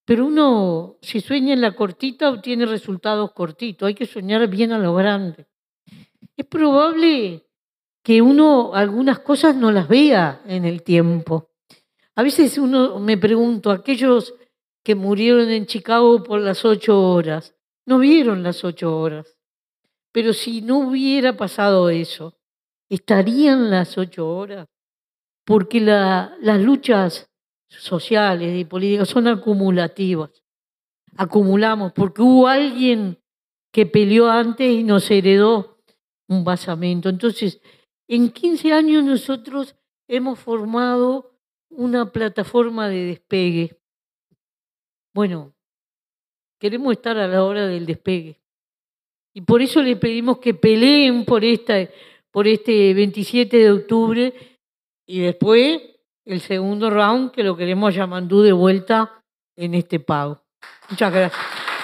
pero 0.05 0.27
uno, 0.27 0.99
si 1.03 1.21
sueña 1.21 1.55
en 1.55 1.61
la 1.61 1.75
cortita, 1.75 2.31
obtiene 2.31 2.67
resultados 2.67 3.33
cortitos. 3.33 3.89
Hay 3.89 3.95
que 3.95 4.07
soñar 4.07 4.47
bien 4.47 4.73
a 4.73 4.79
lo 4.79 4.95
grande. 4.95 5.47
Es 6.37 6.47
probable 6.47 7.46
que 8.07 8.23
uno 8.23 8.73
algunas 8.73 9.19
cosas 9.19 9.57
no 9.57 9.73
las 9.73 9.89
vea 9.89 10.41
en 10.47 10.65
el 10.65 10.85
tiempo. 10.85 11.51
A 12.15 12.23
veces 12.23 12.57
uno 12.57 13.01
me 13.01 13.19
pregunto, 13.19 13.73
aquellos 13.73 14.33
que 14.85 14.95
murieron 14.95 15.51
en 15.51 15.67
Chicago 15.67 16.23
por 16.23 16.41
las 16.41 16.65
ocho 16.65 17.03
horas, 17.03 17.57
no 17.85 17.99
vieron 17.99 18.45
las 18.45 18.63
ocho 18.63 18.97
horas. 18.97 19.37
Pero 20.13 20.33
si 20.33 20.63
no 20.63 20.79
hubiera 20.79 21.37
pasado 21.37 21.91
eso, 21.91 22.39
¿estarían 22.89 23.73
las 23.73 23.99
ocho 23.99 24.29
horas? 24.29 24.69
Porque 25.45 25.81
las 25.81 26.61
luchas 26.61 27.29
sociales 27.69 28.57
y 28.57 28.67
políticas 28.67 29.09
son 29.09 29.27
acumulativas. 29.27 30.31
Acumulamos, 31.17 31.93
porque 31.93 32.23
hubo 32.23 32.47
alguien 32.47 33.19
que 33.73 33.85
peleó 33.85 34.31
antes 34.31 34.71
y 34.71 34.85
nos 34.85 35.11
heredó 35.11 35.81
un 36.29 36.45
basamento. 36.45 37.09
Entonces, 37.09 37.61
en 38.09 38.31
15 38.31 38.73
años 38.73 39.05
nosotros 39.05 39.77
hemos 40.09 40.39
formado 40.39 41.37
una 41.71 42.13
plataforma 42.13 42.89
de 42.89 43.05
despegue. 43.05 43.77
Bueno, 45.15 45.55
queremos 46.59 46.93
estar 46.93 47.17
a 47.19 47.27
la 47.27 47.45
hora 47.45 47.67
del 47.67 47.87
despegue. 47.87 48.41
Y 49.35 49.43
por 49.43 49.61
eso 49.61 49.83
le 49.83 49.97
pedimos 49.97 50.39
que 50.39 50.55
peleen 50.55 51.25
por, 51.25 51.45
esta, 51.45 51.75
por 52.31 52.47
este 52.47 52.95
27 52.95 53.57
de 53.57 53.71
octubre 53.71 54.35
y 55.07 55.21
después 55.21 55.83
el 56.25 56.41
segundo 56.41 56.91
round 56.91 57.31
que 57.33 57.43
lo 57.43 57.57
queremos 57.57 57.95
llamando 57.95 58.43
de 58.43 58.53
vuelta 58.53 59.23
en 59.55 59.75
este 59.75 60.01
pago. 60.01 60.43
Muchas 60.89 61.13
gracias. 61.13 61.76